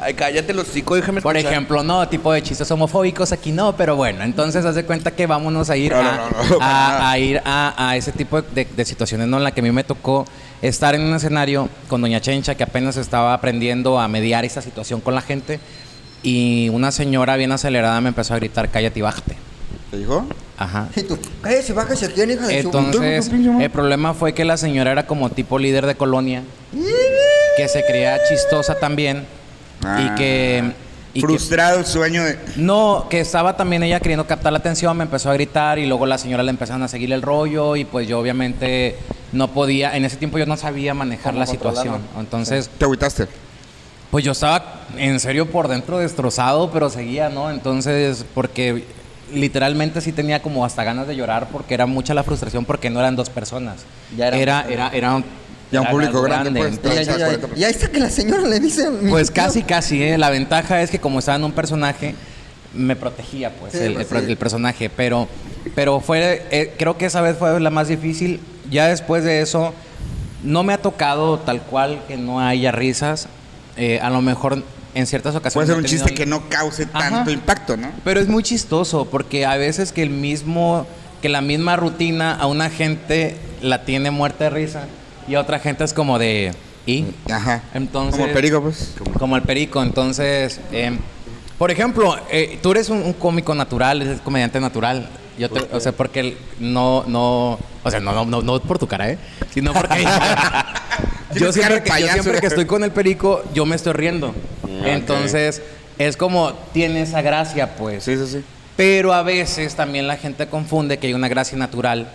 Ay, 0.00 0.14
cállate 0.14 0.54
los 0.54 0.68
hocico, 0.68 0.94
déjame 0.94 1.20
Por 1.20 1.36
escuchar. 1.36 1.52
ejemplo, 1.52 1.82
no, 1.82 2.08
tipo 2.08 2.32
de 2.32 2.40
chistes 2.42 2.70
homofóbicos 2.70 3.32
aquí 3.32 3.50
no, 3.50 3.74
pero 3.76 3.96
bueno, 3.96 4.22
entonces 4.22 4.64
haz 4.64 4.76
de 4.76 4.84
cuenta 4.84 5.10
que 5.10 5.26
vámonos 5.26 5.70
a 5.70 5.76
ir 5.76 5.90
No, 5.92 5.98
a, 5.98 6.02
no, 6.02 6.08
no, 6.50 6.58
para 6.58 6.70
nada. 6.72 6.98
a- 7.08 7.10
a 7.10 7.18
ir 7.18 7.42
a, 7.44 7.88
a 7.88 7.96
ese 7.96 8.12
tipo 8.12 8.40
de, 8.40 8.64
de 8.64 8.84
situaciones, 8.84 9.26
¿no? 9.26 9.38
En 9.38 9.44
la 9.44 9.50
que 9.50 9.60
a 9.60 9.64
mí 9.64 9.72
me 9.72 9.82
tocó 9.82 10.24
estar 10.62 10.94
en 10.94 11.02
un 11.02 11.14
escenario 11.16 11.68
con 11.88 12.00
Doña 12.00 12.20
Chencha, 12.20 12.54
que 12.54 12.62
apenas 12.62 12.96
estaba 12.96 13.34
aprendiendo 13.34 13.98
a 13.98 14.06
mediar 14.06 14.44
esa 14.44 14.62
situación 14.62 15.00
con 15.00 15.16
la 15.16 15.20
gente, 15.20 15.58
y 16.22 16.68
una 16.68 16.92
señora 16.92 17.36
bien 17.36 17.50
acelerada 17.50 18.00
me 18.00 18.10
empezó 18.10 18.34
a 18.34 18.36
gritar, 18.36 18.70
cállate 18.70 19.00
y 19.00 19.02
bájate. 19.02 19.36
¿Te 19.90 19.98
dijo? 19.98 20.24
Ajá. 20.58 20.88
Y 20.96 21.02
tú, 21.02 21.16
cállese, 21.40 21.72
bájese 21.72 22.06
aquí, 22.06 22.20
hija 22.22 22.46
de. 22.46 22.58
Entonces, 22.60 23.30
el 23.60 23.70
problema 23.70 24.12
fue 24.14 24.32
que 24.34 24.44
la 24.44 24.56
señora 24.56 24.90
era 24.92 25.06
como 25.06 25.30
tipo 25.30 25.58
líder 25.58 25.86
de 25.86 25.94
colonia, 25.94 26.42
que 27.56 27.68
se 27.68 27.84
creía 27.84 28.18
chistosa 28.28 28.74
también, 28.78 29.24
y 30.00 30.14
que... 30.16 30.64
y 31.14 31.20
que- 31.20 31.26
Frustrado 31.26 31.78
el 31.78 31.86
sueño 31.86 32.24
de. 32.24 32.38
no, 32.56 33.06
que 33.08 33.20
estaba 33.20 33.56
también 33.56 33.82
ella 33.82 33.98
queriendo 34.00 34.26
captar 34.26 34.52
la 34.52 34.58
atención, 34.58 34.96
me 34.96 35.04
empezó 35.04 35.30
a 35.30 35.34
gritar 35.34 35.78
y 35.78 35.86
luego 35.86 36.06
la 36.06 36.18
señora 36.18 36.42
le 36.42 36.50
empezaron 36.50 36.82
a 36.82 36.88
seguir 36.88 37.12
el 37.12 37.22
rollo 37.22 37.76
y 37.76 37.84
pues 37.84 38.06
yo 38.08 38.18
obviamente 38.18 38.96
no 39.32 39.48
podía, 39.52 39.96
en 39.96 40.04
ese 40.04 40.16
tiempo 40.16 40.38
yo 40.38 40.46
no 40.46 40.56
sabía 40.56 40.92
manejar 40.94 41.34
la 41.34 41.46
situación. 41.46 42.00
Entonces, 42.18 42.68
Te 42.78 42.84
agüitaste. 42.84 43.26
pues 44.10 44.24
yo 44.24 44.32
estaba 44.32 44.82
en 44.96 45.18
serio 45.20 45.46
por 45.50 45.68
dentro 45.68 45.98
destrozado, 45.98 46.70
pero 46.70 46.90
seguía, 46.90 47.28
¿no? 47.28 47.50
Entonces, 47.50 48.24
porque 48.34 48.84
literalmente 49.32 50.00
sí 50.00 50.12
tenía 50.12 50.40
como 50.42 50.64
hasta 50.64 50.84
ganas 50.84 51.06
de 51.06 51.16
llorar 51.16 51.48
porque 51.52 51.74
era 51.74 51.86
mucha 51.86 52.14
la 52.14 52.22
frustración 52.22 52.64
porque 52.64 52.90
no 52.90 53.00
eran 53.00 53.16
dos 53.16 53.30
personas. 53.30 53.80
Ya 54.16 54.28
era- 54.28 54.36
era, 54.38 54.66
era, 54.68 54.88
era, 54.92 55.14
un- 55.16 55.24
Ya 55.70 55.82
público 55.90 56.10
algo 56.18 56.22
grande, 56.22 56.50
pues. 56.50 56.80
Y, 56.82 56.88
ahí- 56.88 57.40
y 57.56 57.64
está 57.64 57.88
que 57.90 58.00
la 58.00 58.08
señora 58.10 58.42
le 58.48 58.58
dice... 58.60 58.88
Pues 59.08 59.30
casi, 59.30 59.62
casi, 59.62 60.02
¿eh? 60.02 60.16
La 60.18 60.30
ventaja 60.30 60.80
es 60.80 60.90
que 60.90 60.98
como 60.98 61.18
estaba 61.18 61.36
en 61.36 61.44
un 61.44 61.52
personaje, 61.52 62.14
me 62.74 62.96
protegía, 62.96 63.50
pues, 63.50 63.72
Sí, 63.72 63.78
el, 63.80 63.92
pues, 63.94 64.04
el 64.04 64.08
pro- 64.08 64.20
sí. 64.20 64.26
el 64.30 64.36
personaje. 64.38 64.88
Pero, 64.90 65.28
pero 65.74 66.00
fue, 66.00 66.46
eh, 66.50 66.74
creo 66.78 66.96
que 66.96 67.06
esa 67.06 67.20
vez 67.20 67.36
fue 67.36 67.60
la 67.60 67.70
más 67.70 67.88
difícil. 67.88 68.40
Ya 68.70 68.88
después 68.88 69.24
de 69.24 69.40
eso, 69.42 69.74
no 70.42 70.62
me 70.62 70.72
ha 70.72 70.78
tocado 70.78 71.38
tal 71.38 71.60
cual 71.62 72.00
que 72.08 72.16
no 72.16 72.40
haya 72.40 72.72
risas. 72.72 73.28
Eh, 73.76 74.00
a 74.00 74.08
lo 74.10 74.22
mejor 74.22 74.62
en 74.98 75.06
ciertas 75.06 75.32
Puede 75.32 75.38
ocasiones... 75.38 75.68
ser 75.68 75.76
he 75.76 75.78
un 75.78 75.84
tenido- 75.84 76.04
chiste 76.06 76.14
que 76.14 76.26
no 76.26 76.48
cause 76.48 76.86
Ajá. 76.92 77.10
tanto 77.10 77.30
impacto, 77.30 77.76
¿no? 77.76 77.90
Pero 78.04 78.20
es 78.20 78.28
muy 78.28 78.42
chistoso 78.42 79.04
porque 79.06 79.46
a 79.46 79.56
veces 79.56 79.92
que 79.92 80.02
el 80.02 80.10
mismo, 80.10 80.86
que 81.22 81.28
la 81.28 81.40
misma 81.40 81.76
rutina 81.76 82.34
a 82.34 82.46
una 82.46 82.68
gente 82.70 83.36
la 83.62 83.84
tiene 83.84 84.10
muerta 84.10 84.44
de 84.44 84.50
risa 84.50 84.84
y 85.28 85.34
a 85.34 85.40
otra 85.40 85.58
gente 85.58 85.84
es 85.84 85.92
como 85.92 86.18
de... 86.18 86.52
¿Y? 86.86 87.04
Ajá. 87.30 87.62
Entonces... 87.74 88.18
Como 88.20 88.32
perico, 88.32 88.62
pues. 88.62 88.94
Como 89.18 89.36
el 89.36 89.42
perico, 89.42 89.82
entonces, 89.82 90.58
em, 90.72 90.98
por 91.58 91.70
ejemplo, 91.70 92.16
eh, 92.30 92.58
tú 92.62 92.70
eres 92.72 92.88
un, 92.88 93.02
un 93.02 93.12
cómico 93.12 93.54
natural, 93.54 94.00
eres 94.00 94.20
comediante 94.22 94.58
natural. 94.58 95.08
Yo 95.38 95.50
te- 95.50 95.68
o 95.76 95.80
sea, 95.80 95.92
porque 95.92 96.20
el- 96.20 96.38
no, 96.60 97.04
no, 97.06 97.58
o 97.84 97.90
sea, 97.90 98.00
no, 98.00 98.12
no, 98.12 98.24
no, 98.24 98.40
no 98.42 98.60
por 98.60 98.78
tu 98.78 98.86
cara, 98.88 99.10
¿eh? 99.10 99.18
Sino 99.52 99.72
porque 99.74 100.02
yo, 101.34 101.52
siempre 101.52 101.82
que, 101.82 101.90
yo 102.00 102.08
siempre 102.08 102.40
que 102.40 102.46
estoy 102.46 102.66
con 102.66 102.84
el 102.84 102.90
perico, 102.90 103.42
yo 103.54 103.66
me 103.66 103.76
estoy 103.76 103.92
riendo. 103.92 104.34
Entonces, 104.84 105.62
es 105.98 106.16
como, 106.16 106.52
tiene 106.72 107.02
esa 107.02 107.22
gracia, 107.22 107.74
pues. 107.76 108.04
Sí, 108.04 108.16
sí, 108.16 108.26
sí. 108.26 108.44
Pero 108.76 109.12
a 109.12 109.22
veces 109.22 109.74
también 109.74 110.06
la 110.06 110.16
gente 110.16 110.46
confunde 110.46 110.98
que 110.98 111.08
hay 111.08 111.14
una 111.14 111.28
gracia 111.28 111.58
natural 111.58 112.08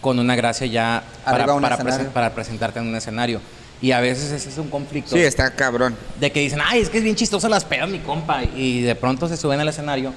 con 0.00 0.18
una 0.20 0.36
gracia 0.36 0.66
ya 0.68 1.02
para, 1.24 1.44
para, 1.46 1.76
presen- 1.78 2.08
para 2.10 2.34
presentarte 2.34 2.78
en 2.78 2.86
un 2.86 2.94
escenario. 2.94 3.40
Y 3.80 3.90
a 3.92 4.00
veces 4.00 4.30
ese 4.30 4.48
es 4.48 4.58
un 4.58 4.68
conflicto. 4.70 5.10
Sí, 5.16 5.22
está 5.22 5.50
cabrón. 5.54 5.96
De 6.20 6.30
que 6.30 6.40
dicen, 6.40 6.60
ay, 6.64 6.80
es 6.82 6.88
que 6.90 6.98
es 6.98 7.04
bien 7.04 7.16
chistosa 7.16 7.48
las 7.48 7.64
pedas, 7.64 7.88
mi 7.88 7.98
compa. 7.98 8.44
Y 8.44 8.82
de 8.82 8.94
pronto 8.94 9.28
se 9.28 9.36
suben 9.36 9.58
al 9.60 9.68
escenario 9.68 10.12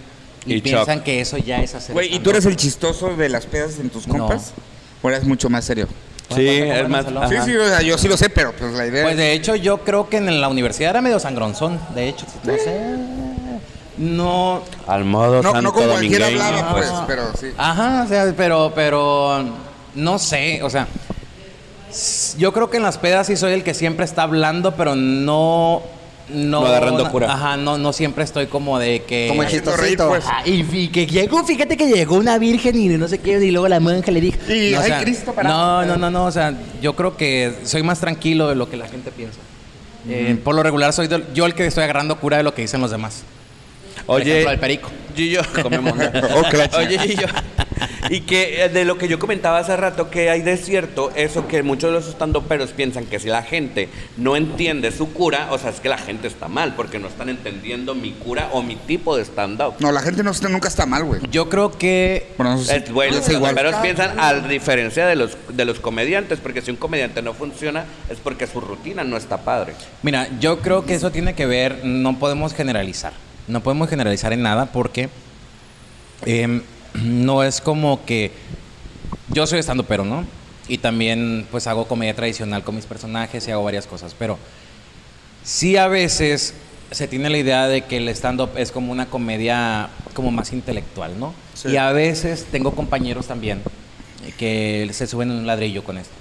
y, 0.46 0.56
Y 0.56 0.62
piensan 0.62 1.04
que 1.04 1.20
eso 1.22 1.38
ya 1.38 1.62
es 1.64 1.74
hacer 1.76 1.94
Güey, 1.94 2.14
¿y 2.16 2.20
tú 2.20 2.30
eres 2.32 2.46
el 2.46 2.56
chistoso 2.56 3.16
de 3.16 3.30
las 3.30 3.46
pedas 3.48 3.80
en 3.80 3.90
tus 3.90 4.08
No. 4.08 4.18
compas? 4.18 4.54
¿O 5.02 5.10
eres 5.10 5.24
mucho 5.24 5.50
más 5.50 5.66
serio? 5.66 5.88
Sí, 6.36 6.48
es 6.48 6.90
más. 6.90 7.06
Sí, 7.30 7.36
sí, 7.46 7.56
o 7.56 7.68
sea, 7.68 7.82
yo 7.82 7.98
sí 7.98 8.08
lo 8.08 8.18
sé, 8.18 8.30
pero 8.30 8.54
pues 8.54 8.74
la 8.74 8.86
idea 8.88 9.04
Pues 9.04 9.14
es... 9.14 9.18
de 9.18 9.34
hecho 9.34 9.56
yo 9.56 9.80
creo 9.80 10.10
que 10.10 10.18
en 10.18 10.42
la 10.42 10.48
universidad 10.50 10.92
era 10.92 11.02
medio 11.02 11.20
sangronzón, 11.20 11.80
de 11.96 12.10
hecho, 12.10 12.26
no 12.44 12.54
sé. 12.54 12.96
No, 13.98 14.62
Al 14.88 15.04
modo 15.06 15.44
No, 15.44 15.52
santo 15.52 15.62
no 15.62 15.74
como 15.74 15.88
cualquiera 15.90 16.28
hablaba, 16.28 16.72
pues. 16.72 16.88
pues, 16.90 17.02
pero 17.08 17.24
sí. 17.40 17.52
Ajá, 17.58 18.04
o 18.06 18.08
sea, 18.08 18.34
pero, 18.36 18.72
pero 18.74 19.44
no 19.94 20.18
sé, 20.18 20.64
o 20.64 20.70
sea, 20.70 20.88
yo 22.38 22.54
creo 22.54 22.70
que 22.70 22.78
en 22.78 22.84
las 22.84 22.98
pedas 22.98 23.28
sí 23.28 23.36
soy 23.36 23.52
el 23.54 23.64
que 23.64 23.74
siempre 23.74 24.06
está 24.06 24.24
hablando, 24.24 24.76
pero 24.76 24.96
no, 24.96 25.82
no, 26.34 26.62
No 26.62 26.68
agarrando 26.68 27.10
cura. 27.12 27.32
Ajá, 27.34 27.58
no, 27.58 27.78
no 27.78 27.94
siempre 27.94 28.24
estoy 28.24 28.48
como 28.48 28.80
de 28.80 29.04
que. 29.04 29.28
Como 29.30 29.44
chistosito. 29.46 30.10
pues. 30.10 30.24
Ah, 30.28 30.42
y, 30.46 30.66
y 30.72 30.88
que 30.90 31.08
llegó, 31.08 31.44
fíjate 31.44 31.78
que 31.78 31.88
llegó 31.88 32.16
una 32.16 32.38
virgen 32.38 32.80
y 32.80 32.88
no 32.90 33.08
sé 33.08 33.20
qué, 33.20 33.44
y 33.44 33.52
luego 33.52 33.68
la 33.68 33.80
monja 33.80 34.12
le 34.12 34.22
dijo. 34.22 34.38
Y, 34.52 34.72
no, 34.72 34.80
o 34.80 34.82
ay, 34.82 34.88
sea, 34.88 35.02
Cristo 35.02 35.34
parado. 35.34 35.86
No, 35.86 35.86
no, 35.86 35.98
no, 35.98 36.10
no, 36.12 36.26
o 36.26 36.32
sea, 36.32 36.54
yo 36.82 36.96
creo 36.96 37.18
que 37.18 37.54
soy 37.64 37.84
más 37.84 38.00
tranquilo 38.00 38.48
de 38.48 38.56
lo 38.56 38.70
que 38.70 38.78
la 38.78 38.88
gente 38.88 39.12
piensa. 39.12 39.40
Eh, 40.10 40.36
por 40.44 40.56
lo 40.56 40.64
regular 40.64 40.94
soy 40.94 41.08
yo 41.34 41.46
el 41.46 41.54
que 41.54 41.66
estoy 41.68 41.84
agarrando 41.84 42.20
cura 42.20 42.38
de 42.38 42.44
lo 42.44 42.54
que 42.54 42.64
dicen 42.64 42.82
los 42.82 42.90
demás. 42.92 43.24
Por 44.06 44.22
Oye, 44.22 44.32
ejemplo, 44.32 44.52
el 44.54 44.60
perico. 44.60 44.90
Gillo, 45.16 45.42
comemos. 45.62 45.94
Oh. 46.34 46.78
Oye, 46.78 46.98
Gillo, 47.00 47.28
y 48.10 48.22
que 48.22 48.64
eh, 48.64 48.70
de 48.70 48.86
lo 48.86 48.98
que 48.98 49.08
yo 49.08 49.20
comentaba 49.20 49.60
hace 49.60 49.76
rato, 49.78 50.10
que 50.10 50.30
hay 50.30 50.42
de 50.42 50.58
cierto 50.58 51.12
eso 51.16 51.48
que 51.48 51.64
muchos 51.64 51.90
de 51.90 51.96
los 51.96 52.08
estandoperos 52.08 52.72
piensan 52.72 53.06
que 53.06 53.20
si 53.20 53.28
la 53.28 53.44
gente 53.44 53.90
no 54.18 54.36
entiende 54.36 54.92
su 54.92 55.14
cura, 55.14 55.48
o 55.52 55.58
sea, 55.58 55.70
es 55.70 55.80
que 55.80 55.90
la 55.90 55.98
gente 55.98 56.28
está 56.28 56.48
mal, 56.48 56.76
porque 56.76 57.00
no 57.00 57.08
están 57.08 57.30
entendiendo 57.30 57.96
mi 57.96 58.12
cura 58.12 58.50
o 58.54 58.62
mi 58.62 58.76
tipo 58.76 59.16
de 59.16 59.24
stand-up. 59.24 59.76
No, 59.80 59.92
la 59.92 60.02
gente 60.02 60.24
no, 60.24 60.32
nunca 60.50 60.68
está 60.68 60.86
mal, 60.86 61.04
güey. 61.04 61.22
Yo 61.32 61.50
creo 61.50 61.72
que 61.72 62.34
Bueno, 62.38 62.56
eso 62.56 62.66
sí, 62.66 62.72
Es 62.76 62.92
bueno, 62.92 63.18
los 63.18 63.28
estandoperos 63.28 63.76
piensan 63.76 64.20
a 64.20 64.34
diferencia 64.34 65.06
de 65.08 65.16
los, 65.16 65.38
de 65.50 65.66
los 65.66 65.80
comediantes, 65.80 66.40
porque 66.40 66.62
si 66.62 66.72
un 66.72 66.78
comediante 66.78 67.22
no 67.22 67.34
funciona 67.34 67.86
es 68.10 68.18
porque 68.20 68.48
su 68.48 68.62
rutina 68.62 69.04
no 69.04 69.18
está 69.18 69.38
padre. 69.38 69.74
Mira, 70.04 70.28
yo 70.40 70.60
creo 70.60 70.86
que 70.86 70.96
eso 70.96 71.12
tiene 71.12 71.34
que 71.34 71.46
ver, 71.46 71.84
no 71.84 72.18
podemos 72.20 72.54
generalizar. 72.54 73.14
No 73.48 73.62
podemos 73.62 73.90
generalizar 73.90 74.34
en 74.34 74.44
nada 74.44 74.68
porque 74.68 75.10
em, 76.26 76.62
no 77.04 77.44
es 77.44 77.62
como 77.62 78.06
que 78.06 78.32
yo 79.30 79.48
soy 79.48 79.60
estando 79.60 79.84
pero, 79.84 80.06
¿no? 80.06 80.26
Y 80.68 80.78
también 80.78 81.48
pues 81.52 81.68
hago 81.68 81.88
comedia 81.88 82.16
tradicional 82.16 82.64
con 82.64 82.76
mis 82.76 82.86
personajes 82.86 83.48
y 83.48 83.52
hago 83.52 83.64
varias 83.64 83.88
cosas, 83.88 84.16
pero 84.18 84.38
sí 85.44 85.78
a 85.78 85.88
veces 85.88 86.54
se 86.92 87.08
tiene 87.08 87.30
la 87.30 87.38
idea 87.38 87.68
de 87.68 87.84
que 87.84 87.98
el 87.98 88.10
stand-up 88.10 88.52
es 88.58 88.72
como 88.72 88.92
una 88.92 89.08
comedia 89.08 89.90
como 90.14 90.32
más 90.32 90.52
intelectual, 90.54 91.20
¿no? 91.20 91.34
Sí. 91.54 91.70
Y 91.70 91.78
a 91.78 91.92
veces 91.92 92.46
tengo 92.52 92.76
compañeros 92.76 93.28
también 93.28 93.62
que 94.38 94.90
se 94.94 95.08
suben 95.08 95.32
en 95.32 95.38
un 95.38 95.48
ladrillo 95.48 95.84
con 95.84 95.98
esto 95.98 96.14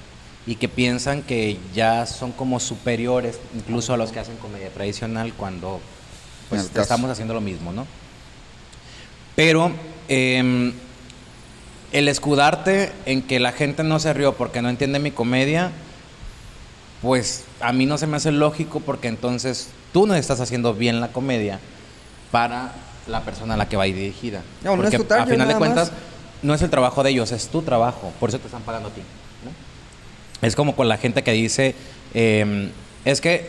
y 0.47 0.57
que 0.57 0.69
piensan 0.69 1.23
que 1.23 1.59
ya 1.75 2.07
son 2.07 2.33
como 2.33 2.61
superiores 2.61 3.39
incluso 3.55 3.93
a 3.93 3.97
los 3.97 4.11
que 4.11 4.21
hacen 4.21 4.37
comedia 4.37 4.71
tradicional 4.71 5.33
cuando 5.35 5.81
pues 6.49 6.71
estamos 6.75 7.11
haciendo 7.11 7.35
lo 7.35 7.41
mismo, 7.41 7.73
¿no? 7.73 7.87
Pero 9.37 9.71
em, 10.11 10.73
el 11.93 12.09
escudarte 12.09 12.93
en 13.07 13.23
que 13.23 13.41
la 13.41 13.53
gente 13.53 13.85
no 13.85 13.99
se 14.01 14.13
rió 14.13 14.35
porque 14.35 14.61
no 14.61 14.69
entiende 14.69 14.99
mi 14.99 15.13
comedia, 15.13 15.71
pues 17.01 17.45
a 17.61 17.73
mí 17.73 17.87
no 17.87 17.97
se 17.97 18.07
me 18.07 18.17
hace 18.17 18.33
lógico 18.33 18.81
porque 18.81 19.09
entonces 19.09 19.69
tú 19.93 20.07
no 20.07 20.15
estás 20.15 20.41
haciendo 20.41 20.75
bien 20.75 21.01
la 21.01 21.09
comedia 21.09 21.61
para 22.31 22.73
la 23.07 23.23
persona 23.23 23.55
a 23.55 23.57
la 23.57 23.69
que 23.69 23.77
va 23.77 23.85
dirigida. 23.85 24.43
No, 24.63 24.77
no 24.77 24.85
es 24.85 24.91
porque 24.91 25.05
target, 25.05 25.29
a 25.29 25.33
final 25.33 25.49
de 25.49 25.55
cuentas 25.55 25.91
más. 25.91 26.01
no 26.43 26.55
es 26.55 26.63
el 26.63 26.71
trabajo 26.71 27.03
de 27.03 27.11
ellos, 27.11 27.33
es 27.33 27.49
tu 27.49 27.63
trabajo, 27.63 28.13
por 28.19 28.29
eso 28.29 28.39
te 28.39 28.47
están 28.47 28.63
pagando 28.63 28.89
a 28.89 28.93
ti. 28.93 29.01
¿no? 29.45 30.47
Es 30.47 30.57
como 30.57 30.75
con 30.75 30.89
la 30.89 30.99
gente 30.99 31.23
que 31.23 31.33
dice, 31.33 31.75
em, 32.15 32.71
es 33.05 33.21
que 33.21 33.49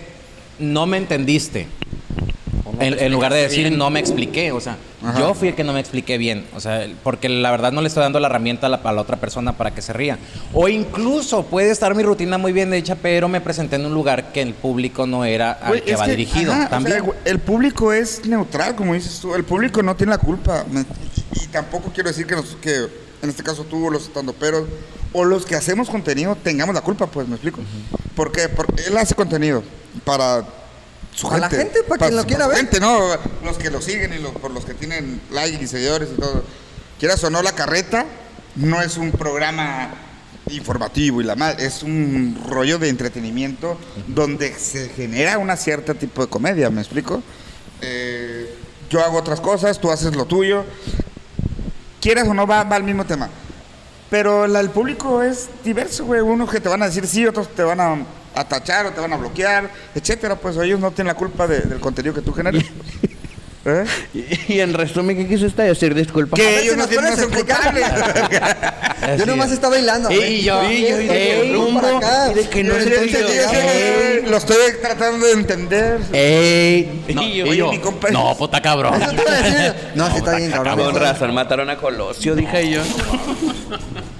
no 0.59 0.85
me 0.85 0.97
entendiste. 0.97 1.67
En, 2.79 2.97
en 2.99 3.11
lugar 3.11 3.33
de 3.33 3.41
decir 3.41 3.71
no 3.71 3.89
me 3.89 3.99
expliqué, 3.99 4.51
o 4.51 4.59
sea, 4.59 4.77
Ajá. 5.03 5.19
yo 5.19 5.33
fui 5.33 5.49
el 5.49 5.55
que 5.55 5.63
no 5.63 5.73
me 5.73 5.79
expliqué 5.79 6.17
bien, 6.17 6.45
o 6.55 6.59
sea, 6.59 6.87
porque 7.03 7.29
la 7.29 7.51
verdad 7.51 7.71
no 7.71 7.81
le 7.81 7.87
estoy 7.87 8.01
dando 8.01 8.19
la 8.19 8.27
herramienta 8.27 8.67
a 8.67 8.69
la, 8.69 8.77
a 8.77 8.91
la 8.93 9.01
otra 9.01 9.17
persona 9.17 9.57
para 9.57 9.71
que 9.73 9.81
se 9.81 9.93
ría. 9.93 10.17
O 10.53 10.67
incluso 10.67 11.43
puede 11.45 11.71
estar 11.71 11.93
mi 11.95 12.03
rutina 12.03 12.37
muy 12.37 12.51
bien 12.53 12.73
hecha, 12.73 12.95
pero 12.95 13.27
me 13.27 13.41
presenté 13.41 13.75
en 13.75 13.85
un 13.85 13.93
lugar 13.93 14.31
que 14.31 14.41
el 14.41 14.53
público 14.53 15.05
no 15.05 15.25
era 15.25 15.51
al 15.51 15.69
Güey, 15.69 15.81
que 15.85 15.95
va 15.95 16.07
dirigido. 16.07 16.51
ajá, 16.53 16.65
o 16.65 16.69
también. 16.69 17.03
sea, 17.03 17.13
el 17.25 17.39
público 17.39 17.93
es 17.93 18.25
neutral, 18.25 18.75
como 18.75 18.93
dices 18.93 19.19
tú. 19.19 19.35
El 19.35 19.43
público 19.43 19.83
no 19.83 19.95
tiene 19.95 20.11
la 20.11 20.17
culpa. 20.17 20.65
Y 21.33 21.47
tampoco 21.47 21.91
quiero 21.93 22.09
decir 22.09 22.25
que, 22.25 22.35
nos- 22.35 22.55
que 22.61 22.87
en 23.21 23.29
este 23.29 23.43
caso 23.43 23.63
tú 23.63 23.89
los 23.91 24.03
estandoperos 24.03 24.63
o 25.13 25.23
los 25.25 25.45
que 25.45 25.55
hacemos 25.55 25.89
contenido 25.89 26.35
tengamos 26.41 26.73
la 26.73 26.81
culpa, 26.81 27.07
pues, 27.07 27.27
¿me 27.27 27.35
explico? 27.35 27.59
¿Por 28.15 28.31
qué? 28.31 28.47
Porque 28.49 28.83
él 28.87 28.97
hace 28.97 29.13
contenido 29.15 29.61
para 30.05 30.43
su 31.13 31.27
Para 31.27 31.41
la 31.41 31.49
gente. 31.49 31.65
gente, 31.65 31.83
para 31.83 31.99
quien 32.07 32.15
lo 32.17 32.25
quiera 32.25 32.47
ver. 32.47 32.57
gente, 32.57 32.79
¿no? 32.79 32.99
Los 33.43 33.57
que 33.57 33.69
lo 33.69 33.81
siguen 33.81 34.13
y 34.13 34.19
los, 34.19 34.31
por 34.33 34.51
los 34.51 34.65
que 34.65 34.73
tienen 34.73 35.21
like 35.31 35.63
y 35.63 35.67
seguidores 35.67 36.09
y 36.15 36.19
todo. 36.19 36.43
Quieras 36.99 37.23
o 37.23 37.29
no, 37.29 37.41
La 37.41 37.51
Carreta 37.53 38.05
no 38.55 38.81
es 38.81 38.97
un 38.97 39.11
programa 39.11 39.89
informativo 40.49 41.21
y 41.21 41.23
la 41.23 41.35
madre, 41.35 41.65
es 41.65 41.83
un 41.83 42.39
rollo 42.49 42.77
de 42.79 42.89
entretenimiento 42.89 43.77
donde 44.07 44.53
se 44.53 44.89
genera 44.89 45.37
una 45.37 45.55
cierta 45.55 45.93
tipo 45.93 46.21
de 46.23 46.29
comedia, 46.29 46.69
¿me 46.69 46.81
explico? 46.81 47.21
Eh, 47.81 48.53
yo 48.89 49.01
hago 49.03 49.17
otras 49.17 49.39
cosas, 49.39 49.79
tú 49.79 49.91
haces 49.91 50.15
lo 50.15 50.25
tuyo. 50.25 50.65
Quieras 52.01 52.27
o 52.27 52.33
no, 52.33 52.45
va, 52.47 52.63
va 52.63 52.75
al 52.75 52.83
mismo 52.83 53.05
tema. 53.05 53.29
Pero 54.09 54.47
la- 54.47 54.59
el 54.59 54.69
público 54.71 55.21
es 55.23 55.47
diverso, 55.63 56.03
güey. 56.05 56.19
Unos 56.21 56.49
que 56.51 56.59
te 56.59 56.67
van 56.67 56.81
a 56.83 56.87
decir 56.87 57.07
sí, 57.07 57.25
otros 57.25 57.47
te 57.55 57.63
van 57.63 57.79
a, 57.79 57.97
a 58.35 58.43
tachar 58.47 58.85
o 58.87 58.91
te 58.91 59.01
van 59.01 59.13
a 59.13 59.17
bloquear, 59.17 59.69
etcétera. 59.95 60.35
Pues 60.35 60.57
ellos 60.57 60.79
no 60.79 60.91
tienen 60.91 61.07
la 61.13 61.15
culpa 61.19 61.47
de- 61.47 61.61
del 61.61 61.79
contenido 61.79 62.13
que 62.13 62.21
tú 62.21 62.33
generas. 62.33 62.63
¿Eh? 63.63 63.85
Y, 64.47 64.59
en 64.59 64.73
resumen, 64.73 65.15
¿qué 65.15 65.27
quisiste 65.27 65.61
decir? 65.61 65.93
Disculpa. 65.93 66.35
Que 66.35 66.61
ellos 66.61 66.75
no 66.77 66.87
tienen 66.87 67.15
no 67.15 67.29
culpables. 67.29 67.85
Yo 69.19 69.25
nomás 69.27 69.47
es. 69.49 69.53
estaba 69.53 69.75
bailando. 69.75 70.09
Y 70.11 70.17
ver, 70.17 70.31
yo, 70.41 70.61
sí, 70.61 70.73
y 70.75 70.87
yo, 70.87 71.01
y 71.01 71.07
sí, 71.47 71.53
rumbo, 71.53 71.79
acá. 71.79 72.31
y 72.31 72.35
de 72.35 72.49
que 72.49 72.63
no 72.63 72.73
Yo- 72.75 72.83
se 72.83 72.89
yo- 72.89 73.03
yo- 73.05 73.19
yo- 73.19 74.21
yo- 74.23 74.29
Lo 74.31 74.37
estoy 74.37 74.55
tratando 74.81 75.25
de 75.27 75.33
entender. 75.33 75.99
¡Ey! 76.11 77.03
No, 77.13 77.21
Y 77.23 77.35
yo- 77.37 77.45
y 77.45 77.49
oye, 77.49 77.57
yo, 77.57 77.71
mi 77.71 77.77
compa- 77.79 78.09
no, 78.11 78.35
puta 78.35 78.59
cabrón. 78.63 78.99
Eso 78.99 79.11
te 79.11 79.21
iba 79.21 79.31
a 79.31 79.41
decir. 79.41 79.73
No, 79.93 80.09
sí 80.09 80.17
está 80.17 80.35
bien, 80.37 80.49
cabrón. 80.51 80.79
Con 80.79 80.95
razón, 80.95 81.33
mataron 81.35 81.69
a 81.69 81.77
Colosio, 81.77 82.35
dije 82.35 82.67
yo. 82.71 82.81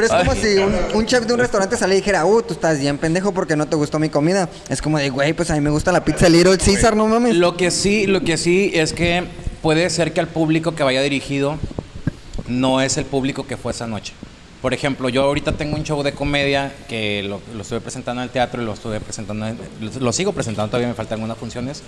Pero 0.00 0.06
es 0.20 0.24
como 0.26 0.34
si 0.40 0.56
un, 0.58 0.74
un 0.94 1.06
chef 1.06 1.26
de 1.26 1.32
un 1.34 1.40
restaurante 1.40 1.76
sale 1.76 1.94
y 1.94 1.98
dijera, 1.98 2.24
uh, 2.24 2.42
tú 2.42 2.54
estás 2.54 2.78
bien 2.78 2.98
pendejo 2.98 3.32
porque 3.32 3.56
no 3.56 3.66
te 3.66 3.76
gustó 3.76 3.98
mi 3.98 4.08
comida. 4.08 4.48
Es 4.68 4.80
como 4.82 4.98
de, 4.98 5.10
güey, 5.10 5.32
pues 5.32 5.50
a 5.50 5.54
mí 5.54 5.60
me 5.60 5.70
gusta 5.70 5.92
la 5.92 6.04
pizza 6.04 6.28
Little 6.28 6.56
Caesar, 6.58 6.96
no 6.96 7.06
mames. 7.06 7.34
Lo 7.36 7.56
que 7.56 7.70
sí, 7.70 8.06
lo 8.06 8.20
que 8.22 8.36
sí 8.36 8.70
es 8.74 8.92
que 8.92 9.24
puede 9.62 9.88
ser 9.90 10.12
que 10.12 10.20
al 10.20 10.28
público 10.28 10.74
que 10.74 10.82
vaya 10.82 11.02
dirigido 11.02 11.56
no 12.46 12.80
es 12.80 12.96
el 12.96 13.04
público 13.04 13.46
que 13.46 13.56
fue 13.56 13.72
esa 13.72 13.86
noche. 13.86 14.12
Por 14.62 14.74
ejemplo, 14.74 15.08
yo 15.08 15.22
ahorita 15.22 15.52
tengo 15.52 15.76
un 15.76 15.84
show 15.84 16.02
de 16.02 16.12
comedia 16.12 16.72
que 16.88 17.22
lo, 17.22 17.40
lo 17.54 17.62
estuve 17.62 17.80
presentando 17.80 18.22
en 18.22 18.24
el 18.26 18.32
teatro 18.32 18.60
y 18.60 18.64
lo 18.64 18.72
estuve 18.72 18.98
presentando, 18.98 19.46
en- 19.46 19.56
lo, 19.80 19.90
lo 20.00 20.12
sigo 20.12 20.32
presentando, 20.32 20.68
todavía 20.68 20.88
me 20.88 20.94
faltan 20.94 21.18
algunas 21.18 21.38
funciones. 21.38 21.82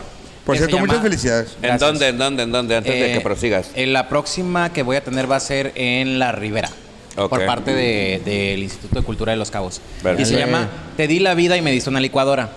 Por 0.47 0.57
cierto, 0.57 0.79
muchas 0.79 0.97
llama- 0.99 1.03
felicidades. 1.09 1.49
¿En 1.57 1.63
Gracias. 1.63 1.81
dónde, 1.81 2.09
en 2.09 2.19
dónde, 2.19 2.43
en 2.45 2.53
dónde? 2.53 2.77
Antes 2.77 2.93
de 2.95 3.11
Eh, 3.11 3.15
que 3.15 3.21
prosigas. 3.23 3.71
en 3.75 3.93
la 3.93 4.09
próxima 4.09 4.73
que 4.73 4.85
voy 4.85 4.97
a 4.97 5.03
tener 5.03 5.29
va 5.29 5.37
a 5.37 5.41
ser 5.41 5.73
en 5.75 6.21
La 6.21 6.31
Ribera. 6.31 6.71
Por 7.17 7.45
parte 7.47 7.75
de- 7.75 8.21
del 8.25 8.63
Instituto 8.63 9.01
de 9.01 9.05
Cultura 9.05 9.33
de 9.33 9.39
los 9.39 9.51
Cabos. 9.51 9.81
Y 10.19 10.25
se 10.25 10.39
llama 10.39 10.69
Te 10.97 11.07
di 11.07 11.19
la 11.19 11.35
vida 11.35 11.57
y 11.57 11.63
me 11.63 11.73
diste 11.73 11.91
una 11.91 12.01
licuadora. 12.01 12.51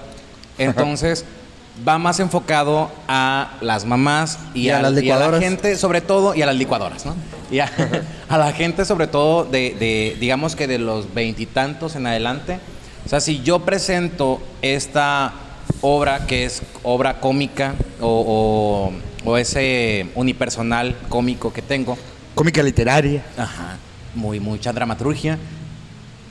Entonces, 0.57 1.25
va 1.87 1.97
más 1.97 2.19
enfocado 2.19 2.91
a 3.07 3.53
las 3.61 3.85
mamás 3.85 4.37
y, 4.53 4.67
Y 4.67 4.69
a 4.69 4.77
a, 4.77 4.81
las 4.83 4.91
y 4.91 4.93
a 4.93 4.95
la 4.95 5.01
licuadoras. 5.01 5.39
gente, 5.41 5.75
sobre 5.75 6.01
todo, 6.01 6.35
y 6.35 6.41
a 6.41 6.45
las 6.45 6.55
licuadoras, 6.55 7.05
¿no? 7.05 7.15
Y 7.51 7.59
a, 7.59 7.71
a 8.29 8.37
la 8.37 8.51
gente, 8.53 8.85
sobre 8.85 9.07
todo, 9.07 9.45
de, 9.45 9.75
de, 9.79 10.15
digamos 10.19 10.55
que 10.55 10.67
de 10.67 10.77
los 10.77 11.13
veintitantos 11.13 11.95
en 11.95 12.05
adelante. 12.07 12.59
O 13.05 13.09
sea, 13.09 13.19
si 13.19 13.41
yo 13.41 13.59
presento 13.59 14.41
esta 14.61 15.33
obra 15.81 16.25
que 16.27 16.45
es 16.45 16.61
obra 16.83 17.19
cómica 17.19 17.73
o, 17.99 18.91
o- 19.25 19.29
o 19.29 19.37
ese 19.37 20.07
unipersonal 20.15 20.95
cómico 21.09 21.51
que 21.53 21.61
tengo, 21.61 21.97
Cómica 22.35 22.61
literaria. 22.63 23.23
Ajá. 23.37 23.77
Muy, 24.15 24.39
mucha 24.39 24.71
dramaturgia. 24.73 25.37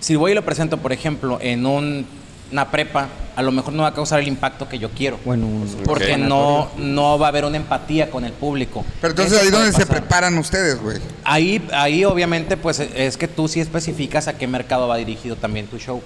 Si 0.01 0.17
voy 0.17 0.33
y 0.33 0.35
lo 0.35 0.45
presento, 0.45 0.79
por 0.79 0.93
ejemplo, 0.93 1.39
en 1.41 1.65
un- 1.67 2.07
una 2.51 2.71
prepa, 2.71 3.09
a 3.35 3.41
lo 3.43 3.51
mejor 3.51 3.73
no 3.73 3.83
va 3.83 3.89
a 3.89 3.95
causar 3.95 4.21
el 4.21 4.29
impacto 4.29 4.69
que 4.69 4.79
yo 4.79 4.91
quiero. 4.91 5.19
Bueno, 5.25 5.47
Porque 5.85 6.13
Ok. 6.15 6.19
no, 6.19 6.69
no 6.77 7.19
va 7.19 7.27
a 7.27 7.29
haber 7.31 7.45
una 7.47 7.57
empatía 7.57 8.11
con 8.11 8.25
el 8.25 8.33
público. 8.33 8.85
Pero 9.01 9.13
entonces 9.13 9.33
Eso 9.39 9.43
ahí 9.45 9.51
donde 9.51 9.73
se 9.73 9.87
preparan 9.87 10.37
ustedes, 10.37 10.79
güey. 10.81 10.99
Ahí, 11.25 11.67
ahí 11.73 12.05
obviamente, 12.05 12.57
pues 12.59 12.79
es 12.81 13.17
que 13.17 13.27
tú 13.29 13.49
sí 13.49 13.61
especificas 13.61 14.29
a 14.29 14.37
qué 14.37 14.47
mercado 14.47 14.87
va 14.87 14.97
dirigido 14.99 15.37
también 15.37 15.67
tu 15.67 15.79
show. 15.79 16.03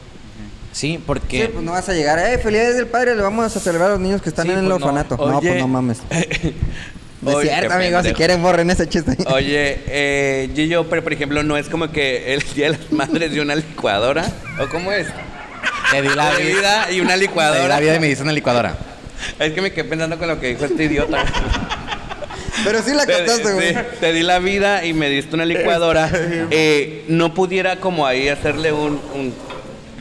Sí, 0.72 1.02
porque... 1.04 1.46
Sí, 1.46 1.48
pues 1.54 1.64
no 1.64 1.72
vas 1.72 1.88
a 1.88 1.94
llegar, 1.94 2.18
eh, 2.18 2.36
felicidades 2.38 2.76
del 2.76 2.86
padre, 2.86 3.16
le 3.16 3.22
vamos 3.22 3.56
a 3.56 3.60
celebrar 3.60 3.88
a 3.88 3.92
los 3.94 4.00
niños 4.00 4.20
que 4.20 4.28
están 4.28 4.44
Sí, 4.46 4.52
en 4.52 4.58
el 4.58 4.66
pues 4.66 4.80
no. 4.80 4.86
orfanato. 4.86 5.16
No, 5.16 5.38
Oye. 5.38 5.48
pues 5.48 5.60
no 5.62 5.68
mames. 5.68 5.98
No 7.32 7.40
es 7.40 7.48
cierto, 7.48 7.74
amigos. 7.74 8.06
Si 8.06 8.12
quieren, 8.12 8.42
borren 8.42 8.70
ese 8.70 8.88
chiste. 8.88 9.16
Oye, 9.26 9.80
eh, 9.88 10.50
Gillo, 10.54 10.88
pero 10.88 11.02
por 11.02 11.12
ejemplo, 11.12 11.42
no 11.42 11.56
es 11.56 11.68
como 11.68 11.90
que 11.90 12.34
el 12.34 12.42
Día 12.54 12.70
de 12.70 12.78
las 12.78 12.90
Madres 12.92 13.32
de 13.32 13.40
una 13.40 13.54
licuadora. 13.54 14.24
¿O 14.60 14.68
cómo 14.68 14.92
es? 14.92 15.06
Te 15.90 16.02
di 16.02 16.08
la 16.08 16.30
Una 16.30 16.38
vida. 16.38 16.86
y 16.92 17.00
una 17.00 17.10
Te 17.14 17.20
di 17.20 17.26
licuadora. 17.26 17.68
la 17.68 17.80
vida 17.80 17.96
y 17.96 18.00
me 18.00 18.06
diste 18.08 18.22
una 18.22 18.32
licuadora. 18.32 18.76
Es 19.38 19.52
que 19.52 19.60
me 19.62 19.72
quedé 19.72 19.84
pensando 19.84 20.18
con 20.18 20.28
lo 20.28 20.40
que 20.40 20.48
dijo 20.48 20.64
este 20.64 20.84
idiota. 20.84 21.24
Pero 22.64 22.82
sí 22.82 22.92
la 22.94 23.06
Te, 23.06 23.12
captaste, 23.12 23.52
güey. 23.52 23.68
sí, 23.74 23.80
te 24.00 24.12
di 24.12 24.22
la 24.22 24.38
vida 24.38 24.84
y 24.84 24.92
me 24.92 25.08
diste 25.10 25.34
una 25.34 25.44
licuadora. 25.44 26.10
Eh, 26.50 27.04
no 27.08 27.34
pudiera 27.34 27.76
como 27.76 28.06
ahí 28.06 28.28
hacerle 28.28 28.72
un... 28.72 29.00
un 29.14 29.34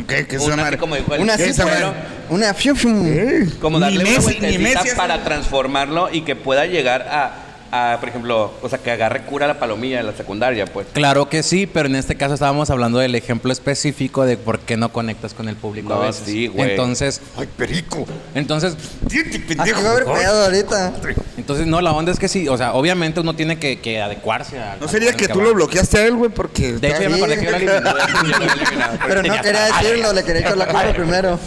¿Qué, 0.07 0.25
qué 0.27 0.35
es 0.37 0.41
un 0.41 0.53
esa 0.53 0.61
madre? 0.61 0.77
como 0.77 0.95
dijo 0.95 1.13
el- 1.15 1.21
Una 1.21 1.37
¿Qué 1.37 1.43
es 1.43 1.49
esa 1.51 1.63
cifra. 1.63 1.93
Una 2.29 2.53
fium, 2.53 2.75
fium. 2.75 3.03
Eh, 3.05 3.49
como 3.61 3.77
ni 3.77 3.83
darle 3.83 3.99
una 4.01 4.09
Messi- 4.09 4.17
ni 4.17 4.21
vueltecita 4.57 4.59
Messi 4.63 4.77
hace- 4.89 4.95
para 4.95 5.23
transformarlo 5.23 6.09
y 6.11 6.21
que 6.21 6.35
pueda 6.35 6.65
llegar 6.65 7.03
a, 7.03 7.41
a, 7.71 7.97
por 7.99 8.07
ejemplo, 8.09 8.53
o 8.61 8.69
sea, 8.69 8.79
que 8.79 8.89
agarre 8.91 9.23
cura 9.23 9.47
la 9.47 9.59
palomilla 9.59 9.97
de 9.97 10.03
la 10.03 10.13
secundaria, 10.13 10.65
pues. 10.65 10.87
Claro 10.93 11.27
que 11.29 11.43
sí, 11.43 11.67
pero 11.67 11.87
en 11.87 11.95
este 11.95 12.15
caso 12.15 12.33
estábamos 12.35 12.69
hablando 12.69 12.99
del 12.99 13.15
ejemplo 13.15 13.51
específico 13.51 14.25
de 14.25 14.37
por 14.37 14.59
qué 14.59 14.77
no 14.77 14.93
conectas 14.93 15.33
con 15.33 15.49
el 15.49 15.55
público 15.57 15.89
No, 15.89 16.01
a 16.01 16.05
veces. 16.07 16.23
sí, 16.25 16.47
güey. 16.47 16.69
Entonces, 16.71 17.21
Ay, 17.37 17.47
perico. 17.57 18.05
entonces, 18.33 18.77
Aquí 19.05 19.39
pendejo. 19.39 19.81
va 19.83 19.89
a 19.89 19.91
haber 19.91 20.05
pedo 20.05 20.43
ahorita. 20.45 20.93
entonces 21.37 21.67
no, 21.67 21.81
la 21.81 21.91
onda 21.91 22.11
es 22.13 22.19
que 22.19 22.29
sí, 22.29 22.47
o 22.47 22.55
sea, 22.57 22.73
obviamente 22.75 23.19
uno 23.19 23.35
tiene 23.35 23.59
que, 23.59 23.79
que 23.81 24.01
adecuarse 24.01 24.57
a. 24.59 24.77
¿No 24.79 24.87
sería 24.87 25.11
que 25.13 25.27
tú 25.27 25.41
lo 25.41 25.53
bloqueaste 25.53 25.97
a 25.97 26.05
él, 26.05 26.15
güey? 26.15 26.31
Porque... 26.31 26.73
De 26.73 26.87
hecho, 26.89 27.01
ya 27.01 27.09
me 27.09 27.15
acordé 27.17 27.39
que 27.39 27.45
yo. 27.45 27.51
Yo 27.51 27.57
he 27.57 27.57
eliminado. 28.53 28.97
Pero 29.05 29.23
no 29.23 29.41
quería 29.41 29.65
decirlo, 29.65 30.13
le 30.13 30.23
quería 30.23 30.41
echar 30.41 30.57
la 30.57 30.65
culpa 30.67 30.93
primero. 30.95 31.39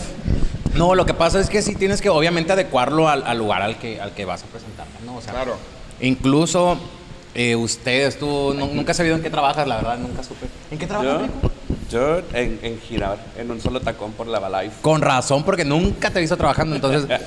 No, 0.79 0.95
lo 0.95 1.05
que 1.05 1.15
pasa 1.15 1.41
es 1.41 1.51
que 1.51 1.61
sí 1.61 1.75
tienes 1.75 2.01
que 2.01 2.09
obviamente 2.09 2.53
adecuarlo 2.53 3.09
al, 3.09 3.25
al 3.27 3.37
lugar 3.39 3.61
al 3.63 3.79
que, 3.79 4.01
al 4.01 4.13
que 4.13 4.25
vas 4.25 4.43
a 4.43 4.47
presentar, 4.47 4.87
¿no? 5.05 5.17
O 5.17 5.21
sea, 5.21 5.33
Claro. 5.35 5.57
Incluso 6.01 6.79
eh, 7.35 7.57
ustedes, 7.57 8.19
tú 8.19 8.55
nu- 8.55 8.73
nunca 8.73 8.93
has 8.93 8.97
sabido 8.97 9.17
en 9.17 9.23
qué 9.23 9.31
trabajas, 9.31 9.67
la 9.69 9.77
verdad, 9.77 9.99
nunca 9.99 10.23
supe. 10.23 10.47
¿En 10.71 10.79
qué 10.79 10.87
trabajas? 10.87 11.29
Yo, 11.91 12.21
yo 12.21 12.23
en, 12.35 12.59
en 12.63 12.81
girar 12.81 13.19
en 13.37 13.51
un 13.51 13.61
solo 13.61 13.81
tacón 13.81 14.13
por 14.13 14.27
la 14.29 14.39
Balife. 14.39 14.77
Con 14.81 15.03
razón, 15.03 15.43
porque 15.45 15.65
nunca 15.65 16.11
te 16.11 16.19
he 16.19 16.21
visto 16.21 16.37
trabajando, 16.37 16.77
entonces... 16.77 17.05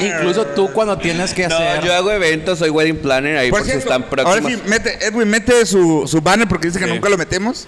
Incluso 0.00 0.46
tú 0.46 0.70
cuando 0.72 0.96
tienes 0.98 1.34
que 1.34 1.48
No, 1.48 1.56
hacer... 1.56 1.82
yo 1.84 1.94
hago 1.94 2.10
eventos, 2.10 2.58
soy 2.58 2.70
wedding 2.70 2.98
planner 2.98 3.36
ahí 3.38 3.50
por, 3.50 3.60
Por 3.60 3.66
si 3.66 3.72
cierto, 3.72 3.88
están 3.92 4.02
ahora 4.02 4.22
próximos. 4.40 4.52
sí, 4.52 4.62
mete, 4.66 5.04
Edwin, 5.06 5.28
mete 5.28 5.66
su, 5.66 6.04
su 6.06 6.20
banner 6.20 6.46
porque 6.48 6.68
dice 6.68 6.78
que 6.78 6.86
Sí. 6.86 6.92
nunca 6.92 7.08
lo 7.08 7.18
metemos. 7.18 7.66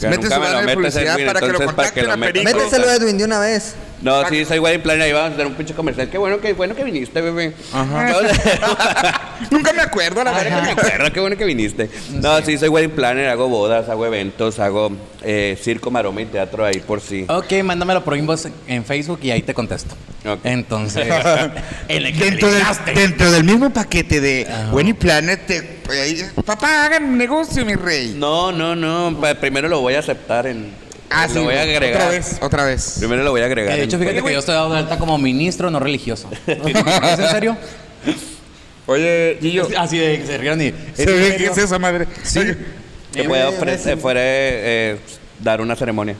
Que 0.00 0.08
mete 0.08 0.28
su 0.30 0.40
banner 0.40 0.66
de 0.66 0.74
publicidad 0.74 1.14
Edwin, 1.16 1.26
para 1.26 1.40
que 1.40 1.46
lo 1.48 1.52
para 1.58 1.58
que 1.70 1.74
contacten 1.76 2.06
lo 2.06 2.12
a 2.12 2.16
metas. 2.16 2.42
Perico. 2.42 2.58
Méteselo, 2.58 2.90
Edwin, 2.90 3.18
de 3.18 3.24
una 3.24 3.38
vez. 3.40 3.74
No, 4.02 4.26
sí, 4.28 4.44
soy 4.46 4.58
wedding 4.58 4.80
planner, 4.80 5.02
ahí 5.02 5.12
vamos 5.12 5.30
a 5.30 5.34
hacer 5.34 5.46
un 5.46 5.54
pinche 5.54 5.74
comercial. 5.74 6.08
Qué 6.08 6.16
bueno 6.18 6.40
que, 6.40 6.52
bueno 6.54 6.74
que 6.74 6.84
viniste, 6.84 7.20
bebé. 7.20 7.52
Nunca 9.50 9.72
me 9.72 9.82
acuerdo, 9.82 10.22
la 10.24 10.32
que 10.32 10.44
verdad. 10.44 10.62
me 10.62 10.70
acuerdo, 10.70 11.12
qué 11.12 11.20
bueno 11.20 11.36
que 11.36 11.44
viniste. 11.44 11.90
No, 12.12 12.40
sí, 12.42 12.56
soy 12.58 12.68
wedding 12.68 12.90
planner, 12.90 13.28
hago 13.28 13.48
bodas, 13.48 13.88
hago 13.88 14.06
eventos, 14.06 14.58
hago 14.58 14.90
eh, 15.22 15.58
circo, 15.62 15.90
maroma 15.90 16.22
y 16.22 16.26
teatro 16.26 16.64
ahí 16.64 16.80
por 16.80 17.00
sí. 17.00 17.24
Ok, 17.28 17.52
mándamelo 17.64 18.04
por 18.04 18.16
inbox 18.16 18.48
en 18.66 18.84
Facebook 18.84 19.20
y 19.22 19.30
ahí 19.30 19.42
te 19.42 19.54
contesto. 19.54 19.94
Ok. 20.26 20.40
Entonces... 20.44 21.06
en 21.88 22.04
el 22.06 22.16
que 22.16 22.24
Dentro, 22.24 22.50
del- 22.50 22.64
dentro 22.94 23.30
del 23.30 23.44
mismo 23.44 23.70
paquete 23.70 24.20
de 24.20 24.46
Wenny 24.72 24.92
Planet, 24.92 25.46
te- 25.46 25.62
pues, 25.62 26.00
ahí, 26.00 26.22
papá, 26.44 26.84
hagan 26.86 27.04
un 27.04 27.18
negocio, 27.18 27.64
mi 27.64 27.74
rey. 27.74 28.14
No, 28.16 28.52
no, 28.52 28.76
no. 28.76 29.18
pa- 29.20 29.34
Primero 29.34 29.68
lo 29.68 29.80
voy 29.80 29.94
a 29.94 29.98
aceptar 30.00 30.46
en. 30.46 30.72
Ah, 31.10 31.26
lo 31.26 31.34
sí, 31.34 31.38
voy 31.40 31.54
a 31.54 31.62
agregar. 31.62 31.92
Otra 32.02 32.08
vez, 32.08 32.38
otra 32.40 32.64
vez. 32.64 32.94
Primero 32.98 33.22
lo 33.24 33.30
voy 33.32 33.40
a 33.42 33.46
agregar. 33.46 33.76
de 33.76 33.82
hecho, 33.82 33.98
fíjate 33.98 34.22
que 34.22 34.32
yo 34.32 34.38
estoy 34.38 34.54
dado 34.54 34.72
de 34.72 34.78
alta 34.78 34.98
como 34.98 35.18
ministro 35.18 35.70
no 35.70 35.80
religioso. 35.80 36.30
¿Es 36.46 37.18
en 37.18 37.28
serio? 37.30 37.56
Oye, 38.86 39.38
Gillo, 39.40 39.68
Así 39.78 39.98
de 39.98 40.18
que 40.20 40.26
se 40.26 40.38
rieron 40.38 40.60
y... 40.62 40.72
¿se 40.94 41.06
ve 41.06 41.34
qué 41.36 41.46
es 41.46 41.58
esa 41.58 41.78
madre? 41.78 42.06
Sí. 42.22 42.40
que 43.12 43.24
pueda 43.24 43.48
ofrecer, 43.48 43.98
fuera 43.98 44.20
eh, 44.22 44.98
dar 45.40 45.60
una 45.60 45.76
ceremonia. 45.76 46.16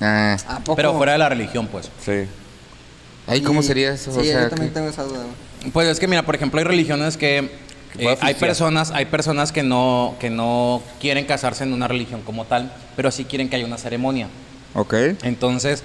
Ah, 0.00 0.36
¿A 0.48 0.58
poco? 0.60 0.76
Pero 0.76 0.94
fuera 0.96 1.12
de 1.12 1.18
la 1.18 1.28
religión, 1.28 1.66
pues. 1.66 1.90
Sí. 2.04 2.24
ahí, 3.26 3.42
¿cómo 3.42 3.62
sería 3.62 3.92
eso? 3.92 4.12
Sí, 4.12 4.18
O 4.20 4.22
sea, 4.22 4.42
yo 4.44 4.48
también 4.48 4.70
que- 4.70 4.74
tengo 4.74 4.88
esa 4.88 5.02
duda. 5.02 5.18
güey. 5.24 5.72
Pues 5.72 5.88
es 5.88 6.00
que 6.00 6.06
mira, 6.08 6.22
por 6.24 6.34
ejemplo, 6.34 6.58
hay 6.58 6.64
religiones 6.64 7.18
que 7.18 7.50
eh, 7.98 8.16
hay 8.20 8.34
personas, 8.34 8.90
hay 8.90 9.06
personas 9.06 9.52
que 9.52 9.62
no, 9.62 10.14
que 10.20 10.30
no 10.30 10.82
quieren 11.00 11.24
casarse 11.26 11.64
en 11.64 11.72
una 11.72 11.88
religión 11.88 12.22
como 12.22 12.44
tal, 12.44 12.72
pero 12.96 13.10
sí 13.10 13.24
quieren 13.24 13.48
que 13.48 13.56
haya 13.56 13.66
una 13.66 13.78
ceremonia. 13.78 14.28
Ok. 14.74 14.94
Entonces, 15.22 15.82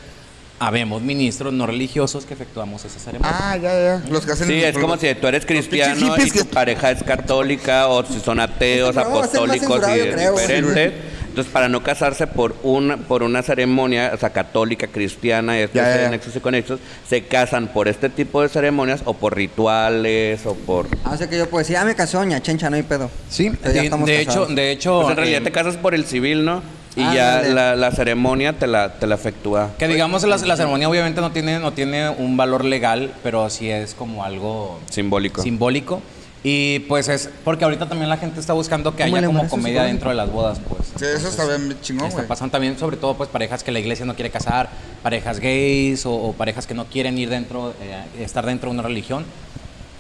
habemos 0.60 1.02
ministros 1.02 1.54
no 1.54 1.68
religiosos 1.68 2.26
que 2.26 2.34
efectuamos 2.34 2.86
esa 2.86 3.00
ceremonia. 3.00 3.36
Ah, 3.38 3.58
ya, 3.58 3.74
ya. 3.74 4.02
Los 4.10 4.26
que 4.26 4.32
hacen. 4.32 4.48
Sí, 4.48 4.64
es 4.64 4.78
como 4.78 4.98
si 4.98 5.14
tú 5.16 5.28
eres 5.28 5.46
cristiano 5.46 6.16
y 6.18 6.32
tu 6.32 6.46
pareja 6.46 6.92
es 6.92 7.04
católica 7.04 7.88
o 7.88 8.06
si 8.06 8.20
son 8.20 8.40
ateos, 8.40 8.96
apostólicos 8.98 9.82
y 9.90 10.00
diferentes. 10.00 10.94
Entonces, 11.36 11.52
para 11.52 11.68
no 11.68 11.84
casarse 11.84 12.28
por 12.28 12.56
una, 12.64 12.96
por 12.96 13.22
una 13.22 13.44
ceremonia, 13.44 14.12
o 14.14 14.18
sea, 14.18 14.30
católica, 14.30 14.88
cristiana, 14.88 15.60
etc., 15.60 15.74
Ya, 15.74 16.02
ya, 16.04 16.10
nexos 16.10 16.34
y 16.34 16.40
conexos, 16.40 16.80
se 17.10 17.26
casan 17.26 17.68
por 17.68 17.90
este 17.90 18.08
tipo 18.08 18.42
de 18.42 18.48
ceremonias 18.48 19.02
o 19.04 19.16
por 19.16 19.36
rituales 19.36 20.46
o 20.46 20.56
por... 20.56 20.88
Ah, 21.04 21.12
o 21.14 21.18
sea 21.18 21.30
que 21.30 21.38
yo 21.38 21.50
puedo 21.50 21.60
decir, 21.62 21.76
ah, 21.76 21.84
me 21.84 21.94
casó 21.94 22.20
doña 22.20 22.42
Chencha, 22.42 22.70
no 22.70 22.78
hay 22.78 22.84
pedo. 22.84 23.12
Sí, 23.30 23.50
de, 23.50 23.80
estamos 23.82 24.08
de 24.08 24.22
hecho, 24.22 24.46
de 24.46 24.72
hecho, 24.72 25.02
Pues 25.02 25.12
en 25.12 25.18
realidad 25.18 25.42
eh, 25.42 25.44
te 25.44 25.52
casas 25.52 25.76
por 25.76 25.94
el 25.94 26.06
civil, 26.06 26.46
¿no? 26.46 26.64
Y 26.96 27.02
Ah, 27.04 27.14
ya 27.14 27.42
la, 27.42 27.76
la 27.76 27.92
ceremonia 27.92 28.54
te 28.54 28.68
la, 28.68 28.94
te 28.94 29.06
la 29.08 29.16
efectúa. 29.16 29.72
que 29.78 29.88
digamos 29.88 30.24
la, 30.24 30.38
la 30.38 30.56
ceremonia 30.56 30.88
obviamente 30.90 31.20
no 31.22 31.32
tiene, 31.32 31.60
no 31.60 31.74
tiene 31.74 32.10
un 32.10 32.38
valor 32.38 32.64
legal, 32.64 33.12
pero 33.22 33.50
sí 33.50 33.70
es 33.70 33.94
como 33.94 34.24
algo 34.24 34.80
Simbólico. 34.90 35.42
simbólico. 35.42 36.02
Y 36.48 36.80
pues 36.82 37.08
es 37.10 37.28
porque 37.44 37.64
ahorita 37.66 37.90
también 37.90 38.08
la 38.08 38.18
gente 38.18 38.40
está 38.40 38.54
buscando 38.54 38.96
que 38.96 39.04
¿Cómo 39.04 39.16
haya 39.18 39.26
como 39.26 39.48
comedia 39.50 39.82
dentro 39.84 40.10
de 40.12 40.16
las 40.16 40.32
bodas, 40.32 40.60
pues. 40.70 40.84
Sí, 40.96 41.04
eso 41.18 41.28
está 41.28 41.44
bien 41.46 41.76
chingón, 41.82 42.12
güey. 42.12 42.28
pasando 42.28 42.52
también, 42.52 42.78
sobre 42.78 42.98
todo, 42.98 43.16
pues 43.18 43.30
parejas 43.30 43.64
que 43.64 43.72
la 43.72 43.80
iglesia 43.80 44.06
no 44.06 44.14
quiere 44.14 44.30
casar, 44.30 44.70
parejas 45.02 45.40
gays 45.40 46.06
o, 46.06 46.14
o 46.14 46.34
parejas 46.34 46.68
que 46.68 46.76
no 46.76 46.86
quieren 46.86 47.18
ir 47.18 47.30
dentro, 47.30 47.74
eh, 47.82 48.24
estar 48.24 48.46
dentro 48.46 48.70
de 48.70 48.76
una 48.76 48.84
religión. 48.84 49.26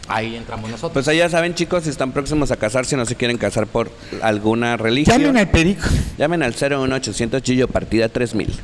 Ahí 0.07 0.35
entramos 0.35 0.69
nosotros. 0.69 0.91
Pues 0.93 1.07
ahí 1.07 1.17
ya 1.17 1.29
saben, 1.29 1.55
chicos, 1.55 1.83
si 1.83 1.89
están 1.89 2.11
próximos 2.11 2.51
a 2.51 2.57
casarse, 2.57 2.91
si 2.91 2.95
no 2.95 3.05
se 3.05 3.15
quieren 3.15 3.37
casar 3.37 3.65
por 3.65 3.89
alguna 4.21 4.77
religión. 4.77 5.19
Llamen 5.19 5.37
al 5.37 5.49
perico. 5.49 5.83
Llamen 6.17 6.43
al 6.43 6.53
01800 6.53 7.41
Gillo 7.41 7.67
partida 7.67 8.07
3000. 8.09 8.59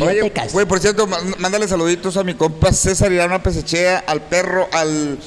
Oye, 0.00 0.32
güey, 0.52 0.66
por 0.66 0.80
cierto, 0.80 1.06
má- 1.06 1.18
mándale 1.38 1.68
saluditos 1.68 2.16
a 2.16 2.24
mi 2.24 2.34
compa 2.34 2.72
César 2.72 3.12
Irano 3.12 3.42
Pesechea, 3.42 4.02
al 4.06 4.22
perro, 4.22 4.68
al. 4.72 5.18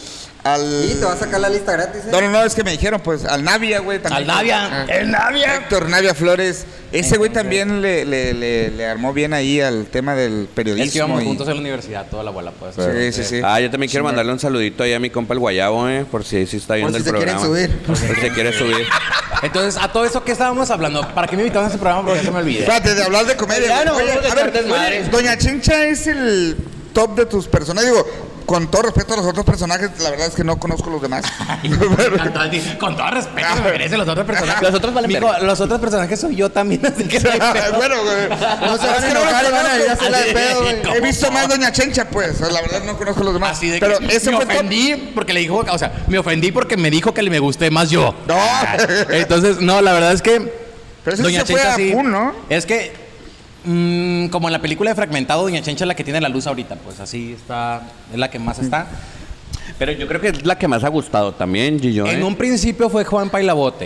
Al... 0.44 0.86
Y 0.92 0.96
te 0.96 1.06
va 1.06 1.14
a 1.14 1.18
sacar 1.18 1.40
la 1.40 1.50
lista 1.50 1.72
gratis, 1.72 2.02
¿eh? 2.06 2.10
No, 2.12 2.20
no, 2.22 2.30
no, 2.30 2.44
es 2.44 2.54
que 2.54 2.64
me 2.64 2.72
dijeron, 2.72 3.00
pues, 3.02 3.24
al 3.26 3.44
Navia, 3.44 3.80
güey. 3.80 4.00
también. 4.00 4.22
Al 4.22 4.28
Navia. 4.28 4.70
Ah. 4.72 4.86
El 4.90 5.12
Navia. 5.12 5.56
Héctor 5.56 5.90
Navia 5.90 6.14
Flores. 6.14 6.66
Ese 6.92 7.18
güey 7.18 7.32
también 7.32 7.82
le, 7.82 8.06
le, 8.06 8.34
le, 8.36 8.70
le 8.70 8.86
armó 8.86 9.14
bien 9.14 9.34
ahí 9.34 9.60
al 9.60 9.86
tema 9.88 10.14
del 10.16 10.48
periodismo. 10.54 10.86
es 10.86 10.92
que 10.92 10.98
íbamos 11.00 11.24
y- 11.24 11.26
juntos 11.26 11.48
en 11.48 11.56
la 11.56 11.60
universidad, 11.62 12.06
toda 12.10 12.24
la 12.24 12.30
abuela, 12.30 12.52
pues. 12.60 12.76
Sí, 12.76 13.12
sí, 13.24 13.24
sí. 13.28 13.42
Ah, 13.44 13.60
yo 13.60 13.72
también 13.72 13.90
quiero 13.90 14.04
mandarle 14.04 14.32
un 14.32 14.40
saludito 14.40 14.84
ahí 14.84 14.94
a 14.94 15.00
mi 15.00 15.10
compa 15.10 15.34
el 15.34 15.40
Guayabo, 15.40 15.88
eh, 15.90 16.06
por 16.10 16.24
si 16.24 16.46
sí 16.46 16.58
está 16.58 16.76
viendo 16.76 16.92
si 17.00 17.04
el 17.04 17.10
programa. 17.10 17.42
subir. 17.42 17.72
Por 17.80 17.98
si 17.98 18.06
se 18.08 18.30
quiere 18.32 18.54
subir. 18.54 18.86
Entonces, 19.42 19.82
a 19.82 19.92
todo 19.92 20.06
eso, 20.06 20.24
¿qué 20.24 20.34
estábamos 20.34 20.70
hablando? 20.70 21.02
¿Para 21.16 21.26
qué 21.28 21.36
me 21.36 21.42
invitaron 21.42 21.66
a 21.66 21.70
ese 21.70 21.80
programa? 21.80 22.04
Porque 22.06 22.20
ya 22.20 22.26
se 22.26 22.32
me 22.32 22.38
olvidé. 22.40 22.60
Espérate, 22.60 22.94
de 22.94 23.04
hablar 23.04 23.26
de 23.26 23.36
comedia. 23.36 23.68
Ya 23.68 23.86
no. 23.86 23.96
Oye, 23.96 24.12
a 24.12 24.36
ver, 24.36 24.54
oye, 24.72 25.04
Doña 25.10 25.36
Chencha 25.38 25.86
es 25.88 26.06
el 26.06 26.56
top 26.94 27.16
de 27.16 27.26
tus 27.26 27.48
personajes. 27.48 27.90
Digo, 27.90 28.06
con 28.54 28.68
todo 28.68 28.84
respeto 28.84 29.16
a 29.16 29.18
los 29.18 29.26
otros 29.26 29.44
personajes, 29.44 29.90
la 30.00 30.12
verdad 30.12 30.28
es 30.28 30.36
que 30.36 30.44
no 30.44 30.60
conozco 30.60 30.92
los 30.92 31.02
demás. 31.02 31.26
Pero- 31.98 32.18
Con 32.78 32.96
todo 32.96 33.10
respeto, 33.10 33.48
me 33.64 33.72
merecen 33.72 33.98
los 33.98 34.08
otros 34.08 34.28
personajes. 34.28 34.62
Los 34.62 34.76
otros 34.76 34.94
valen 34.94 35.12
Mijo, 35.12 35.34
los 35.42 35.60
otros 35.60 35.80
personajes 35.80 36.20
soy 36.20 36.36
yo 36.36 36.52
también, 36.52 36.86
así 36.86 37.06
que 37.06 37.20
no 37.20 37.32
hay 37.32 37.40
pedo. 37.40 37.78
bueno, 37.78 37.96
güey. 38.04 38.30
No 38.30 38.78
se 38.78 38.86
van 38.86 39.04
a 39.04 39.10
enojar 39.10 39.52
van 39.52 39.66
a 39.66 39.80
ir 39.80 39.90
a 39.90 39.94
hacerla 39.94 40.20
de 40.20 40.34
pedo, 40.34 40.62
güey. 40.62 40.98
He 40.98 41.02
visto 41.02 41.32
más 41.32 41.50
Doña 41.50 41.72
Chencha, 41.72 42.08
pues. 42.10 42.42
La 42.42 42.62
verdad 42.62 42.84
no 42.86 42.96
conozco 42.96 43.24
los 43.24 43.34
demás. 43.34 43.58
Así 43.58 43.70
de 43.70 43.80
Pero 43.80 43.98
que 43.98 44.16
ese 44.16 44.30
me 44.30 44.38
ofendí 44.38 45.12
porque 45.16 45.34
le 45.34 45.40
dijo, 45.40 45.66
o 45.68 45.78
sea, 45.80 46.06
me 46.08 46.20
ofendí 46.20 46.52
porque 46.52 46.78
me 46.78 46.92
dijo 46.92 47.12
que 47.12 47.24
le 47.24 47.32
me 47.32 47.40
gusté 47.40 47.72
más 47.72 47.90
yo. 47.90 48.14
No. 48.28 48.38
Entonces, 49.10 49.62
no, 49.62 49.82
la 49.82 49.94
verdad 49.94 50.12
es 50.12 50.22
que 50.22 50.54
Pero 51.04 51.16
ese 51.16 51.40
se 51.40 51.46
fue 51.46 51.62
a 51.64 51.76
sí. 51.76 51.92
¿no? 51.96 52.36
Es 52.50 52.68
que 52.68 53.03
mm, 53.66 54.28
como 54.28 54.48
en 54.48 54.54
la 54.54 54.60
película 54.62 54.92
de 54.92 54.96
Fragmentado, 54.96 55.44
Doña 55.44 55.62
Chencha 55.62 55.84
es 55.84 55.88
la 55.88 55.96
que 55.96 56.04
tiene 56.04 56.20
la 56.22 56.30
luz 56.30 56.48
ahorita, 56.48 56.76
pues 56.76 57.00
así 57.00 57.34
está, 57.34 57.82
es 58.12 58.18
la 58.20 58.30
que 58.30 58.40
más 58.40 58.60
está. 58.60 58.88
Pero 59.80 59.92
yo 59.94 60.08
creo 60.08 60.22
que 60.22 60.28
es 60.30 60.46
la 60.46 60.58
que 60.58 60.68
más 60.68 60.84
ha 60.84 60.90
gustado 60.90 61.34
también, 61.34 61.80
Gillo. 61.80 62.06
En 62.08 62.20
¿eh? 62.22 62.24
un 62.24 62.36
principio 62.36 62.90
fue 62.90 63.04
Juan 63.06 63.30
Pailabote. 63.30 63.86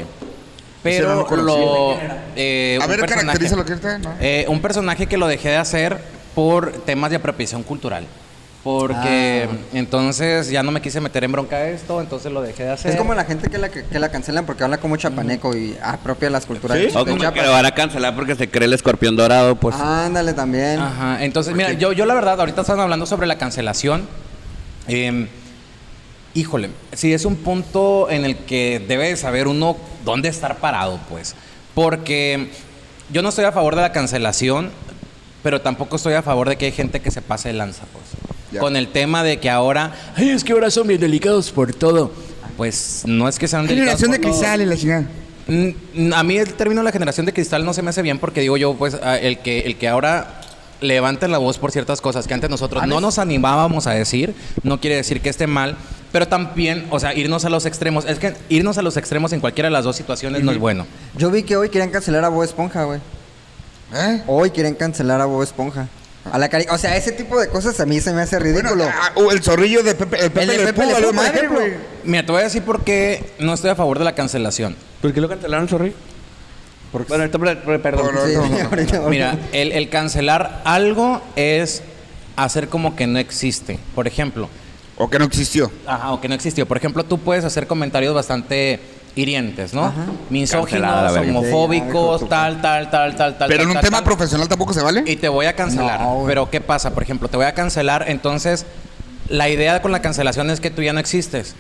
Ese 0.83 1.01
no 1.01 1.07
Pero 1.07 1.15
lo 1.15 1.25
conocí. 1.27 1.45
lo. 1.47 1.97
eh, 2.35 2.77
A 2.81 2.85
un 2.85 2.89
ver, 2.91 2.99
personaje- 3.01 3.25
caracteriza 3.25 3.55
lo 3.55 3.65
que 3.65 3.73
está, 3.73 3.97
¿no? 3.99 4.13
Eh, 4.21 4.45
un 4.47 4.61
personaje 4.61 5.05
que 5.07 5.17
lo 5.17 5.27
dejé 5.27 5.49
de 5.49 5.57
hacer 5.57 5.97
por 6.33 6.71
temas 6.85 7.09
de 7.09 7.17
apropiación 7.17 7.63
cultural. 7.63 8.05
Porque 8.67 9.47
entonces 9.71 10.49
ya 10.49 10.61
no 10.61 10.71
me 10.73 10.81
quise 10.81 10.99
meter 10.99 11.23
en 11.23 11.31
bronca 11.31 11.57
de 11.57 11.73
esto, 11.73 12.01
entonces 12.01 12.33
lo 12.33 12.41
dejé 12.41 12.63
de 12.63 12.71
hacer. 12.71 12.91
Es 12.91 12.97
como 12.97 13.13
la 13.13 13.23
gente 13.23 13.49
que 13.49 13.57
la, 13.57 13.69
que 13.69 13.97
la 13.97 14.11
cancelan 14.11 14.45
porque 14.45 14.65
habla 14.65 14.77
como 14.77 14.97
chapaneco 14.97 15.55
y 15.55 15.77
apropia 15.81 16.29
las 16.29 16.45
culturas 16.45 16.77
¿Sí? 16.77 16.87
de 16.87 16.91
O 16.97 17.05
como 17.05 17.31
que 17.31 17.41
lo 17.43 17.51
van 17.51 17.65
a 17.65 17.71
cancelar 17.71 18.13
porque 18.13 18.35
se 18.35 18.49
cree 18.49 18.65
el 18.65 18.73
escorpión 18.73 19.15
dorado, 19.15 19.55
pues. 19.55 19.73
Ándale 19.77 20.33
también. 20.33 20.81
Ajá, 20.81 21.23
entonces, 21.23 21.55
mira, 21.55 21.71
yo, 21.71 21.93
yo 21.93 22.05
la 22.05 22.13
verdad, 22.13 22.37
ahorita 22.41 22.59
están 22.59 22.81
hablando 22.81 23.05
sobre 23.05 23.25
la 23.25 23.37
cancelación. 23.37 24.05
eh, 24.89 25.29
híjole, 26.33 26.71
sí 26.91 27.13
es 27.13 27.23
un 27.23 27.37
punto 27.37 28.09
en 28.09 28.25
el 28.25 28.35
que 28.35 28.83
debe 28.85 29.07
de 29.07 29.15
saber 29.15 29.47
uno 29.47 29.77
dónde 30.03 30.27
estar 30.27 30.57
parado, 30.57 30.99
pues. 31.09 31.35
Porque 31.73 32.49
yo 33.09 33.21
no 33.21 33.29
estoy 33.29 33.45
a 33.45 33.53
favor 33.53 33.77
de 33.77 33.81
la 33.83 33.93
cancelación, 33.93 34.71
pero 35.41 35.61
tampoco 35.61 35.95
estoy 35.95 36.15
a 36.15 36.21
favor 36.21 36.49
de 36.49 36.57
que 36.57 36.65
hay 36.65 36.73
gente 36.73 36.99
que 36.99 37.11
se 37.11 37.21
pase 37.21 37.47
de 37.47 37.53
lanza, 37.53 37.83
pues. 37.93 38.16
Ya. 38.51 38.59
Con 38.61 38.75
el 38.75 38.87
tema 38.87 39.23
de 39.23 39.39
que 39.39 39.49
ahora, 39.49 39.93
ay, 40.15 40.29
es 40.29 40.43
que 40.43 40.53
ahora 40.53 40.71
son 40.71 40.87
bien 40.87 40.99
delicados 41.01 41.51
por 41.51 41.73
todo. 41.73 42.11
Pues 42.55 43.03
no 43.05 43.27
es 43.27 43.37
que 43.37 43.47
sean 43.47 43.67
delicados 43.67 43.99
Generación 43.99 44.11
de 44.11 44.19
todo. 44.19 44.31
cristal 44.31 44.61
y 44.61 44.65
la 44.65 44.77
chingada. 44.77 45.05
Mm, 45.47 46.13
A 46.13 46.23
mí 46.23 46.37
el 46.37 46.53
término 46.53 46.81
de 46.81 46.85
la 46.85 46.91
generación 46.91 47.25
de 47.25 47.33
cristal 47.33 47.63
no 47.65 47.73
se 47.73 47.81
me 47.81 47.89
hace 47.89 48.01
bien 48.01 48.19
porque 48.19 48.41
digo 48.41 48.57
yo, 48.57 48.73
pues, 48.75 48.97
el 49.21 49.39
que, 49.39 49.59
el 49.61 49.77
que 49.77 49.87
ahora 49.87 50.41
levante 50.81 51.27
la 51.27 51.37
voz 51.39 51.57
por 51.57 51.71
ciertas 51.71 52.01
cosas 52.01 52.27
que 52.27 52.33
antes 52.33 52.49
nosotros 52.49 52.85
no 52.87 53.01
nos 53.01 53.17
animábamos 53.17 53.87
a 53.87 53.91
decir, 53.91 54.35
no 54.63 54.79
quiere 54.79 54.95
decir 54.97 55.21
que 55.21 55.29
esté 55.29 55.47
mal, 55.47 55.75
pero 56.11 56.27
también, 56.27 56.85
o 56.91 56.99
sea, 56.99 57.13
irnos 57.15 57.45
a 57.45 57.49
los 57.49 57.65
extremos. 57.65 58.05
Es 58.05 58.19
que 58.19 58.33
irnos 58.49 58.77
a 58.77 58.81
los 58.81 58.95
extremos 58.97 59.33
en 59.33 59.39
cualquiera 59.39 59.67
de 59.67 59.73
las 59.73 59.83
dos 59.83 59.95
situaciones 59.95 60.43
no 60.43 60.51
es 60.51 60.57
bueno. 60.59 60.85
Yo 61.17 61.31
vi 61.31 61.43
que 61.43 61.57
hoy 61.57 61.69
querían 61.69 61.89
cancelar 61.89 62.23
a 62.23 62.29
Bob 62.29 62.43
Esponja, 62.43 62.83
güey. 62.85 62.99
¿Eh? 63.93 64.21
Hoy 64.27 64.51
quieren 64.51 64.75
cancelar 64.75 65.19
a 65.21 65.25
Bob 65.25 65.43
Esponja. 65.43 65.87
A 66.31 66.37
la 66.37 66.49
cari- 66.49 66.67
o 66.69 66.77
sea, 66.77 66.95
ese 66.97 67.11
tipo 67.11 67.39
de 67.39 67.47
cosas 67.49 67.79
a 67.79 67.85
mí 67.85 67.99
se 68.01 68.13
me 68.13 68.21
hace 68.21 68.37
ridículo. 68.39 68.75
Bueno, 68.75 68.91
ah, 68.93 69.11
o 69.15 69.31
el 69.31 69.41
zorrillo 69.43 69.83
de 69.83 69.95
Pepe, 69.95 70.17
el 70.17 70.31
Pepe, 70.31 70.41
El 70.41 70.47
de 70.47 70.57
Pepe 70.57 70.73
Pew, 70.73 70.85
Le 70.87 70.93
valió 70.93 71.09
Pew, 71.09 71.15
por 71.17 71.25
madre, 71.25 71.37
ejemplo. 71.37 71.59
güey. 71.59 71.73
Mira, 72.03 72.25
te 72.25 72.31
voy 72.31 72.41
a 72.41 72.43
decir 72.45 72.63
por 72.63 72.83
qué 72.83 73.33
no 73.39 73.53
estoy 73.53 73.69
a 73.71 73.75
favor 73.75 73.99
de 73.99 74.05
la 74.05 74.15
cancelación. 74.15 74.75
¿Por 75.01 75.13
qué 75.13 75.21
lo 75.21 75.29
cancelaron, 75.29 75.67
sorry? 75.69 75.93
Porque- 76.91 77.09
Bueno, 77.15 77.29
pre- 77.63 77.79
perdón. 77.79 78.07
No, 78.15 78.21
no, 78.21 78.25
Sí, 78.27 78.33
no, 78.35 78.47
no. 78.47 78.57
ahorita- 78.69 78.99
Mira, 79.09 79.37
el, 79.51 79.71
el 79.71 79.89
cancelar 79.89 80.61
algo 80.65 81.21
es 81.35 81.81
hacer 82.35 82.69
como 82.69 82.95
que 82.95 83.07
no 83.07 83.19
existe. 83.19 83.79
Por 83.95 84.07
ejemplo, 84.07 84.49
O 84.97 85.09
que 85.09 85.19
no 85.19 85.25
existió. 85.25 85.71
Ajá, 85.85 86.11
o 86.11 86.21
que 86.21 86.27
no 86.27 86.33
existió. 86.35 86.65
Por 86.67 86.77
ejemplo, 86.77 87.03
tú 87.03 87.19
puedes 87.19 87.43
hacer 87.45 87.67
comentarios 87.67 88.15
bastante 88.15 88.79
hirientes, 89.17 89.73
¿no? 89.73 89.93
Cancelada 89.93 90.21
la 90.21 90.21
Misóginos, 90.29 91.13
verga. 91.13 91.39
homofóbicos, 91.39 92.19
Sí, 92.21 92.25
ya, 92.25 92.29
tal, 92.29 92.61
tal, 92.61 92.89
tal, 92.89 93.15
tal, 93.15 93.37
tal. 93.37 93.47
Pero 93.49 93.63
en 93.63 93.67
tal, 93.67 93.67
un 93.69 93.73
tal, 93.75 93.83
tema 93.83 93.97
tal. 93.97 94.03
profesional 94.05 94.47
tampoco 94.47 94.73
se 94.73 94.81
vale. 94.81 95.03
Y 95.05 95.15
te 95.15 95.27
voy 95.29 95.45
a 95.45 95.55
cancelar. 95.55 95.99
No, 96.01 96.15
güey. 96.15 96.27
Pero 96.27 96.49
¿qué 96.49 96.61
pasa? 96.61 96.93
Por 96.93 97.03
ejemplo, 97.03 97.27
te 97.27 97.37
voy 97.37 97.45
a 97.45 97.53
cancelar, 97.53 98.05
entonces 98.07 98.65
la 99.29 99.49
idea 99.49 99.81
con 99.81 99.91
la 99.91 100.01
cancelación 100.01 100.49
es 100.49 100.59
que 100.59 100.69
tú 100.69 100.81
ya 100.81 100.93
no 100.93 100.99
existes. 100.99 101.55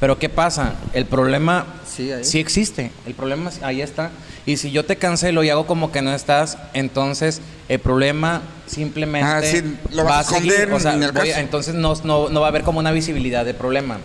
Pero 0.00 0.18
¿qué 0.18 0.28
pasa? 0.28 0.74
El 0.92 1.06
problema 1.06 1.66
Sí, 1.84 2.12
ahí. 2.12 2.22
sí 2.24 2.38
existe. 2.38 2.92
El 3.06 3.14
problema 3.14 3.50
es- 3.50 3.62
ahí 3.64 3.82
está. 3.82 4.10
Y 4.46 4.56
si 4.56 4.70
yo 4.70 4.84
te 4.84 4.96
cancelo 4.96 5.42
y 5.42 5.50
hago 5.50 5.66
como 5.66 5.90
que 5.90 6.00
no 6.02 6.14
estás, 6.14 6.56
entonces 6.72 7.40
el 7.68 7.80
problema 7.80 8.40
simplemente 8.66 9.28
Ah, 9.28 9.40
sí, 9.42 9.76
lo 9.90 10.04
vas 10.04 10.28
a 10.28 10.34
seguir. 10.36 10.52
esconder 10.52 10.74
O 10.76 10.80
sea, 10.80 10.94
en 10.94 11.02
el 11.02 11.10
voy 11.12 11.28
a- 11.30 11.32
caso. 11.32 11.40
entonces 11.40 11.74
no, 11.74 11.94
no, 12.04 12.28
no 12.28 12.40
va 12.40 12.46
a 12.46 12.50
haber 12.50 12.62
como 12.62 12.78
una 12.78 12.92
visibilidad 12.92 13.44
de 13.44 13.54
problema. 13.54 13.98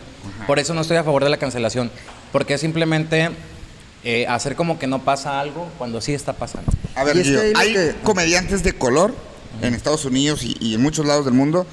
Por 0.48 0.58
eso 0.60 0.74
no 0.74 0.82
estoy 0.82 0.98
a 0.98 1.04
favor 1.04 1.24
de 1.24 1.30
la 1.30 1.38
cancelación. 1.38 1.92
Porque 2.34 2.56
es 2.56 2.62
simplemente 2.62 3.30
eh, 4.04 4.28
hacer 4.28 4.56
como 4.58 4.78
que 4.80 4.88
no 4.88 5.06
pasa 5.06 5.40
algo 5.40 5.70
cuando 5.78 6.02
sí 6.02 6.14
está 6.14 6.34
pasando. 6.34 6.70
A 6.96 7.06
ver, 7.06 7.16
Y 7.16 7.20
es 7.22 7.28
que 7.28 7.32
Gio, 7.34 7.42
ahí 7.42 7.54
lo 7.54 7.60
hay 7.60 7.74
que- 7.74 7.96
comediantes 8.04 8.64
de 8.64 8.74
color 8.74 9.14
en 9.62 9.74
Estados 9.74 10.04
Unidos 10.04 10.44
y, 10.44 10.58
y 10.60 10.74
en 10.74 10.82
muchos 10.82 11.06
lados 11.06 11.24
del 11.24 11.34
mundo 11.34 11.66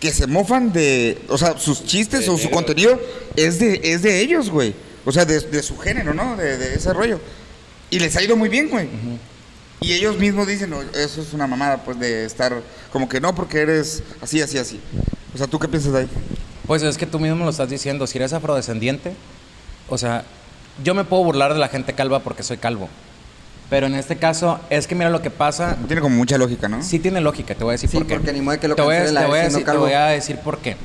que 0.00 0.12
se 0.12 0.26
mofan 0.26 0.72
de, 0.74 1.22
o 1.28 1.38
sea, 1.38 1.56
sus 1.58 1.84
chistes 1.86 2.28
o 2.28 2.36
su 2.36 2.50
contenido 2.50 3.00
es 3.36 3.58
de, 3.58 3.80
es 3.82 4.02
de 4.02 4.20
ellos, 4.20 4.50
güey. 4.50 4.74
O 5.06 5.12
sea, 5.12 5.24
de, 5.24 5.40
de 5.40 5.62
su 5.62 5.78
género, 5.78 6.12
¿no? 6.12 6.36
De, 6.36 6.58
de 6.58 6.74
ese 6.74 6.92
rollo. 6.92 7.18
Y 7.88 8.00
les 8.00 8.14
ha 8.16 8.22
ido 8.22 8.36
muy 8.36 8.48
bien, 8.50 8.68
güey. 8.68 8.88
Y 9.80 9.92
ellos 9.92 10.18
mismos 10.18 10.48
dicen, 10.48 10.70
"No, 10.70 10.82
eso 10.82 11.22
es 11.22 11.32
una 11.32 11.46
mamada, 11.46 11.84
pues, 11.84 11.98
de 12.00 12.24
estar 12.24 12.60
como 12.92 13.08
que 13.08 13.20
no, 13.20 13.34
porque 13.34 13.60
eres 13.60 14.02
así, 14.20 14.42
así, 14.42 14.58
así. 14.58 14.80
O 15.34 15.38
sea, 15.38 15.46
¿tú 15.46 15.58
qué 15.58 15.68
piensas 15.68 15.92
de 15.92 16.00
ahí? 16.00 16.08
Pues 16.66 16.82
es 16.82 16.98
que 16.98 17.06
tú 17.06 17.18
mismo 17.20 17.36
me 17.36 17.44
lo 17.44 17.50
estás 17.50 17.70
diciendo, 17.70 18.06
si 18.08 18.18
eres 18.18 18.32
afrodescendiente, 18.32 19.12
o 19.88 19.98
sea, 19.98 20.24
yo 20.82 20.94
me 20.94 21.04
puedo 21.04 21.24
burlar 21.24 21.52
de 21.54 21.58
la 21.60 21.68
gente 21.68 21.92
calva 21.94 22.20
porque 22.20 22.42
soy 22.42 22.56
calvo. 22.58 22.88
Pero 23.68 23.86
en 23.88 23.94
este 23.96 24.16
caso, 24.16 24.60
es 24.70 24.86
que 24.86 24.94
mira 24.94 25.10
lo 25.10 25.22
que 25.22 25.30
pasa, 25.30 25.76
Tiene 25.88 26.00
como 26.00 26.14
mucha 26.16 26.38
lógica, 26.38 26.68
¿no? 26.68 26.82
sí 26.82 26.98
tiene 27.00 27.20
lógica, 27.20 27.54
te 27.54 27.64
voy 27.64 27.72
a 27.72 27.72
decir 27.72 27.90
Sí, 27.90 27.96
por 27.98 28.06
qué. 28.06 28.14
porque 28.14 28.32
ni 28.32 28.40
modo 28.40 28.52
de 28.52 28.58
que 28.60 28.68
lo 28.68 28.76
te 28.76 28.82
voy 28.82 28.94
a, 28.94 29.04
la 29.10 29.22
te 29.22 29.26
voy 29.26 29.38
a 29.38 29.42
decir, 29.42 29.58
te 29.58 29.64
calvo. 29.64 29.80
voy 29.82 29.92
a 29.92 30.04
decir 30.06 30.36
por 30.38 30.58
qué. 30.58 30.76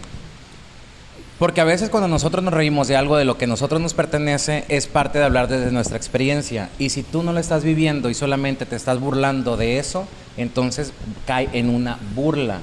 Porque 1.37 1.61
a 1.61 1.63
veces 1.63 1.89
cuando 1.89 2.07
nosotros 2.07 2.43
nos 2.43 2.53
reímos 2.53 2.87
de 2.87 2.95
algo 2.95 3.17
de 3.17 3.25
lo 3.25 3.37
que 3.37 3.45
a 3.45 3.47
nosotros 3.47 3.81
nos 3.81 3.93
pertenece, 3.95 4.63
es 4.67 4.85
parte 4.87 5.17
de 5.19 5.25
hablar 5.25 5.47
desde 5.47 5.71
nuestra 5.71 5.97
experiencia. 5.97 6.69
Y 6.77 6.89
si 6.89 7.01
tú 7.01 7.23
no 7.23 7.33
lo 7.33 7.39
estás 7.39 7.63
viviendo 7.63 8.09
y 8.11 8.13
solamente 8.13 8.65
te 8.67 8.75
estás 8.75 8.99
burlando 8.99 9.57
de 9.57 9.79
eso, 9.79 10.07
entonces 10.37 10.93
cae 11.25 11.49
en 11.53 11.69
una 11.69 11.97
burla. 12.15 12.59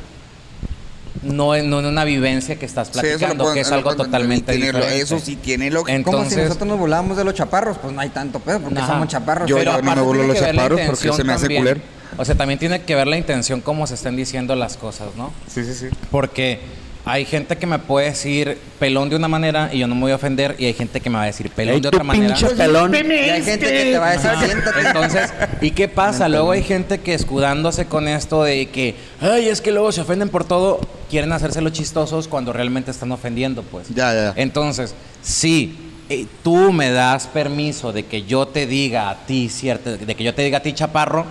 No 1.23 1.55
en, 1.55 1.69
no 1.69 1.81
en 1.81 1.87
una 1.87 2.05
vivencia 2.05 2.57
que 2.59 2.65
estás 2.67 2.89
Sí, 2.89 2.93
eso 2.99 3.03
lo 3.03 3.09
platicando, 3.19 3.53
que 3.55 3.61
es 3.61 3.69
lo 3.71 3.75
algo 3.77 3.97
totalmente 3.97 4.53
tiene 4.53 4.73
lo- 4.73 4.79
diferente. 4.79 5.03
Eso 5.03 5.19
sí 5.19 5.37
tiene 5.37 5.71
lógica. 5.71 5.93
En- 5.95 6.03
Como 6.05 6.19
si 6.19 6.23
Entonces- 6.25 6.45
nosotros 6.49 6.69
nos 6.69 6.79
burlábamos 6.79 7.17
de 7.17 7.25
los 7.25 7.35
chaparros, 7.35 7.77
pues 7.79 7.93
no 7.93 8.01
hay 8.01 8.11
tanto 8.11 8.39
pedo, 8.41 8.61
porque 8.61 8.79
Ajá. 8.79 8.93
somos 8.93 9.09
chaparros. 9.09 9.49
Yo- 9.49 9.57
pero 9.57 9.73
no 9.73 9.79
me 9.79 9.83
aparte 9.91 10.01
burlo 10.03 10.23
de 10.23 10.29
tiene 10.29 10.39
los 10.41 10.51
que 10.53 10.57
chaparros 10.57 10.81
porque 10.87 11.13
se 11.13 11.25
me 11.25 11.33
hace 11.33 11.43
también. 11.43 11.63
culero. 11.63 11.81
O 12.17 12.25
sea, 12.25 12.35
también 12.37 12.59
tiene 12.59 12.83
que 12.83 12.95
ver 12.95 13.07
la 13.07 13.17
intención 13.17 13.61
cómo 13.61 13.87
se 13.87 13.95
están 13.95 14.17
diciendo 14.17 14.55
las 14.57 14.77
cosas, 14.77 15.09
¿no? 15.17 15.33
Sí, 15.53 15.65
sí, 15.65 15.75
sí. 15.75 15.87
Porque 16.11 16.61
hay 17.05 17.25
gente 17.25 17.57
que 17.57 17.67
me 17.67 17.79
puede 17.79 18.11
decir 18.11 18.59
pelón 18.79 19.09
de 19.09 19.17
una 19.17 19.29
manera 19.29 19.71
y 19.73 19.79
yo 19.79 19.87
no 19.87 19.95
me 19.95 20.03
voy 20.03 20.13
a 20.13 20.17
ofender, 20.17 20.55
y 20.59 20.67
hay 20.67 20.75
gente 20.75 21.01
que 21.01 21.09
me 21.09 21.17
va 21.17 21.23
a 21.23 21.27
decir 21.27 21.51
pelón 21.51 21.75
Ey, 21.77 21.81
de 21.81 21.89
otra 21.89 22.05
manera. 22.05 22.35
pelón. 22.57 22.95
y 22.95 22.99
hay 23.13 23.43
gente 23.43 23.67
que 23.67 23.85
te 23.93 23.99
va 23.99 24.09
a 24.09 24.13
decir, 24.13 24.31
Ajá. 24.31 24.45
siéntate. 24.45 24.81
Entonces, 24.87 25.33
¿y 25.61 25.71
qué 25.71 25.89
pasa? 25.89 26.29
Luego 26.29 26.51
hay 26.53 26.63
gente 26.63 26.99
que 26.99 27.15
escudándose 27.15 27.87
con 27.87 28.09
esto 28.09 28.43
de 28.45 28.67
que, 28.67 28.95
ay, 29.21 29.49
es 29.49 29.61
que 29.61 29.73
luego 29.73 29.91
se 29.93 30.03
ofenden 30.03 30.29
por 30.29 30.45
todo, 30.45 30.81
quieren 31.09 31.33
hacérselo 31.33 31.71
chistosos 31.71 32.29
cuando 32.29 32.53
realmente 32.53 32.91
están 32.91 33.11
ofendiendo, 33.13 33.63
pues. 33.63 33.89
Ya, 33.89 34.13
ya. 34.13 34.33
Entonces, 34.37 34.95
si 35.23 35.77
eh, 36.11 36.27
tú 36.43 36.73
me 36.73 36.91
das 36.91 37.27
permiso 37.27 37.93
de 37.93 38.05
que 38.07 38.23
yo 38.23 38.49
te 38.49 38.67
diga 38.67 39.11
a 39.11 39.27
ti, 39.27 39.49
cierto, 39.49 39.97
de 39.97 40.15
que 40.15 40.25
yo 40.25 40.35
te 40.35 40.43
diga 40.43 40.59
a 40.59 40.63
ti 40.63 40.73
chaparro, 40.73 41.25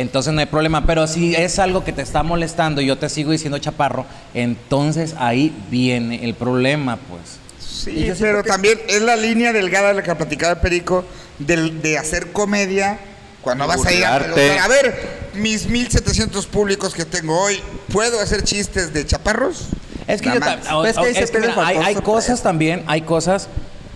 entonces 0.00 0.32
no 0.32 0.40
hay 0.40 0.46
problema. 0.46 0.86
Pero 0.86 1.06
si 1.06 1.34
es 1.34 1.58
algo 1.58 1.84
que 1.84 1.92
te 1.92 2.02
está 2.02 2.22
molestando 2.22 2.80
y 2.80 2.86
yo 2.86 2.98
te 2.98 3.08
sigo 3.08 3.30
diciendo 3.32 3.58
chaparro, 3.58 4.06
entonces 4.34 5.14
ahí 5.18 5.52
viene 5.70 6.24
el 6.24 6.34
problema, 6.34 6.96
pues. 6.96 7.38
Sí, 7.64 8.04
yo 8.06 8.14
pero 8.18 8.42
que- 8.42 8.48
también 8.50 8.78
es 8.88 9.00
la 9.02 9.16
línea 9.16 9.52
delgada 9.52 9.88
de 9.88 9.94
la 9.94 10.02
que 10.02 10.14
platicaba 10.14 10.60
Perico 10.60 11.04
del, 11.38 11.80
de 11.80 11.96
hacer 11.98 12.32
comedia 12.32 12.98
cuando 13.40 13.66
vas 13.66 13.84
a 13.86 13.92
ir 13.92 14.04
a. 14.04 14.16
A 14.16 14.68
ver, 14.68 15.20
mis 15.34 15.66
1700 15.66 16.46
públicos 16.46 16.92
que 16.94 17.04
tengo 17.04 17.38
hoy, 17.40 17.58
¿puedo 17.92 18.20
hacer 18.20 18.42
chistes 18.42 18.92
de 18.92 19.06
chaparros? 19.06 19.68
Es 20.06 20.20
que, 20.20 20.28
yo 20.28 20.34
o- 20.76 20.84
es 20.84 20.96
que 20.96 21.00
ahí 21.04 21.10
o- 21.12 21.14
se 21.14 21.22
es 21.22 21.30
que 21.30 21.38
pierde 21.38 21.48
el 21.60 21.66
mira, 21.66 21.86
hay, 21.86 21.94
cosas 21.96 22.42
también, 22.42 22.82
hay 22.86 23.02
cosas 23.02 23.48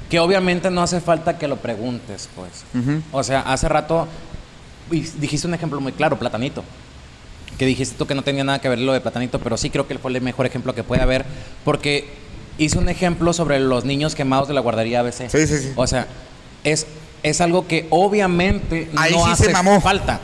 que 0.09 0.19
obviamente 0.21 0.71
no 0.71 0.81
hace 0.83 1.01
falta 1.01 1.37
que 1.39 1.49
lo 1.49 1.57
preguntes, 1.57 2.29
pues. 2.37 2.51
O 3.13 3.23
sea, 3.25 3.41
hace 3.41 3.69
rato 3.69 4.07
y 4.91 5.01
dijiste 5.01 5.47
un 5.47 5.55
ejemplo 5.55 5.81
muy 5.81 5.93
claro, 5.93 6.19
Platanito. 6.19 6.63
Que 7.59 7.67
dijiste 7.67 7.95
tú 7.97 8.07
que 8.07 8.15
no 8.15 8.23
tenía 8.23 8.43
nada 8.43 8.61
que 8.61 8.69
ver 8.69 8.79
lo 8.81 8.93
de 8.93 9.01
Platanito, 9.01 9.39
pero 9.39 9.57
sí 9.57 9.71
creo 9.71 9.87
que 9.87 9.97
fue 9.99 10.13
el 10.13 10.21
mejor 10.21 10.45
ejemplo 10.47 10.75
que 10.75 10.83
puede 10.83 11.03
haber, 11.03 11.25
porque 11.65 12.09
hizo 12.59 12.79
un 12.81 12.89
ejemplo 12.89 13.33
sobre 13.33 13.61
los 13.61 13.85
niños 13.85 14.15
quemados 14.15 14.49
de 14.49 14.55
la 14.55 14.61
guardería 14.61 15.01
ABC. 15.01 15.29
Sí, 15.31 15.47
sí, 15.47 15.59
sí. 15.59 15.73
O 15.77 15.87
sea, 15.87 16.07
es, 16.65 16.87
es 17.23 17.41
algo 17.41 17.67
que 17.69 17.87
obviamente 17.91 18.91
Ahí 18.97 19.13
no 19.13 19.25
sí 19.27 19.31
hace 19.31 19.45
se 19.45 19.53
mamó. 19.53 19.81
falta 19.81 20.21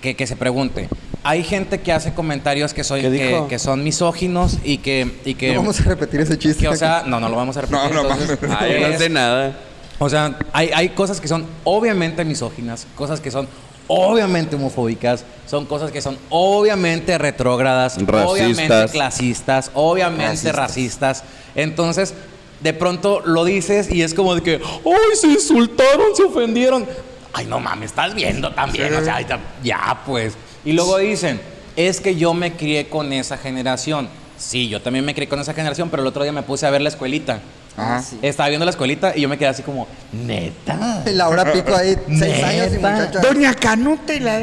que, 0.00 0.14
que 0.14 0.26
se 0.26 0.36
pregunte. 0.36 0.88
Hay 1.24 1.42
gente 1.42 1.80
que 1.80 1.92
hace 1.92 2.14
comentarios 2.14 2.72
que, 2.72 2.82
soy, 2.84 3.02
¿Qué 3.02 3.10
que, 3.10 3.44
que 3.48 3.58
son 3.58 3.82
misóginos 3.84 4.58
y 4.64 4.78
que... 4.78 5.10
Y 5.24 5.34
que 5.34 5.52
No 5.52 5.60
vamos 5.60 5.80
a 5.80 5.84
repetir 5.84 6.20
ese 6.20 6.38
chiste. 6.38 6.62
que, 6.62 6.68
o 6.68 6.76
sea, 6.76 7.02
no, 7.06 7.18
no 7.20 7.28
lo 7.28 7.36
vamos 7.36 7.56
a 7.56 7.62
repetir. 7.62 7.92
No, 7.92 8.02
no 8.04 8.10
entonces. 8.12 8.38
Ah, 8.48 8.66
yo 8.68 8.80
no 8.80 8.86
es- 8.86 8.98
sé 8.98 9.08
nada. 9.10 9.58
o 9.98 10.08
sea, 10.08 10.38
hay, 10.52 10.70
hay 10.74 10.88
cosas 10.90 11.20
que 11.20 11.28
son 11.28 11.44
obviamente 11.64 12.24
misóginas, 12.24 12.86
cosas 12.94 13.20
que 13.20 13.30
son 13.30 13.48
obviamente 13.92 14.54
homofóbicas, 14.54 15.24
son 15.46 15.66
cosas 15.66 15.90
que 15.90 16.00
son 16.00 16.16
obviamente 16.28 17.18
retrógradas, 17.18 17.96
Racistas. 18.06 18.30
obviamente 18.30 18.88
clasistas, 18.92 19.70
obviamente 19.74 20.52
Racistas. 20.52 20.56
racistas. 20.56 21.24
Entonces, 21.56 22.14
de 22.60 22.72
pronto 22.72 23.20
lo 23.24 23.44
dices 23.44 23.90
y 23.90 24.02
es 24.02 24.14
como 24.14 24.36
de 24.36 24.42
que, 24.42 24.60
¡ay, 24.62 25.16
se 25.20 25.26
insultaron, 25.26 26.14
se 26.14 26.22
ofendieron! 26.22 26.86
Ay, 27.32 27.46
no 27.46 27.58
mames, 27.58 27.90
estás 27.90 28.14
viendo 28.14 28.52
también, 28.52 28.94
o 28.94 29.02
sea, 29.02 29.20
ya, 29.22 29.40
ya, 29.62 30.02
pues. 30.06 30.34
Y 30.64 30.72
luego 30.72 30.98
dicen, 30.98 31.40
es 31.74 32.00
que 32.00 32.14
yo 32.14 32.32
me 32.32 32.52
crié 32.52 32.88
con 32.88 33.12
esa 33.12 33.38
generación. 33.38 34.08
Sí, 34.38 34.68
yo 34.68 34.80
también 34.80 35.04
me 35.04 35.14
crié 35.14 35.28
con 35.28 35.40
esa 35.40 35.52
generación, 35.52 35.90
pero 35.90 36.02
el 36.02 36.08
otro 36.08 36.22
día 36.22 36.32
me 36.32 36.42
puse 36.42 36.64
a 36.64 36.70
ver 36.70 36.80
la 36.80 36.90
escuelita. 36.90 37.40
Ajá. 37.76 38.02
sí. 38.02 38.18
Estaba 38.22 38.48
viendo 38.48 38.64
la 38.64 38.70
escuelita 38.72 39.16
y 39.16 39.22
yo 39.22 39.28
me 39.28 39.38
quedé 39.38 39.48
así 39.48 39.62
como, 39.62 39.86
neta. 40.12 41.02
Y 41.06 41.10
Laura 41.10 41.52
Pico 41.52 41.74
ahí, 41.74 41.96
seis 42.18 42.42
años 42.44 42.68
y 42.68 42.76
Neta. 42.76 42.90
muchacha. 42.90 43.20
Doña 43.20 43.54
Canuta 43.54 44.14
y 44.14 44.20
la... 44.20 44.40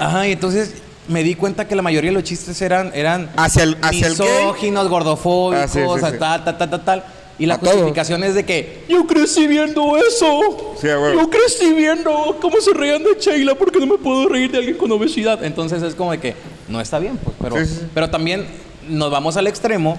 Ajá, 0.00 0.28
y 0.28 0.32
entonces 0.32 0.74
me 1.08 1.22
di 1.22 1.34
cuenta 1.34 1.66
que 1.66 1.74
la 1.74 1.82
mayoría 1.82 2.10
de 2.10 2.14
los 2.14 2.22
chistes 2.24 2.60
eran, 2.62 2.92
eran 2.94 3.30
Hacia 3.36 3.62
el- 3.64 3.78
hacia 3.82 4.06
el 4.08 4.12
misóginos, 4.12 4.88
gordofóbicos, 4.88 5.64
Ah, 5.64 5.68
sí, 5.68 5.80
sí, 5.80 6.10
sí. 6.12 6.18
tal, 6.18 6.44
tal, 6.44 6.58
tal, 6.58 6.70
tal, 6.70 6.84
tal. 6.84 7.04
Y 7.40 7.46
la 7.46 7.54
A 7.54 7.58
todo. 7.58 7.70
justificación 7.70 8.24
es 8.24 8.34
de 8.34 8.44
que 8.44 8.84
yo 8.88 9.06
crecí 9.06 9.46
viendo 9.46 9.96
eso. 9.96 10.74
Sí, 10.80 10.88
a 10.88 10.98
huevo. 10.98 11.20
Yo 11.22 11.30
crecí 11.30 11.72
viendo 11.72 12.36
cómo 12.40 12.60
se 12.60 12.74
reían 12.74 13.02
de 13.04 13.10
Sheila 13.18 13.54
porque 13.54 13.78
no 13.78 13.86
me 13.86 13.96
puedo 13.96 14.28
reír 14.28 14.50
de 14.50 14.58
alguien 14.58 14.76
con 14.76 14.90
obesidad. 14.90 15.42
Entonces 15.44 15.82
es 15.84 15.94
como 15.94 16.10
de 16.10 16.18
que 16.18 16.34
no 16.68 16.80
está 16.80 16.98
bien, 16.98 17.16
pues. 17.16 17.36
Pero, 17.40 17.56
Sí, 17.58 17.64
sí, 17.66 17.74
sí. 17.80 17.86
pero 17.94 18.10
también 18.10 18.44
nos 18.88 19.10
vamos 19.12 19.36
al 19.36 19.46
extremo 19.46 19.96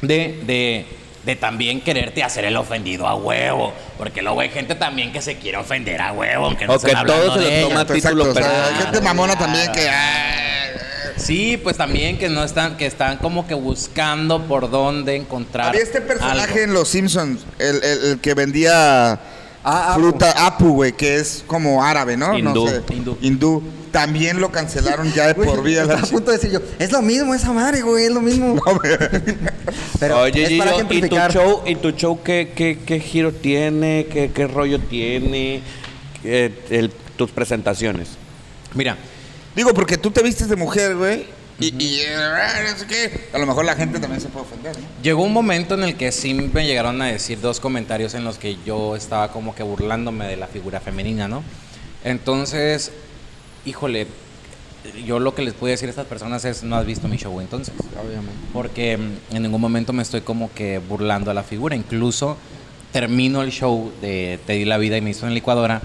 de, 0.00 0.40
de 0.46 0.86
de 1.24 1.36
también 1.36 1.80
quererte 1.80 2.22
hacer 2.22 2.44
el 2.44 2.56
ofendido 2.56 3.06
a 3.06 3.14
huevo. 3.14 3.72
Porque 3.98 4.22
luego 4.22 4.40
hay 4.40 4.48
gente 4.50 4.74
también 4.74 5.12
que 5.12 5.22
se 5.22 5.36
quiere 5.36 5.58
ofender 5.58 6.00
a 6.00 6.12
huevo, 6.12 6.46
aunque 6.46 6.66
no 6.66 6.74
O 6.74 6.80
que 6.80 6.92
todo 6.92 7.34
se 7.34 7.40
lo 7.60 7.68
toma 7.68 7.80
a 7.80 7.82
Exacto, 7.82 7.94
título 7.94 8.22
o 8.24 8.34
sea, 8.34 8.34
personal. 8.42 8.74
hay 8.74 8.82
gente 8.82 9.00
mamona 9.00 9.36
también 9.38 9.72
que. 9.72 9.88
ah, 9.88 10.38
Sí, 11.16 11.56
pues 11.62 11.76
también 11.76 12.18
que 12.18 12.28
no 12.28 12.42
están, 12.42 12.76
que 12.76 12.86
están 12.86 13.18
como 13.18 13.46
que 13.46 13.54
buscando 13.54 14.42
por 14.48 14.70
dónde 14.70 15.14
encontrar. 15.14 15.68
Había 15.68 15.82
este 15.82 16.00
personaje 16.00 16.52
algo. 16.52 16.58
en 16.64 16.72
Los 16.74 16.88
Simpsons, 16.88 17.42
el, 17.60 17.76
el- 17.84 18.04
el 18.12 18.20
que 18.20 18.34
vendía 18.34 19.20
Ah, 19.64 19.92
Apu. 19.94 20.00
fruta 20.02 20.46
Apu, 20.46 20.72
güey, 20.74 20.92
que 20.92 21.16
es 21.16 21.44
como 21.46 21.84
árabe, 21.84 22.16
¿no? 22.16 22.36
Hindú. 22.36 22.64
No 22.64 22.70
sé. 22.70 22.82
Hindú. 22.92 23.18
Hindú. 23.20 23.62
También 23.92 24.40
lo 24.40 24.50
cancelaron 24.50 25.12
ya 25.12 25.26
de 25.28 25.34
Güey, 25.34 25.48
por 25.48 25.62
vida. 25.62 25.82
estaba 25.82 26.00
a 26.00 26.06
punto 26.06 26.30
de 26.30 26.38
decir 26.38 26.50
yo, 26.50 26.60
es 26.78 26.90
lo 26.92 27.02
mismo 27.02 27.34
esa 27.34 27.52
madre, 27.52 27.82
güey, 27.82 28.06
es 28.06 28.10
lo 28.10 28.22
mismo. 28.22 28.54
No, 28.66 28.78
güey. 28.78 28.96
Pero 30.00 30.20
Oye, 30.20 30.44
es 30.44 30.58
para 30.58 30.72
Gillo, 30.72 30.82
¿y 30.84 30.86
tu 30.88 30.94
ejemplificar. 30.94 31.32
show, 31.32 31.62
¿y 31.66 31.74
tu 31.76 31.90
show 31.92 32.22
qué, 32.22 32.52
qué, 32.56 32.78
qué 32.84 33.00
giro 33.00 33.32
tiene? 33.32 34.06
¿Qué, 34.10 34.30
qué 34.34 34.46
rollo 34.46 34.80
tiene? 34.80 35.62
Eh, 36.24 36.52
el- 36.70 36.90
tus 37.16 37.30
presentaciones. 37.30 38.08
Mira, 38.74 38.96
Digo, 39.54 39.74
porque 39.74 39.98
tú 39.98 40.10
te 40.10 40.22
vistes 40.22 40.48
de 40.48 40.56
mujer, 40.56 40.96
güey. 40.96 41.26
Y, 41.62 41.74
y, 41.78 42.86
qué. 42.88 43.28
A 43.32 43.38
lo 43.38 43.46
mejor 43.46 43.64
la 43.64 43.74
gente 43.74 44.00
también 44.00 44.20
se 44.20 44.28
puede 44.28 44.46
ofender, 44.46 44.76
¿no? 44.78 44.86
llegó 45.02 45.22
un 45.22 45.32
momento 45.32 45.74
en 45.74 45.84
el 45.84 45.96
que 45.96 46.12
sí 46.12 46.34
me 46.34 46.66
llegaron 46.66 47.00
a 47.02 47.06
decir 47.06 47.40
dos 47.40 47.60
comentarios 47.60 48.14
en 48.14 48.24
los 48.24 48.38
que 48.38 48.56
yo 48.64 48.96
estaba 48.96 49.30
como 49.30 49.54
que 49.54 49.62
burlándome 49.62 50.26
de 50.26 50.36
la 50.36 50.46
figura 50.46 50.80
femenina, 50.80 51.28
¿no? 51.28 51.42
Entonces, 52.04 52.90
híjole, 53.64 54.06
yo 55.06 55.20
lo 55.20 55.34
que 55.34 55.42
les 55.42 55.54
puedo 55.54 55.70
decir 55.70 55.88
a 55.88 55.90
estas 55.90 56.06
personas 56.06 56.44
es, 56.44 56.62
no 56.64 56.76
has 56.76 56.86
visto 56.86 57.08
mi 57.08 57.16
show 57.16 57.40
entonces. 57.40 57.74
Obviamente. 58.00 58.32
Porque 58.52 58.96
mm, 58.96 59.36
en 59.36 59.42
ningún 59.42 59.60
momento 59.60 59.92
me 59.92 60.02
estoy 60.02 60.22
como 60.22 60.52
que 60.52 60.78
burlando 60.78 61.30
a 61.30 61.34
la 61.34 61.42
figura. 61.42 61.76
Incluso 61.76 62.36
termino 62.92 63.42
el 63.42 63.52
show 63.52 63.92
de 64.00 64.38
Te 64.46 64.54
di 64.54 64.64
la 64.64 64.78
vida 64.78 64.96
y 64.96 65.00
me 65.00 65.10
hizo 65.10 65.26
en 65.26 65.34
licuadora 65.34 65.80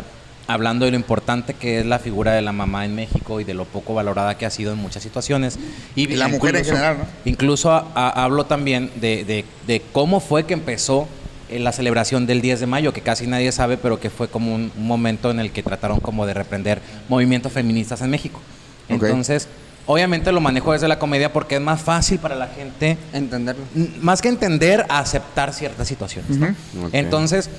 hablando 0.47 0.85
de 0.85 0.91
lo 0.91 0.97
importante 0.97 1.53
que 1.53 1.79
es 1.79 1.85
la 1.85 1.99
figura 1.99 2.31
de 2.33 2.41
la 2.41 2.51
mamá 2.53 2.85
en 2.85 2.95
México 2.95 3.39
y 3.41 3.43
de 3.43 3.53
lo 3.53 3.65
poco 3.65 3.93
valorada 3.93 4.37
que 4.37 4.45
ha 4.45 4.49
sido 4.49 4.71
en 4.73 4.77
muchas 4.79 5.03
situaciones. 5.03 5.59
Y 5.95 6.07
la 6.07 6.27
mujer 6.29 6.55
en 6.55 6.65
general, 6.65 6.97
¿no? 6.99 7.05
Incluso 7.25 7.71
a- 7.71 7.85
a- 7.93 8.23
hablo 8.23 8.45
también 8.45 8.89
de, 9.01 9.25
de- 9.25 9.45
de 9.67 9.81
cómo 9.91 10.19
fue 10.19 10.45
que 10.45 10.53
empezó 10.53 11.07
eh, 11.49 11.59
la 11.59 11.71
celebración 11.71 12.25
del 12.27 12.41
10 12.41 12.59
de 12.61 12.65
mayo, 12.65 12.91
que 12.93 13.01
casi 13.01 13.27
nadie 13.27 13.51
sabe, 13.51 13.77
pero 13.77 13.99
que 13.99 14.09
fue 14.09 14.27
como 14.27 14.53
un, 14.55 14.71
un 14.77 14.87
momento 14.87 15.31
en 15.31 15.39
el 15.39 15.51
que 15.51 15.63
trataron 15.63 15.99
como 15.99 16.25
de 16.25 16.33
reprender 16.33 16.81
movimientos 17.09 17.51
feministas 17.53 18.01
en 18.01 18.09
México. 18.09 18.41
Entonces, 18.89 19.47
obviamente 19.85 20.31
lo 20.31 20.41
manejo 20.41 20.73
desde 20.73 20.87
la 20.87 20.99
comedia 20.99 21.31
porque 21.31 21.55
es 21.55 21.61
más 21.61 21.81
fácil 21.81 22.19
para 22.19 22.35
la 22.35 22.47
gente 22.47 22.97
Entenderlo. 23.13 23.63
más 24.01 24.21
que 24.21 24.27
entender, 24.29 24.85
aceptar 24.89 25.53
ciertas 25.53 25.87
situaciones. 25.87 26.37
¿no? 26.37 26.53
Entonces, 26.93 27.49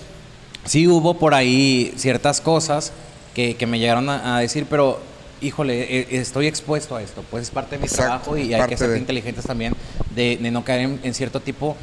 sí 0.69 0.87
hubo 0.87 1.15
por 1.15 1.35
ahí 1.35 1.93
ciertas 1.97 2.41
cosas 2.41 2.93
que, 3.35 3.55
que 3.57 3.67
me 3.67 3.79
llegaron 3.79 4.09
a, 4.09 4.37
a 4.37 4.41
decir, 4.41 4.67
pero 4.69 5.01
híjole, 5.41 5.83
e- 6.01 6.07
estoy 6.19 6.47
expuesto 6.47 6.97
a 6.97 7.03
esto, 7.03 7.25
pues 7.31 7.45
es 7.45 7.51
parte 7.51 7.77
de 7.77 7.79
mi 7.79 7.85
Exacto, 7.85 8.05
trabajo 8.33 8.37
y 8.39 8.53
hay 8.55 8.69
que 8.69 8.77
ser 8.77 8.91
de- 8.91 8.99
inteligentes 8.99 9.45
también 9.45 9.75
de, 10.15 10.37
de 10.41 10.51
no 10.51 10.65
caer 10.65 10.81
en, 10.83 11.01
en 11.03 11.15
cierto 11.15 11.41
tipo. 11.41 11.77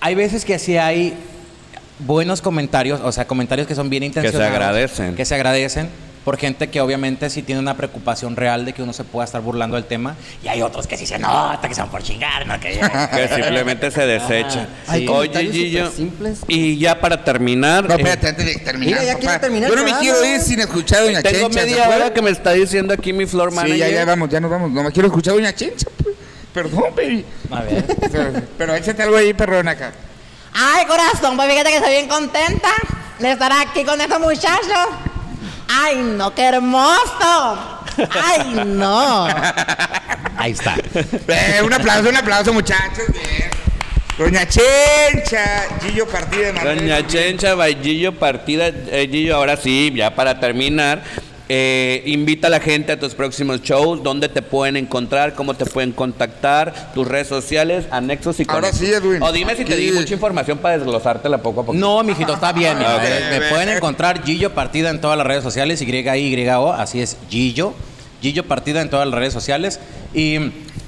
Hay 0.00 0.14
veces 0.14 0.44
que 0.44 0.58
sí 0.58 0.76
hay 0.76 1.14
buenos 2.00 2.40
comentarios, 2.42 3.00
o 3.02 3.12
sea, 3.12 3.26
comentarios 3.26 3.68
que 3.68 3.74
son 3.74 3.88
bien 3.90 4.02
intencionados. 4.02 4.52
agradecen. 4.52 5.14
Que 5.14 5.24
se 5.24 5.34
agradecen 5.34 5.88
por 6.24 6.38
gente 6.38 6.68
que 6.70 6.80
obviamente 6.80 7.28
sí 7.28 7.42
tiene 7.42 7.60
una 7.60 7.76
preocupación 7.76 8.34
real 8.34 8.64
de 8.64 8.72
que 8.72 8.82
uno 8.82 8.92
se 8.92 9.04
pueda 9.04 9.24
estar 9.26 9.40
burlando 9.42 9.76
del 9.76 9.84
tema. 9.84 10.16
Y 10.42 10.48
hay 10.48 10.62
otros 10.62 10.86
que 10.86 10.96
sí 10.96 11.06
se 11.06 11.18
nota, 11.18 11.68
que 11.68 11.74
son 11.74 11.90
por 11.90 12.02
chingar, 12.02 12.46
¿no? 12.46 12.58
Que 12.58 12.80
Que 13.14 13.28
simplemente 13.34 13.90
se 13.90 14.06
desecha. 14.06 14.68
Hay 14.86 15.02
Sí. 15.02 15.08
Oye, 15.08 15.52
Gillo, 15.52 15.92
y 16.48 16.78
ya 16.78 16.98
para 16.98 17.22
terminar... 17.22 17.86
No, 17.86 17.94
eh, 17.94 17.98
espérate, 17.98 18.28
antes 18.28 18.46
de 18.46 18.54
terminar. 18.56 19.00
Mira, 19.00 19.04
ya 19.04 19.12
papá. 19.12 19.20
quiere 19.20 19.38
terminar 19.38 19.70
Yo 19.70 19.76
no 19.76 19.82
me 19.82 19.90
programa. 19.90 20.00
quiero 20.18 20.34
ir 20.34 20.40
sin 20.40 20.60
escuchar 20.60 20.98
a 21.00 21.02
Doña 21.04 21.22
tengo 21.22 21.48
Chencha. 21.48 21.60
¿se 21.60 21.66
media 21.66 21.88
hora 21.88 22.12
que 22.12 22.22
me 22.22 22.30
está 22.30 22.52
diciendo 22.52 22.94
aquí 22.94 23.12
mi 23.12 23.26
floor 23.26 23.52
manager. 23.52 23.74
Sí, 23.74 23.80
ya, 23.80 23.90
ya 23.90 24.04
vamos, 24.06 24.28
ya 24.30 24.40
nos 24.40 24.50
vamos. 24.50 24.70
No 24.70 24.82
me 24.82 24.92
quiero 24.92 25.08
escuchar 25.08 25.32
a 25.32 25.36
Doña 25.36 25.54
Chencha, 25.54 25.88
pues. 26.02 26.16
Perdón, 26.54 26.84
baby. 26.96 27.24
A 27.50 27.60
ver. 27.62 27.84
Pero 28.58 28.74
échate 28.74 29.02
algo 29.02 29.16
ahí, 29.16 29.34
perrón, 29.34 29.68
acá. 29.68 29.92
Ay, 30.54 30.86
corazón, 30.86 31.36
pues 31.36 31.50
fíjate 31.50 31.68
que 31.70 31.76
estoy 31.76 31.92
bien 31.92 32.08
contenta 32.08 32.70
de 33.18 33.32
estar 33.32 33.52
aquí 33.52 33.84
con 33.84 34.00
estos 34.00 34.20
muchachos. 34.20 34.88
Ay, 35.68 35.96
no, 35.96 36.34
qué 36.34 36.44
hermoso. 36.44 37.80
Ay, 38.22 38.62
no. 38.66 39.26
Ahí 40.36 40.52
está. 40.52 40.76
Eh, 40.94 41.62
un 41.64 41.72
aplauso, 41.72 42.08
un 42.08 42.16
aplauso, 42.16 42.52
muchachos. 42.52 43.04
Bien. 43.12 43.50
Doña 44.16 44.46
Chencha, 44.46 45.66
Gillo 45.82 46.06
Partida 46.06 46.52
de. 46.52 46.76
Doña 46.76 47.04
Chencha, 47.06 47.56
Gillo 47.82 48.12
Partida, 48.12 48.68
eh, 48.68 49.08
Gillo, 49.10 49.34
ahora 49.34 49.56
sí, 49.56 49.92
ya 49.92 50.14
para 50.14 50.38
terminar, 50.38 51.02
eh, 51.48 52.02
invita 52.06 52.46
a 52.46 52.50
la 52.50 52.60
gente 52.60 52.92
a 52.92 52.98
tus 52.98 53.14
próximos 53.14 53.60
shows, 53.62 54.02
dónde 54.02 54.28
te 54.30 54.40
pueden 54.40 54.76
encontrar, 54.76 55.34
cómo 55.34 55.54
te 55.54 55.66
pueden 55.66 55.92
contactar, 55.92 56.92
tus 56.94 57.06
redes 57.06 57.28
sociales, 57.28 57.84
anexos 57.90 58.40
y 58.40 58.44
Ahora 58.48 58.70
conexos. 58.70 58.80
sí, 58.80 58.92
Edwin. 58.94 59.22
O 59.22 59.30
dime 59.30 59.54
si 59.54 59.64
te 59.64 59.76
di 59.76 59.88
Aquí- 59.88 59.98
mucha 59.98 60.14
información 60.14 60.58
para 60.58 60.78
desglosártela 60.78 61.38
poco 61.42 61.60
a 61.60 61.66
poco. 61.66 61.78
No, 61.78 62.02
mijito, 62.02 62.34
está 62.34 62.52
bien. 62.52 62.78
mira. 62.78 62.96
Ok. 62.96 63.02
Me, 63.02 63.40
me 63.40 63.48
pueden 63.50 63.68
encontrar 63.70 64.24
Gillo 64.24 64.54
Partida 64.54 64.88
en 64.90 65.00
todas 65.00 65.18
las 65.18 65.26
redes 65.26 65.42
sociales, 65.42 65.82
Y-I-Y-O, 65.82 66.72
así 66.72 67.00
es, 67.02 67.16
Gillo. 67.28 67.74
Gillo 68.22 68.44
Partida 68.46 68.80
en 68.80 68.88
todas 68.88 69.06
las 69.06 69.14
redes 69.18 69.34
sociales. 69.34 69.80
Y, 70.14 70.36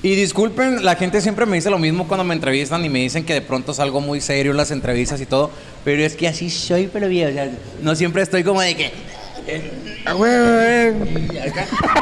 y 0.03 0.15
disculpen, 0.15 0.85
la 0.85 0.95
gente 0.95 1.21
siempre 1.21 1.45
me 1.45 1.57
dice 1.57 1.69
lo 1.69 1.79
mismo 1.79 2.07
cuando 2.09 2.25
me 2.25 2.33
entrevistan 2.35 2.83
y 2.85 2.89
me 2.89 3.01
dicen 3.01 3.25
que 3.27 3.35
de 3.35 3.43
pronto 3.43 3.75
salgo 3.75 4.01
muy 4.01 4.21
serio 4.23 4.53
en 4.53 4.57
las 4.57 4.71
entrevistas 4.71 5.21
y 5.21 5.27
todo, 5.27 5.51
pero 5.85 6.03
es 6.03 6.17
que 6.17 6.29
así 6.29 6.49
soy, 6.49 6.89
pero 6.91 7.09
bien, 7.09 7.29
o 7.31 7.33
sea, 7.33 7.51
no 7.83 7.95
siempre 7.95 8.23
estoy 8.23 8.43
como 8.43 8.63
de 8.63 8.75
que... 8.77 8.93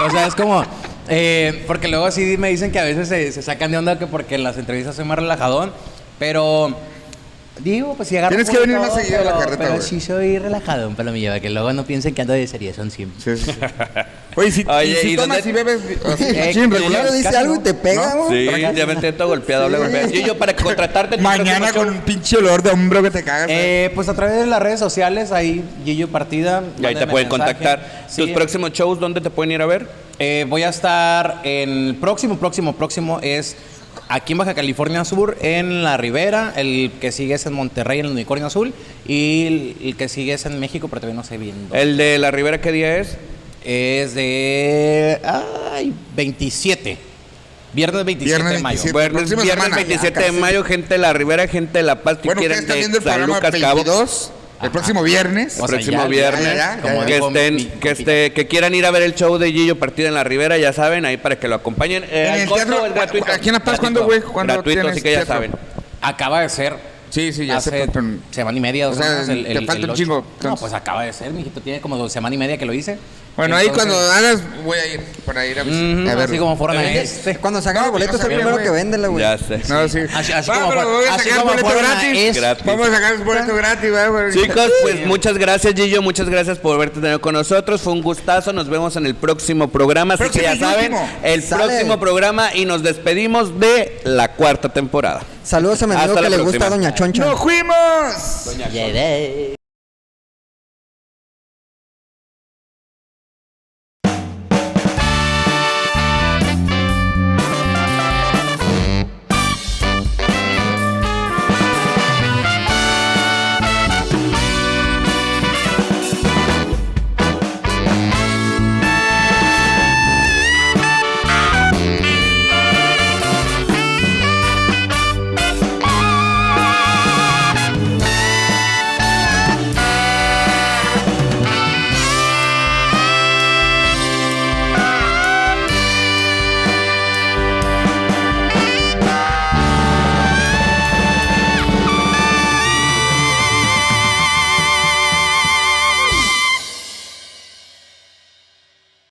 O 0.05 0.11
sea, 0.11 0.27
es 0.27 0.35
como... 0.35 0.65
eh, 1.09 1.65
porque 1.67 1.89
luego 1.89 2.11
sí 2.11 2.37
me 2.39 2.49
dicen 2.49 2.73
que 2.73 2.79
a 2.79 2.85
veces 2.85 3.09
se, 3.09 3.43
sacan 3.43 3.71
de 3.71 3.79
onda 3.79 3.99
que 3.99 4.07
porque 4.07 4.39
las 4.39 4.57
entrevistas 4.59 4.97
soy 4.97 5.05
más 5.05 5.19
relajadón, 5.19 5.73
pero... 6.19 6.77
Digo, 7.61 7.95
pues 7.95 8.09
si 8.09 8.17
agarro 8.17 8.35
Tienes 8.35 8.51
que 8.51 8.59
venir 8.59 8.79
más 8.81 8.93
seguido 8.95 9.21
a 9.21 9.25
la 9.25 9.31
pero- 9.31 9.39
carreta, 9.45 9.59
Pero 9.63 9.75
güey. 9.77 9.89
sí 9.89 10.01
soy 10.01 10.39
relajado, 10.41 10.89
un 10.89 10.97
pelo 10.97 11.13
me 11.13 11.21
lleva, 11.21 11.39
que 11.39 11.51
luego 11.51 11.73
no 11.73 11.85
piensen 11.87 12.13
que 12.13 12.23
ando 12.23 12.33
de 12.33 12.47
serie, 12.49 12.75
son 12.75 12.91
siempre. 12.91 13.21
Sí, 13.23 13.45
sí, 13.45 13.53
sí. 13.53 13.59
Oye, 14.35 14.51
si, 14.51 14.65
Oye, 14.67 14.87
y 14.91 14.95
si 14.97 15.09
¿y 15.13 15.17
tomas 15.17 15.37
dónde- 15.45 15.51
y 15.51 15.53
bebes 15.53 15.81
así, 16.05 16.25
Eh, 16.35 16.53
regular. 16.69 17.13
Dice 17.13 17.29
algo 17.37 17.55
y 17.55 17.59
te 17.61 17.73
pega, 17.73 18.17
¿No? 18.17 18.29
Sí, 18.29 18.47
ya 18.75 18.87
me 18.87 18.97
siento 18.99 19.29
golpeado, 19.29 19.63
doble 19.65 19.79
golpeado. 19.79 20.09
Gillo, 20.09 20.37
para 20.37 20.57
contratarte 20.57 21.17
Mañana 21.19 21.73
con 21.73 21.89
un 21.91 21.99
pinche 22.01 22.37
olor 22.39 22.61
de 22.61 22.71
hombro 22.71 23.05
que 23.05 23.13
te 23.13 23.23
cagas. 23.23 23.47
Eh, 23.49 23.93
pues 23.95 24.09
a 24.09 24.15
través 24.15 24.37
de 24.41 24.47
las 24.47 24.61
redes 24.61 24.81
sociales, 24.81 25.31
ahí 25.31 25.65
Gillo 25.85 26.09
Partida. 26.09 26.65
Y 26.81 26.87
ahí 26.87 26.97
te 26.97 27.07
pueden 27.07 27.29
mensaje. 27.29 27.55
contactar. 27.55 28.05
Sí, 28.09 28.23
tus 28.23 28.31
próximos 28.33 28.73
shows, 28.73 28.99
¿dónde 28.99 29.21
te 29.21 29.31
pueden 29.31 29.53
ir 29.53 29.63
a 29.63 29.67
ver? 29.67 29.87
eh, 30.21 30.47
voy 30.49 30.63
a 30.63 30.69
estar 30.69 31.41
en 31.43 31.69
el 31.89 31.95
próximo, 31.97 32.37
próximo, 32.39 32.73
próximo 32.75 33.19
es 33.21 33.57
aquí 34.09 34.33
en 34.33 34.39
Baja 34.39 34.55
California 34.55 35.05
Sur, 35.05 35.37
en 35.41 35.83
La 35.83 35.97
Ribera. 35.97 36.53
El 36.57 36.93
que 37.01 37.13
sigue 37.13 37.35
es 37.35 37.47
en 37.47 37.53
Monterrey, 37.53 38.01
en 38.01 38.07
el 38.07 38.13
Unicornio 38.13 38.47
Azul. 38.47 38.73
Y 39.07 39.47
el, 39.47 39.77
el 39.89 39.97
que 39.97 40.09
sigue 40.09 40.33
es 40.35 40.47
en 40.47 40.59
México, 40.61 40.89
pero 40.89 41.01
todavía 41.03 41.21
no 41.21 41.27
sé 41.27 41.39
bien. 41.39 41.55
dónde. 41.69 41.83
El 41.83 41.97
de 41.97 42.19
La 42.19 42.31
Ribera, 42.31 42.61
¿qué 42.61 42.73
día 42.73 42.99
es? 42.99 43.17
Es 43.65 44.15
de. 44.15 45.21
Ay, 45.73 45.93
27. 46.17 46.99
Viernes 47.73 48.05
27 48.05 48.37
Viernes 48.37 48.57
de 48.59 48.63
mayo. 48.63 48.77
27. 48.83 48.93
Bueno, 48.93 49.15
próxima 49.19 49.43
viernes 49.43 49.65
semana, 49.65 49.77
27 49.83 50.21
ya 50.21 50.27
de 50.27 50.33
mayo, 50.41 50.63
gente 50.65 50.95
de 50.95 50.99
La 50.99 51.13
Ribera, 51.13 51.49
gente 51.49 51.79
de 51.79 51.83
La 51.83 52.03
Paz, 52.03 52.19
que 52.19 52.29
Bueno, 52.29 52.41
quieren 52.41 52.59
están 52.59 52.75
de 52.75 52.79
viendo 52.81 52.99
el 52.99 53.03
San 53.05 53.15
programa 53.15 53.37
Lucas 53.37 53.61
Cabo. 53.61 53.75
22, 53.77 54.33
el 54.63 54.71
próximo 54.71 55.03
viernes. 55.03 55.55
O 55.55 55.67
sea, 55.67 55.77
próximo 55.77 56.03
ya, 56.03 56.09
viernes, 56.09 56.43
ya, 56.45 56.55
ya, 56.55 56.77
ya, 56.77 56.83
como 56.83 57.01
ya. 57.01 57.07
que 57.07 57.17
estén, 57.19 57.55
mi 57.57 57.65
que 57.67 57.91
este, 57.91 58.33
que 58.33 58.47
quieran 58.47 58.75
ir 58.75 58.87
a 58.87 58.91
ver 58.91 59.03
el 59.03 59.15
show 59.15 59.37
de 59.39 59.53
Gillo 59.53 59.79
Partida 59.79 60.09
en 60.09 60.15
la 60.15 60.25
Ribera, 60.25 60.57
ya 60.59 60.73
saben, 60.73 61.05
ahí 61.05 61.17
para 61.17 61.39
que 61.39 61.49
lo 61.49 61.57
acompañen. 61.57 62.05
Eh, 62.05 62.27
En 62.29 62.33
¿al 62.35 62.41
el 62.41 62.49
costo 62.49 62.67
teatro, 62.67 62.95
gratuito? 62.95 63.33
aquí 63.33 63.49
en 63.49 63.55
La 63.55 63.61
Paz. 63.61 63.79
¿cuándo, 63.81 64.05
güey? 64.05 64.21
¿Cuándo 64.21 64.55
Gratuito, 64.55 64.89
así 64.89 65.03
que 65.03 65.11
ya 65.13 65.19
teatro? 65.19 65.35
saben. 65.35 65.53
Acaba 66.01 66.41
de 66.41 66.49
ser. 66.49 66.95
Sí, 67.11 67.33
sí, 67.33 67.47
ya 67.47 67.59
hace 67.59 67.87
semana 68.33 68.59
y 68.59 68.61
media, 68.61 68.87
dos 68.87 68.97
o 68.97 68.99
sea, 68.99 69.07
semanas, 69.07 69.29
el- 69.29 69.45
te 69.45 69.53
el- 69.53 69.67
falta 69.67 69.85
el 69.85 69.91
un 69.91 69.97
chingo, 69.97 70.27
No, 70.43 70.57
pues 70.57 70.73
acaba 70.73 71.05
de 71.05 71.13
ser, 71.13 71.31
mijito. 71.33 71.61
Tiene 71.61 71.81
como 71.81 71.97
dos 71.97 72.13
semana 72.13 72.35
y 72.35 72.39
media 72.39 72.59
que 72.59 72.67
lo 72.67 72.73
hice. 72.73 72.99
Bueno, 73.37 73.57
ahí 73.57 73.67
Entonces, 73.67 73.93
cuando 73.93 74.13
hagas, 74.13 74.41
voy 74.63 74.79
a 74.79 74.87
ir 74.87 75.01
para 75.27 75.45
ir 75.45 75.59
a, 75.59 75.63
a 75.63 75.65
ver. 75.65 76.19
así 76.29 76.39
como 76.39 76.57
fueron 76.57 76.77
a 76.77 76.85
este. 76.93 77.37
Cuando 77.39 77.61
sacan 77.61 77.83
No, 77.83 77.87
el 77.87 77.93
boleto 77.93 78.13
pues, 78.13 78.23
es 78.23 78.29
el 78.31 78.37
primero 78.37 78.57
que 78.59 78.71
véndela, 78.71 79.09
güey. 79.09 79.23
Ya 79.25 79.37
sé. 79.39 79.61
No, 79.69 79.89
sí. 79.89 79.99
Así- 80.15 80.33
así 80.33 80.51
Va, 80.51 80.55
como 80.61 80.69
pero 80.69 80.83
fue- 80.83 80.93
voy 80.93 81.05
a 81.07 81.15
así 81.15 81.25
sacar 81.25 81.39
como 81.41 81.51
boleto 81.51 81.67
fueron 81.69 81.85
a 81.85 81.95
gratis. 81.95 82.19
este. 82.21 82.41
Gratis. 82.41 82.65
Vamos 82.67 82.89
a 82.89 82.93
sacar 82.93 83.25
boleto 83.25 83.55
gratis, 83.57 83.91
¿verdad, 83.91 84.11
güey? 84.13 84.33
Chicos, 84.35 84.71
pues 84.83 85.07
muchas 85.07 85.37
gracias 85.39 85.75
Gillo, 85.75 86.01
muchas 86.03 86.29
gracias 86.29 86.59
por 86.59 86.77
haberte 86.77 87.01
tenido 87.01 87.21
con 87.21 87.33
nosotros, 87.35 87.81
fue 87.81 87.93
un 87.93 88.03
gustazo, 88.03 88.53
nos 88.53 88.69
vemos 88.69 88.95
en 88.95 89.07
el 89.07 89.17
próximo 89.17 89.67
programa, 89.69 90.15
así 90.15 90.23
que 90.25 90.31
Próximo 90.41 90.45
ya 90.45 90.55
y 90.55 90.59
saben, 90.61 90.93
último. 90.95 91.11
el 91.25 91.43
Sale. 91.43 91.65
próximo 91.65 91.99
programa 91.99 92.55
y 92.55 92.67
nos 92.67 92.85
despedimos 92.85 93.59
de 93.59 94.01
la 94.05 94.29
cuarta 94.33 94.69
temporada. 94.69 95.23
Saludos 95.43 95.83
a 95.83 95.87
mi 95.89 95.95
amigo 95.95 96.11
Hasta 96.11 96.21
la 96.23 96.29
que 96.31 96.37
le 96.37 96.43
gusta 96.43 96.59
próxima. 96.59 96.77
Doña 96.77 96.95
Choncha. 96.95 97.25
¡Nos 97.25 97.41
fuimos! 97.41 98.55